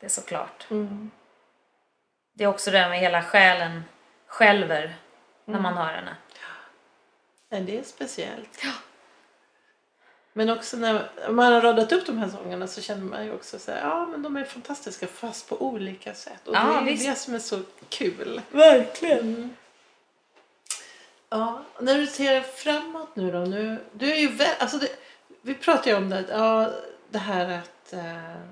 Det 0.00 0.06
är 0.06 0.10
såklart. 0.10 0.66
Mm. 0.70 1.10
Det 2.32 2.44
är 2.44 2.48
också 2.48 2.70
det 2.70 2.88
med 2.88 2.98
hela 3.00 3.22
själen, 3.22 3.84
skälver 4.26 4.96
när 5.44 5.60
man 5.60 5.76
hör 5.76 5.92
henne. 5.92 6.16
Ja, 7.48 7.60
det 7.60 7.78
är 7.78 7.82
speciellt. 7.82 8.62
Men 10.32 10.50
också 10.50 10.76
när 10.76 11.10
man 11.30 11.52
har 11.52 11.60
radat 11.60 11.92
upp 11.92 12.06
de 12.06 12.18
här 12.18 12.28
sångerna 12.28 12.66
så 12.66 12.80
känner 12.80 13.04
man 13.04 13.24
ju 13.24 13.32
också 13.32 13.58
så 13.58 13.72
här, 13.72 13.80
ja 13.80 14.06
men 14.06 14.22
de 14.22 14.36
är 14.36 14.44
fantastiska 14.44 15.06
fast 15.06 15.48
på 15.48 15.62
olika 15.62 16.14
sätt. 16.14 16.48
Och 16.48 16.54
Ja, 16.54 16.60
det 16.60 16.74
är 16.74 16.84
visst. 16.84 17.06
det 17.06 17.14
som 17.14 17.34
är 17.34 17.38
så 17.38 17.60
kul. 17.88 18.40
Verkligen. 18.50 19.56
Ja, 21.28 21.62
när 21.80 21.98
du 21.98 22.06
ser 22.06 22.40
framåt 22.40 23.16
nu 23.16 23.30
då, 23.30 23.38
nu, 23.38 23.78
du 23.92 24.12
är 24.12 24.16
ju 24.18 24.28
väl, 24.28 24.54
alltså 24.58 24.78
det, 24.78 24.88
vi 25.42 25.54
pratar 25.54 25.90
ju 25.90 25.96
om 25.96 26.10
det, 26.10 26.24
ja, 26.30 26.70
det 27.10 27.18
här 27.18 27.58
att 27.58 27.92
eh, 27.92 28.42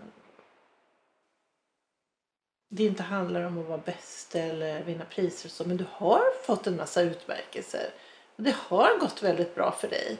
det 2.68 2.84
inte 2.84 3.02
handlar 3.02 3.44
om 3.44 3.58
att 3.58 3.66
vara 3.66 3.78
bäst 3.78 4.34
eller 4.34 4.82
vinna 4.82 5.04
priser 5.04 5.48
och 5.48 5.52
så, 5.52 5.64
men 5.64 5.76
du 5.76 5.86
har 5.90 6.22
fått 6.46 6.66
en 6.66 6.76
massa 6.76 7.02
utmärkelser. 7.02 7.90
Och 8.36 8.42
det 8.42 8.54
har 8.56 8.98
gått 8.98 9.22
väldigt 9.22 9.54
bra 9.54 9.72
för 9.72 9.88
dig. 9.88 10.18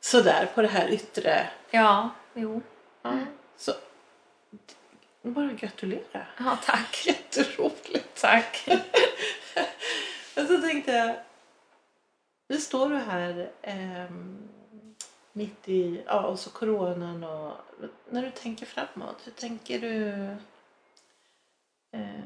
Sådär 0.00 0.50
på 0.54 0.62
det 0.62 0.68
här 0.68 0.88
yttre. 0.88 1.50
Ja, 1.70 2.10
jo. 2.34 2.60
Ja, 3.02 3.12
så 3.56 3.72
bara 5.22 5.52
gratulera. 5.52 6.26
Ja, 6.38 6.58
tack. 6.64 7.02
Jätteroligt. 7.06 8.20
Tack. 8.20 8.68
Och 10.36 10.46
så 10.46 10.58
tänkte 10.58 10.92
jag, 10.92 11.16
nu 12.48 12.58
står 12.58 12.88
du 12.88 12.96
här 12.96 13.50
ehm, 13.62 14.48
mitt 15.32 15.68
i, 15.68 16.02
ja 16.06 16.26
och 16.26 16.38
så 16.38 16.50
coronan 16.50 17.24
och 17.24 17.52
när 18.10 18.22
du 18.22 18.30
tänker 18.30 18.66
framåt, 18.66 19.16
hur 19.24 19.32
tänker 19.32 19.80
du? 19.80 20.08
Eh, 21.92 22.24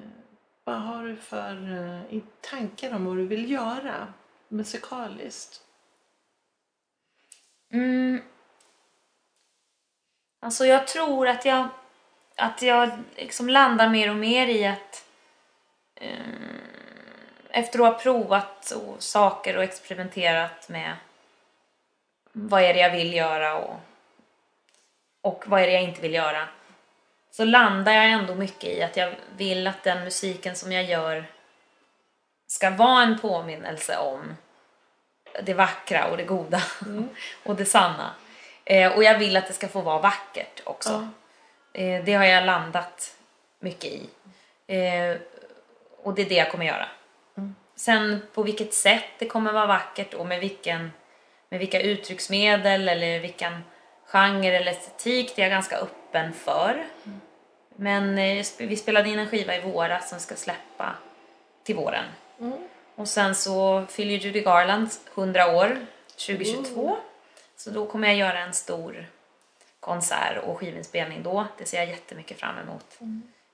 vad 0.64 0.80
har 0.80 1.04
du 1.04 1.16
för 1.16 1.72
eh, 2.12 2.22
tankar 2.40 2.94
om 2.94 3.04
vad 3.04 3.16
du 3.16 3.26
vill 3.26 3.50
göra 3.50 4.12
musikaliskt? 4.48 5.60
Mm. 7.72 8.22
Alltså 10.40 10.66
jag 10.66 10.86
tror 10.86 11.28
att 11.28 11.44
jag, 11.44 11.68
att 12.36 12.62
jag 12.62 12.90
liksom 13.16 13.48
landar 13.48 13.88
mer 13.88 14.10
och 14.10 14.16
mer 14.16 14.46
i 14.46 14.66
att 14.66 15.08
eh, 15.94 16.18
efter 17.48 17.78
att 17.78 17.92
ha 17.92 18.00
provat 18.00 18.70
och, 18.70 19.02
saker 19.02 19.56
och 19.56 19.62
experimenterat 19.62 20.68
med 20.68 20.96
vad 22.36 22.62
är 22.62 22.74
det 22.74 22.80
jag 22.80 22.90
vill 22.90 23.14
göra 23.14 23.58
och, 23.58 23.76
och 25.22 25.44
vad 25.46 25.60
är 25.60 25.66
det 25.66 25.72
jag 25.72 25.82
inte 25.82 26.00
vill 26.00 26.14
göra 26.14 26.48
så 27.30 27.44
landar 27.44 27.92
jag 27.92 28.10
ändå 28.10 28.34
mycket 28.34 28.64
i 28.64 28.82
att 28.82 28.96
jag 28.96 29.14
vill 29.36 29.66
att 29.66 29.82
den 29.82 30.04
musiken 30.04 30.56
som 30.56 30.72
jag 30.72 30.84
gör 30.84 31.26
ska 32.46 32.70
vara 32.70 33.02
en 33.02 33.18
påminnelse 33.18 33.98
om 33.98 34.36
det 35.42 35.54
vackra 35.54 36.06
och 36.06 36.16
det 36.16 36.24
goda 36.24 36.62
och 37.44 37.56
det 37.56 37.64
sanna. 37.64 38.14
Eh, 38.64 38.92
och 38.92 39.04
jag 39.04 39.18
vill 39.18 39.36
att 39.36 39.46
det 39.46 39.52
ska 39.52 39.68
få 39.68 39.80
vara 39.80 39.98
vackert 39.98 40.62
också. 40.64 41.08
Eh, 41.72 42.04
det 42.04 42.14
har 42.14 42.24
jag 42.24 42.44
landat 42.44 43.16
mycket 43.58 43.92
i. 43.92 44.08
Eh, 44.66 45.16
och 46.02 46.14
det 46.14 46.22
är 46.22 46.28
det 46.28 46.34
jag 46.34 46.50
kommer 46.50 46.66
göra. 46.66 46.88
Sen 47.76 48.22
på 48.34 48.42
vilket 48.42 48.74
sätt 48.74 49.04
det 49.18 49.26
kommer 49.26 49.52
vara 49.52 49.66
vackert 49.66 50.14
och 50.14 50.26
med, 50.26 50.40
vilken, 50.40 50.92
med 51.54 51.60
vilka 51.60 51.80
uttrycksmedel 51.80 52.88
eller 52.88 53.20
vilken 53.20 53.64
genre 54.06 54.56
eller 54.56 54.72
estetik, 54.72 55.32
det 55.36 55.42
är 55.42 55.44
jag 55.44 55.50
ganska 55.50 55.76
öppen 55.76 56.32
för. 56.32 56.84
Men 57.76 58.18
eh, 58.18 58.44
vi 58.58 58.76
spelade 58.76 59.08
in 59.08 59.18
en 59.18 59.28
skiva 59.28 59.56
i 59.56 59.60
våras 59.60 60.08
som 60.08 60.20
ska 60.20 60.34
släppa 60.34 60.94
till 61.64 61.76
våren. 61.76 62.04
Och 62.94 63.08
sen 63.08 63.34
så 63.34 63.86
fyller 63.88 64.14
Judy 64.14 64.40
Garland 64.40 64.88
100 65.14 65.56
år 65.56 65.86
2022. 66.08 66.96
Så 67.56 67.70
då 67.70 67.86
kommer 67.86 68.08
jag 68.08 68.16
göra 68.16 68.38
en 68.38 68.54
stor 68.54 69.06
konsert 69.80 70.44
och 70.44 70.58
skivinspelning 70.58 71.22
då. 71.22 71.46
Det 71.58 71.64
ser 71.64 71.78
jag 71.78 71.86
jättemycket 71.86 72.40
fram 72.40 72.54
emot. 72.58 72.98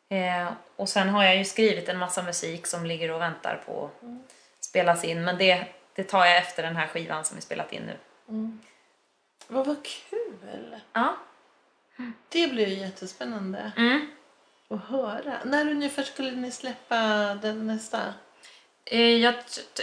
Eh, 0.08 0.52
och 0.76 0.88
sen 0.88 1.08
har 1.08 1.24
jag 1.24 1.36
ju 1.36 1.44
skrivit 1.44 1.88
en 1.88 1.98
massa 1.98 2.22
musik 2.22 2.66
som 2.66 2.86
ligger 2.86 3.10
och 3.10 3.20
väntar 3.20 3.62
på 3.66 3.84
att 3.84 4.64
spelas 4.64 5.04
in. 5.04 5.24
Men 5.24 5.38
det, 5.38 5.66
det 5.94 6.04
tar 6.04 6.24
jag 6.26 6.36
efter 6.38 6.62
den 6.62 6.76
här 6.76 6.86
skivan 6.86 7.24
som 7.24 7.36
vi 7.36 7.40
spelat 7.42 7.72
in 7.72 7.82
nu. 7.82 7.96
Vad 9.48 9.66
var 9.66 9.76
kul! 10.10 10.80
Ja. 10.92 11.16
Det 12.28 12.48
blir 12.48 12.66
ju 12.66 12.74
jättespännande 12.74 13.72
Mm. 13.76 14.06
att 14.68 14.84
höra. 14.84 15.38
När 15.44 15.70
ungefär 15.70 16.02
skulle 16.02 16.30
ni 16.30 16.50
släppa 16.50 16.96
den 17.42 17.66
nästa? 17.66 18.14
Eh, 18.84 19.00
jag, 19.16 19.34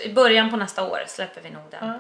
I 0.06 0.14
början 0.14 0.50
på 0.52 0.58
nästa 0.58 0.88
år 0.92 1.04
släpper 1.08 1.42
vi 1.42 1.50
nog 1.50 1.64
den. 1.72 1.88
Ja. 1.88 2.00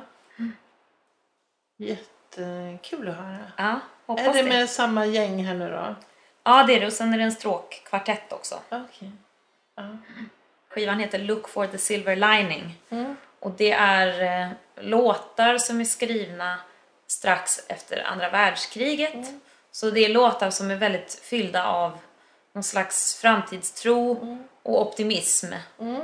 Jättekul 1.77 3.07
att 3.09 3.15
höra. 3.15 3.51
Ja, 3.57 3.79
Är 4.17 4.33
det 4.33 4.41
det. 4.41 4.49
med 4.49 4.69
samma 4.69 5.05
gäng 5.05 5.45
här 5.45 5.53
nu 5.55 5.69
då? 5.69 5.95
Ja, 6.43 6.63
det 6.63 6.75
är 6.75 6.79
det. 6.79 6.85
Och 6.85 6.93
sen 6.93 7.13
är 7.13 7.17
det 7.17 7.23
en 7.23 7.31
stråkkvartett 7.31 8.33
också. 8.33 8.59
Okej. 8.69 9.11
Ja. 9.75 9.97
Skivan 10.69 10.99
heter 10.99 11.19
Look 11.19 11.49
for 11.49 11.67
the 11.67 11.77
Silver 11.77 12.15
Lining. 12.15 12.75
Mm. 12.89 13.15
Och 13.39 13.51
det 13.51 13.71
är 13.71 14.41
eh, 14.41 14.51
låtar 14.83 15.57
som 15.57 15.81
är 15.81 15.85
skrivna 15.85 16.59
strax 17.07 17.59
efter 17.67 18.03
andra 18.03 18.29
världskriget. 18.29 19.27
Så 19.71 19.89
det 19.89 20.05
är 20.05 20.09
låtar 20.09 20.49
som 20.49 20.71
är 20.71 20.75
väldigt 20.75 21.13
fyllda 21.23 21.65
av 21.65 21.97
någon 22.53 22.63
slags 22.63 23.15
framtidstro 23.15 24.37
och 24.63 24.81
optimism. 24.81 25.53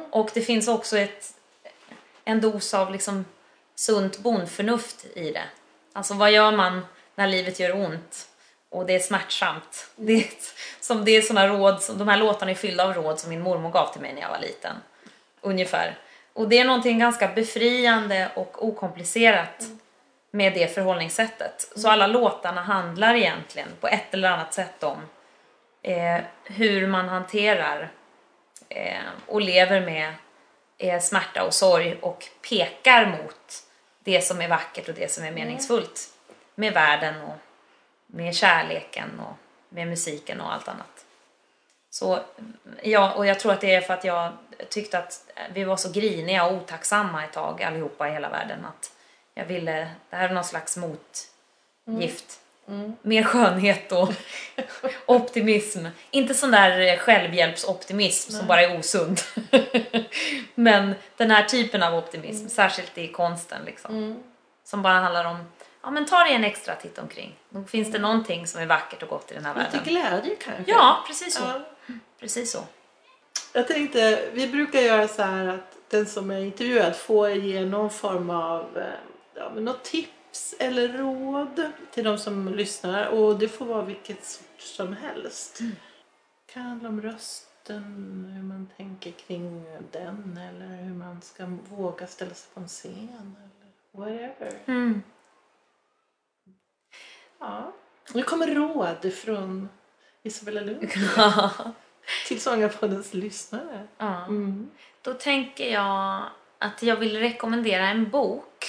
Och 0.10 0.30
det 0.34 0.42
finns 0.42 0.68
också 0.68 0.98
ett, 0.98 1.34
en 2.26 2.42
dos 2.42 2.74
av 2.74 2.92
liksom 2.92 3.26
sunt 3.76 4.20
bondförnuft 4.20 5.06
i 5.16 5.32
det. 5.32 5.44
Alltså 5.94 6.14
vad 6.14 6.32
gör 6.32 6.52
man 6.52 6.86
när 7.16 7.28
livet 7.28 7.60
gör 7.60 7.76
ont 7.76 8.28
och 8.70 8.86
det 8.86 8.96
är 8.96 9.00
smärtsamt? 9.00 9.88
Det 9.96 10.14
är, 10.14 10.26
som 10.80 11.06
det 11.06 11.12
är 11.12 11.22
såna 11.22 11.48
råd, 11.48 11.82
som, 11.82 11.98
de 11.98 12.08
här 12.08 12.18
låtarna 12.18 12.52
är 12.52 12.56
fyllda 12.56 12.84
av 12.84 12.94
råd 12.94 13.20
som 13.20 13.30
min 13.30 13.42
mormor 13.42 13.72
gav 13.72 13.92
till 13.92 14.02
mig 14.02 14.14
när 14.14 14.22
jag 14.22 14.30
var 14.30 14.40
liten. 14.40 14.76
Ungefär. 15.42 15.98
Och 16.34 16.50
det 16.50 16.60
är 16.60 16.66
någonting 16.66 17.00
ganska 17.00 17.28
befriande 17.28 18.32
och 18.36 18.68
okomplicerat 18.68 19.64
med 20.32 20.54
det 20.54 20.76
förhållningssättet. 20.76 21.72
Så 21.76 21.90
alla 21.90 22.08
låtarna 22.08 22.62
handlar 22.62 23.16
egentligen 23.16 23.68
på 23.80 23.88
ett 23.88 24.14
eller 24.14 24.30
annat 24.30 24.54
sätt 24.54 24.84
om 24.84 24.98
eh, 25.82 26.22
hur 26.44 26.88
man 26.88 27.10
hanterar 27.10 27.92
eh, 28.70 29.02
och 29.28 29.42
lever 29.42 29.82
med 29.82 30.14
eh, 30.78 31.02
smärta 31.02 31.44
och 31.44 31.54
sorg 31.54 31.98
och 32.02 32.26
pekar 32.50 33.06
mot 33.06 33.64
det 34.00 34.22
som 34.22 34.42
är 34.42 34.48
vackert 34.48 34.90
och 34.90 34.96
det 34.96 35.12
som 35.12 35.24
är 35.24 35.32
meningsfullt 35.32 36.10
med 36.56 36.74
världen 36.74 37.22
och 37.22 37.38
med 38.08 38.36
kärleken 38.36 39.20
och 39.20 39.36
med 39.70 39.88
musiken 39.88 40.42
och 40.42 40.54
allt 40.54 40.68
annat. 40.68 41.06
Så, 41.90 42.20
ja, 42.84 43.14
och 43.14 43.26
jag 43.26 43.40
tror 43.40 43.52
att 43.54 43.62
det 43.62 43.76
är 43.76 43.82
för 43.82 43.94
att 43.94 44.04
jag 44.04 44.32
tyckte 44.70 44.98
att 45.00 45.32
vi 45.54 45.64
var 45.64 45.78
så 45.78 45.92
griniga 45.92 46.46
och 46.46 46.54
otacksamma 46.54 47.24
ett 47.24 47.34
tag 47.34 47.64
allihopa 47.64 48.10
i 48.10 48.12
hela 48.12 48.30
världen 48.30 48.66
att 48.66 48.92
jag 49.34 49.46
ville, 49.46 49.90
det 50.10 50.16
här 50.16 50.30
är 50.30 50.34
någon 50.34 50.44
slags 50.44 50.78
motgift. 50.78 52.40
Mer 53.02 53.24
skönhet 53.24 53.92
och 53.92 54.10
optimism. 55.06 55.86
Inte 56.12 56.34
sån 56.34 56.52
där 56.52 56.98
självhjälpsoptimism 56.98 58.32
som 58.32 58.48
bara 58.48 58.62
är 58.62 58.80
osund. 58.80 59.22
Men 60.56 60.96
den 61.18 61.32
här 61.32 61.44
typen 61.44 61.84
av 61.84 61.96
optimism, 61.96 62.48
särskilt 62.48 62.98
i 62.98 63.08
konsten 63.08 63.66
liksom. 63.66 64.24
Som 64.64 64.82
bara 64.82 64.94
handlar 65.00 65.26
om, 65.26 65.52
ja 65.84 65.92
men 65.92 66.06
ta 66.06 66.24
dig 66.24 66.34
en 66.34 66.44
extra 66.44 66.76
titt 66.76 66.98
omkring. 66.98 67.36
Nog 67.50 67.70
finns 67.70 67.92
det 67.92 68.00
någonting 68.00 68.48
som 68.48 68.62
är 68.62 68.66
vackert 68.66 69.04
och 69.04 69.10
gott 69.10 69.32
i 69.32 69.34
den 69.34 69.46
här 69.46 69.54
Lite 69.56 69.78
världen. 69.78 69.84
glädje 69.94 70.36
kanske? 70.36 70.72
Ja, 70.72 71.04
precis 71.08 71.36
så. 71.36 71.44
Ja. 71.44 71.62
Precis 72.20 72.52
så. 72.52 72.64
Jag 73.54 73.68
tänkte, 73.68 74.30
vi 74.34 74.48
brukar 74.48 74.80
göra 74.80 75.08
så 75.08 75.22
här 75.22 75.48
att 75.48 75.78
den 75.90 76.06
som 76.06 76.32
är 76.32 76.40
intervjuad 76.40 76.96
får 76.96 77.30
ge 77.30 77.66
någon 77.66 77.90
form 77.90 78.30
av 78.30 78.78
eh, 78.78 78.94
ja, 79.36 79.50
något 79.50 79.84
tips 79.84 80.56
eller 80.60 80.88
råd 80.88 81.72
till 81.92 82.04
de 82.04 82.18
som 82.18 82.54
lyssnar. 82.54 83.08
Och 83.08 83.40
det 83.40 83.48
får 83.48 83.66
vara 83.66 83.86
vilket 83.86 84.26
sort 84.26 84.62
som 84.62 84.94
helst. 84.94 85.60
Det 85.60 86.54
kan 86.54 86.64
handla 86.64 86.90
om 86.90 87.02
rösten, 87.02 87.84
hur 88.36 88.44
man 88.44 88.70
tänker 88.78 89.12
kring 89.12 89.66
den 89.92 90.40
eller 90.50 90.84
hur 90.84 90.94
man 90.94 91.22
ska 91.22 91.46
våga 91.70 92.08
ställa 92.08 92.34
sig 92.34 92.54
på 92.54 92.60
en 92.60 92.68
scen 92.68 93.36
eller 93.38 94.04
whatever. 94.06 94.60
Mm. 94.66 95.04
Ja. 97.40 97.74
Nu 98.14 98.24
kommer 98.24 98.48
råd 98.48 99.14
från 99.14 99.70
Isabella 100.24 100.62
Lund 100.62 100.90
till 102.28 102.42
Sångarpoddens 102.42 103.14
lyssnare. 103.14 103.88
Ja. 103.98 104.26
Mm. 104.26 104.72
Då 105.02 105.14
tänker 105.14 105.74
jag 105.74 106.24
att 106.60 106.84
jag 106.84 106.96
vill 106.96 107.20
rekommendera 107.20 107.88
en 107.88 108.10
bok 108.10 108.66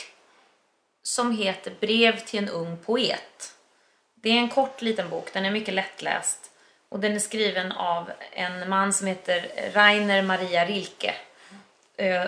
som 1.02 1.36
heter 1.36 1.72
Brev 1.80 2.18
till 2.18 2.38
en 2.38 2.48
ung 2.48 2.78
poet. 2.84 3.56
Det 4.14 4.30
är 4.30 4.38
en 4.38 4.48
kort 4.48 4.82
liten 4.82 5.08
bok, 5.10 5.32
den 5.32 5.44
är 5.44 5.50
mycket 5.50 5.74
lättläst. 5.74 6.50
Och 6.88 7.00
den 7.00 7.14
är 7.14 7.18
skriven 7.18 7.72
av 7.72 8.10
en 8.32 8.68
man 8.68 8.92
som 8.92 9.06
heter 9.06 9.70
Rainer 9.74 10.22
Maria 10.22 10.64
Rilke. 10.64 11.14
Eh, 11.96 12.24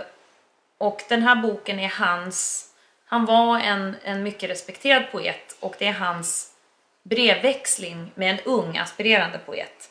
Och 0.78 1.02
den 1.08 1.22
här 1.22 1.36
boken 1.36 1.78
är 1.80 1.88
hans, 1.88 2.68
han 3.04 3.24
var 3.24 3.58
en, 3.60 3.96
en 4.04 4.22
mycket 4.22 4.50
respekterad 4.50 5.04
poet 5.12 5.56
och 5.60 5.74
det 5.78 5.86
är 5.86 5.92
hans 5.92 6.52
brevväxling 7.02 8.12
med 8.14 8.30
en 8.30 8.40
ung 8.44 8.78
aspirerande 8.78 9.38
poet. 9.38 9.90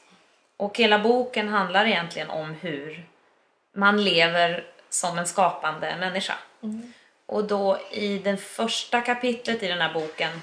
Och 0.58 0.78
hela 0.78 1.00
boken 1.00 1.48
handlar 1.50 1.86
egentligen 1.86 2.30
om 2.30 2.54
hur 2.54 3.06
man 3.76 4.04
lever 4.04 4.64
som 4.90 5.18
en 5.18 5.28
skapande 5.28 5.96
människa. 6.00 6.34
Och 7.26 7.44
då 7.44 7.80
i 7.92 8.18
det 8.18 8.38
första 8.38 9.02
kapitlet 9.02 9.64
i 9.64 9.68
den 9.68 9.82
här 9.82 9.94
boken, 9.94 10.42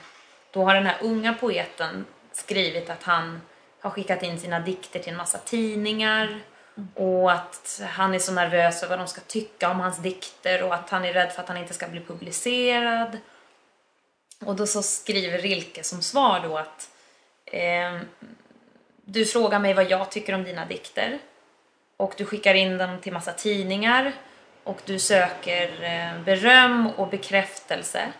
då 0.51 0.65
har 0.65 0.75
den 0.75 0.87
här 0.87 0.97
unga 1.01 1.35
poeten 1.35 2.07
skrivit 2.33 2.91
att 2.91 3.03
han 3.03 3.41
har 3.81 3.91
skickat 3.91 4.23
in 4.23 4.41
sina 4.41 4.61
dikter 4.61 5.01
till 5.01 5.13
en 5.13 5.19
massa 5.19 5.39
tidningar 5.39 6.41
och 6.95 7.33
att 7.33 7.83
han 7.89 8.15
är 8.15 8.19
så 8.19 8.33
nervös 8.33 8.83
över 8.83 8.97
vad 8.97 9.07
de 9.07 9.11
ska 9.11 9.21
tycka 9.21 9.71
om 9.71 9.81
hans 9.81 9.99
dikter 9.99 10.63
och 10.63 10.75
att 10.75 10.91
han 10.91 11.05
är 11.05 11.13
rädd 11.13 11.33
för 11.33 11.43
att 11.43 11.49
han 11.49 11.57
inte 11.57 11.75
ska 11.75 11.89
bli 11.89 12.01
publicerad. 12.01 13.19
Och 14.45 14.57
då 14.57 14.67
så 14.67 14.83
skriver 14.83 15.39
Rilke 15.39 15.85
som 15.85 16.03
svar 16.03 16.41
då 16.41 16.59
att 16.59 16.91
eh, 17.47 18.01
du 19.05 19.24
frågar 19.24 19.59
mig 19.59 19.74
vad 19.74 19.91
jag 19.91 20.11
tycker 20.11 20.35
om 20.35 20.45
dina 20.45 20.66
dikter 20.66 21.19
och 21.97 22.15
du 22.16 22.24
skickar 22.24 22.55
in 22.55 22.79
dem 22.79 23.01
till 23.01 23.12
massa 23.12 23.33
tidningar 23.33 24.12
och 24.65 24.81
du 24.85 24.99
söker 24.99 25.83
eh, 25.83 26.24
beröm 26.24 26.87
och 26.97 27.09
bekräftelse 27.09 28.12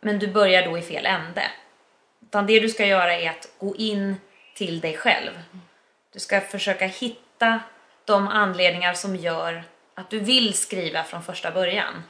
men 0.00 0.18
du 0.18 0.26
börjar 0.26 0.64
då 0.64 0.78
i 0.78 0.82
fel 0.82 1.06
ände. 1.06 1.42
Utan 2.22 2.46
det 2.46 2.60
du 2.60 2.68
ska 2.68 2.86
göra 2.86 3.14
är 3.14 3.30
att 3.30 3.48
gå 3.58 3.76
in 3.76 4.16
till 4.54 4.80
dig 4.80 4.96
själv. 4.96 5.42
Du 6.12 6.20
ska 6.20 6.40
försöka 6.40 6.86
hitta 6.86 7.60
de 8.04 8.28
anledningar 8.28 8.94
som 8.94 9.16
gör 9.16 9.64
att 9.94 10.10
du 10.10 10.18
vill 10.18 10.54
skriva 10.54 11.04
från 11.04 11.22
första 11.22 11.50
början. 11.50 12.02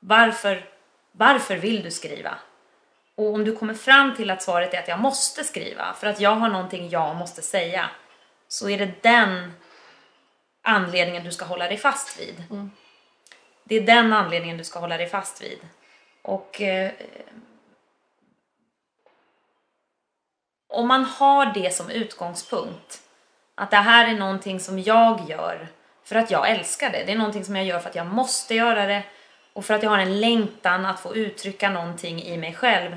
Varför, 0.00 0.64
varför 1.12 1.56
vill 1.56 1.82
du 1.82 1.90
skriva? 1.90 2.34
Och 3.16 3.34
om 3.34 3.44
du 3.44 3.56
kommer 3.56 3.74
fram 3.74 4.16
till 4.16 4.30
att 4.30 4.42
svaret 4.42 4.74
är 4.74 4.78
att 4.78 4.88
jag 4.88 5.00
måste 5.00 5.44
skriva 5.44 5.94
för 5.94 6.06
att 6.06 6.20
jag 6.20 6.34
har 6.34 6.48
någonting 6.48 6.88
jag 6.88 7.16
måste 7.16 7.42
säga 7.42 7.90
så 8.48 8.68
är 8.68 8.78
det 8.78 9.02
den 9.02 9.52
anledningen 10.62 11.24
du 11.24 11.32
ska 11.32 11.44
hålla 11.44 11.68
dig 11.68 11.76
fast 11.76 12.20
vid. 12.20 12.42
Det 13.64 13.76
är 13.76 13.80
den 13.80 14.12
anledningen 14.12 14.58
du 14.58 14.64
ska 14.64 14.78
hålla 14.78 14.96
dig 14.96 15.08
fast 15.08 15.42
vid. 15.42 15.58
Och 16.22 16.60
eh, 16.60 16.92
om 20.68 20.88
man 20.88 21.04
har 21.04 21.46
det 21.46 21.74
som 21.74 21.90
utgångspunkt, 21.90 23.02
att 23.54 23.70
det 23.70 23.76
här 23.76 24.08
är 24.08 24.18
någonting 24.18 24.60
som 24.60 24.78
jag 24.78 25.20
gör 25.28 25.68
för 26.04 26.16
att 26.16 26.30
jag 26.30 26.50
älskar 26.50 26.90
det. 26.90 27.04
Det 27.04 27.12
är 27.12 27.16
någonting 27.16 27.44
som 27.44 27.56
jag 27.56 27.64
gör 27.66 27.78
för 27.78 27.88
att 27.88 27.94
jag 27.94 28.06
måste 28.06 28.54
göra 28.54 28.86
det 28.86 29.02
och 29.54 29.64
för 29.64 29.74
att 29.74 29.82
jag 29.82 29.90
har 29.90 29.98
en 29.98 30.20
längtan 30.20 30.86
att 30.86 31.00
få 31.00 31.16
uttrycka 31.16 31.70
någonting 31.70 32.22
i 32.22 32.36
mig 32.36 32.54
själv. 32.54 32.96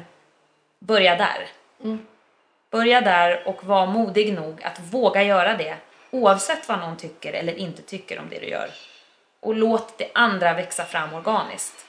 Börja 0.80 1.16
där. 1.16 1.48
Börja 2.72 3.02
där 3.02 3.48
och 3.48 3.64
var 3.66 3.88
modig 3.88 4.34
nog 4.34 4.64
att 4.64 4.80
våga 4.80 5.24
göra 5.24 5.58
det 5.58 5.78
oavsett 6.12 6.70
vad 6.70 6.80
någon 6.80 6.98
tycker 6.98 7.34
eller 7.34 7.54
inte 7.54 7.82
tycker 7.82 8.20
om 8.20 8.26
det 8.30 8.40
du 8.40 8.48
gör. 8.48 8.70
Och 9.40 9.56
låt 9.56 9.98
det 9.98 10.12
andra 10.14 10.54
växa 10.54 10.86
fram 10.86 11.14
organiskt. 11.14 11.86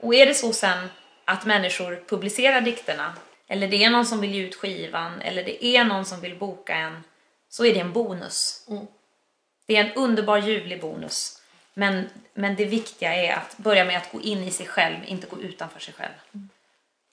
Och 0.00 0.14
är 0.14 0.26
det 0.26 0.34
så 0.34 0.52
sen 0.52 0.90
att 1.24 1.44
människor 1.44 2.02
publicerar 2.08 2.60
dikterna 2.60 3.14
eller 3.48 3.68
det 3.68 3.84
är 3.84 3.90
någon 3.90 4.06
som 4.06 4.20
vill 4.20 4.34
ge 4.34 4.42
ut 4.42 4.54
skivan 4.54 5.20
eller 5.20 5.44
det 5.44 5.64
är 5.64 5.84
någon 5.84 6.04
som 6.04 6.20
vill 6.20 6.38
boka 6.38 6.74
en 6.74 7.04
så 7.48 7.64
är 7.64 7.74
det 7.74 7.80
en 7.80 7.92
bonus. 7.92 8.66
Det 9.66 9.76
är 9.76 9.84
en 9.84 9.92
underbar 9.92 10.38
ljuvlig 10.38 10.80
bonus. 10.80 11.35
Men, 11.78 12.08
men 12.34 12.56
det 12.56 12.64
viktiga 12.64 13.14
är 13.14 13.34
att 13.34 13.56
börja 13.56 13.84
med 13.84 13.96
att 13.96 14.12
gå 14.12 14.20
in 14.20 14.44
i 14.44 14.50
sig 14.50 14.66
själv, 14.66 14.96
inte 15.06 15.26
gå 15.26 15.40
utanför 15.40 15.80
sig 15.80 15.94
själv. 15.94 16.12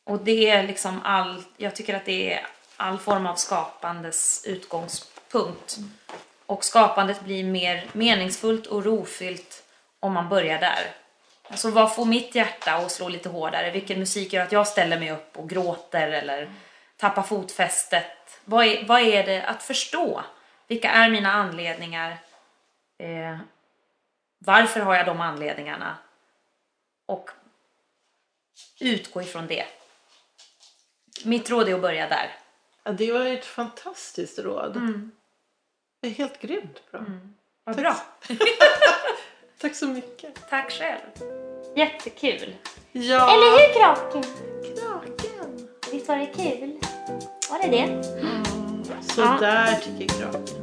Och 0.04 0.20
det 0.20 0.50
är 0.50 0.64
liksom 0.64 1.02
all, 1.04 1.44
jag 1.58 1.76
tycker 1.76 1.96
att 1.96 2.06
det 2.06 2.34
är 2.34 2.48
all 2.78 2.98
form 2.98 3.26
av 3.26 3.36
skapandes 3.36 4.46
utgångspunkt. 4.46 5.78
Och 6.46 6.64
skapandet 6.64 7.22
blir 7.22 7.44
mer 7.44 7.86
meningsfullt 7.94 8.68
och 8.68 8.86
rofyllt 8.86 9.64
om 10.00 10.14
man 10.14 10.30
börjar 10.30 10.60
där. 10.60 10.92
Alltså 11.50 11.70
vad 11.70 11.96
får 11.96 12.06
mitt 12.06 12.36
hjärta 12.36 12.74
att 12.74 12.92
slå 12.92 13.10
lite 13.10 13.30
hårdare? 13.30 13.72
Vilken 13.72 14.00
musik 14.00 14.34
gör 14.34 14.44
att 14.44 14.52
jag 14.52 14.68
ställer 14.68 15.00
mig 15.00 15.12
upp 15.12 15.38
och 15.38 15.50
gråter 15.50 16.08
eller 16.08 16.52
tappar 16.98 17.24
fotfästet? 17.24 18.40
Vad 18.46 18.66
är, 18.66 18.86
vad 18.86 19.02
är 19.02 19.26
det 19.26 19.44
att 19.44 19.64
förstå? 19.64 20.24
Vilka 20.68 20.92
är 20.92 21.10
mina 21.10 21.32
anledningar? 21.32 22.18
Eh, 23.00 23.38
varför 24.46 24.80
har 24.80 24.96
jag 24.96 25.06
de 25.06 25.22
anledningarna? 25.22 25.98
Och 27.06 27.30
utgå 28.80 29.22
ifrån 29.22 29.48
det. 29.48 29.66
Mitt 31.26 31.50
råd 31.50 31.70
är 31.70 31.74
att 31.76 31.82
börja 31.82 32.08
där. 32.08 32.32
Ja, 32.84 32.92
det 32.92 33.12
var 33.12 33.26
ett 33.26 33.46
fantastiskt 33.46 34.40
råd. 34.40 34.76
Mm. 34.78 35.12
Det 36.02 36.08
är 36.08 36.12
helt 36.12 36.42
grymt 36.42 36.92
bra. 36.92 37.06
Vad 37.64 37.76
Tack. 37.76 37.84
bra. 37.84 37.96
Tack 39.58 39.76
så 39.76 39.88
mycket. 39.88 40.50
Tack 40.50 40.72
själv. 40.72 41.02
Jättekul. 41.76 42.56
Ja, 42.92 43.34
Eller 43.34 43.52
hur 43.52 43.80
Kraken? 43.80 44.24
kraken. 44.78 45.68
Visst 45.92 46.08
var 46.08 46.18
det 46.18 46.26
kul? 46.26 46.80
Var 47.50 47.60
det 47.62 47.68
det? 47.68 48.04
Så 49.04 49.22
Ja. 49.22 49.38
där 49.40 49.76
tycker 49.76 50.08
kraken. 50.20 50.63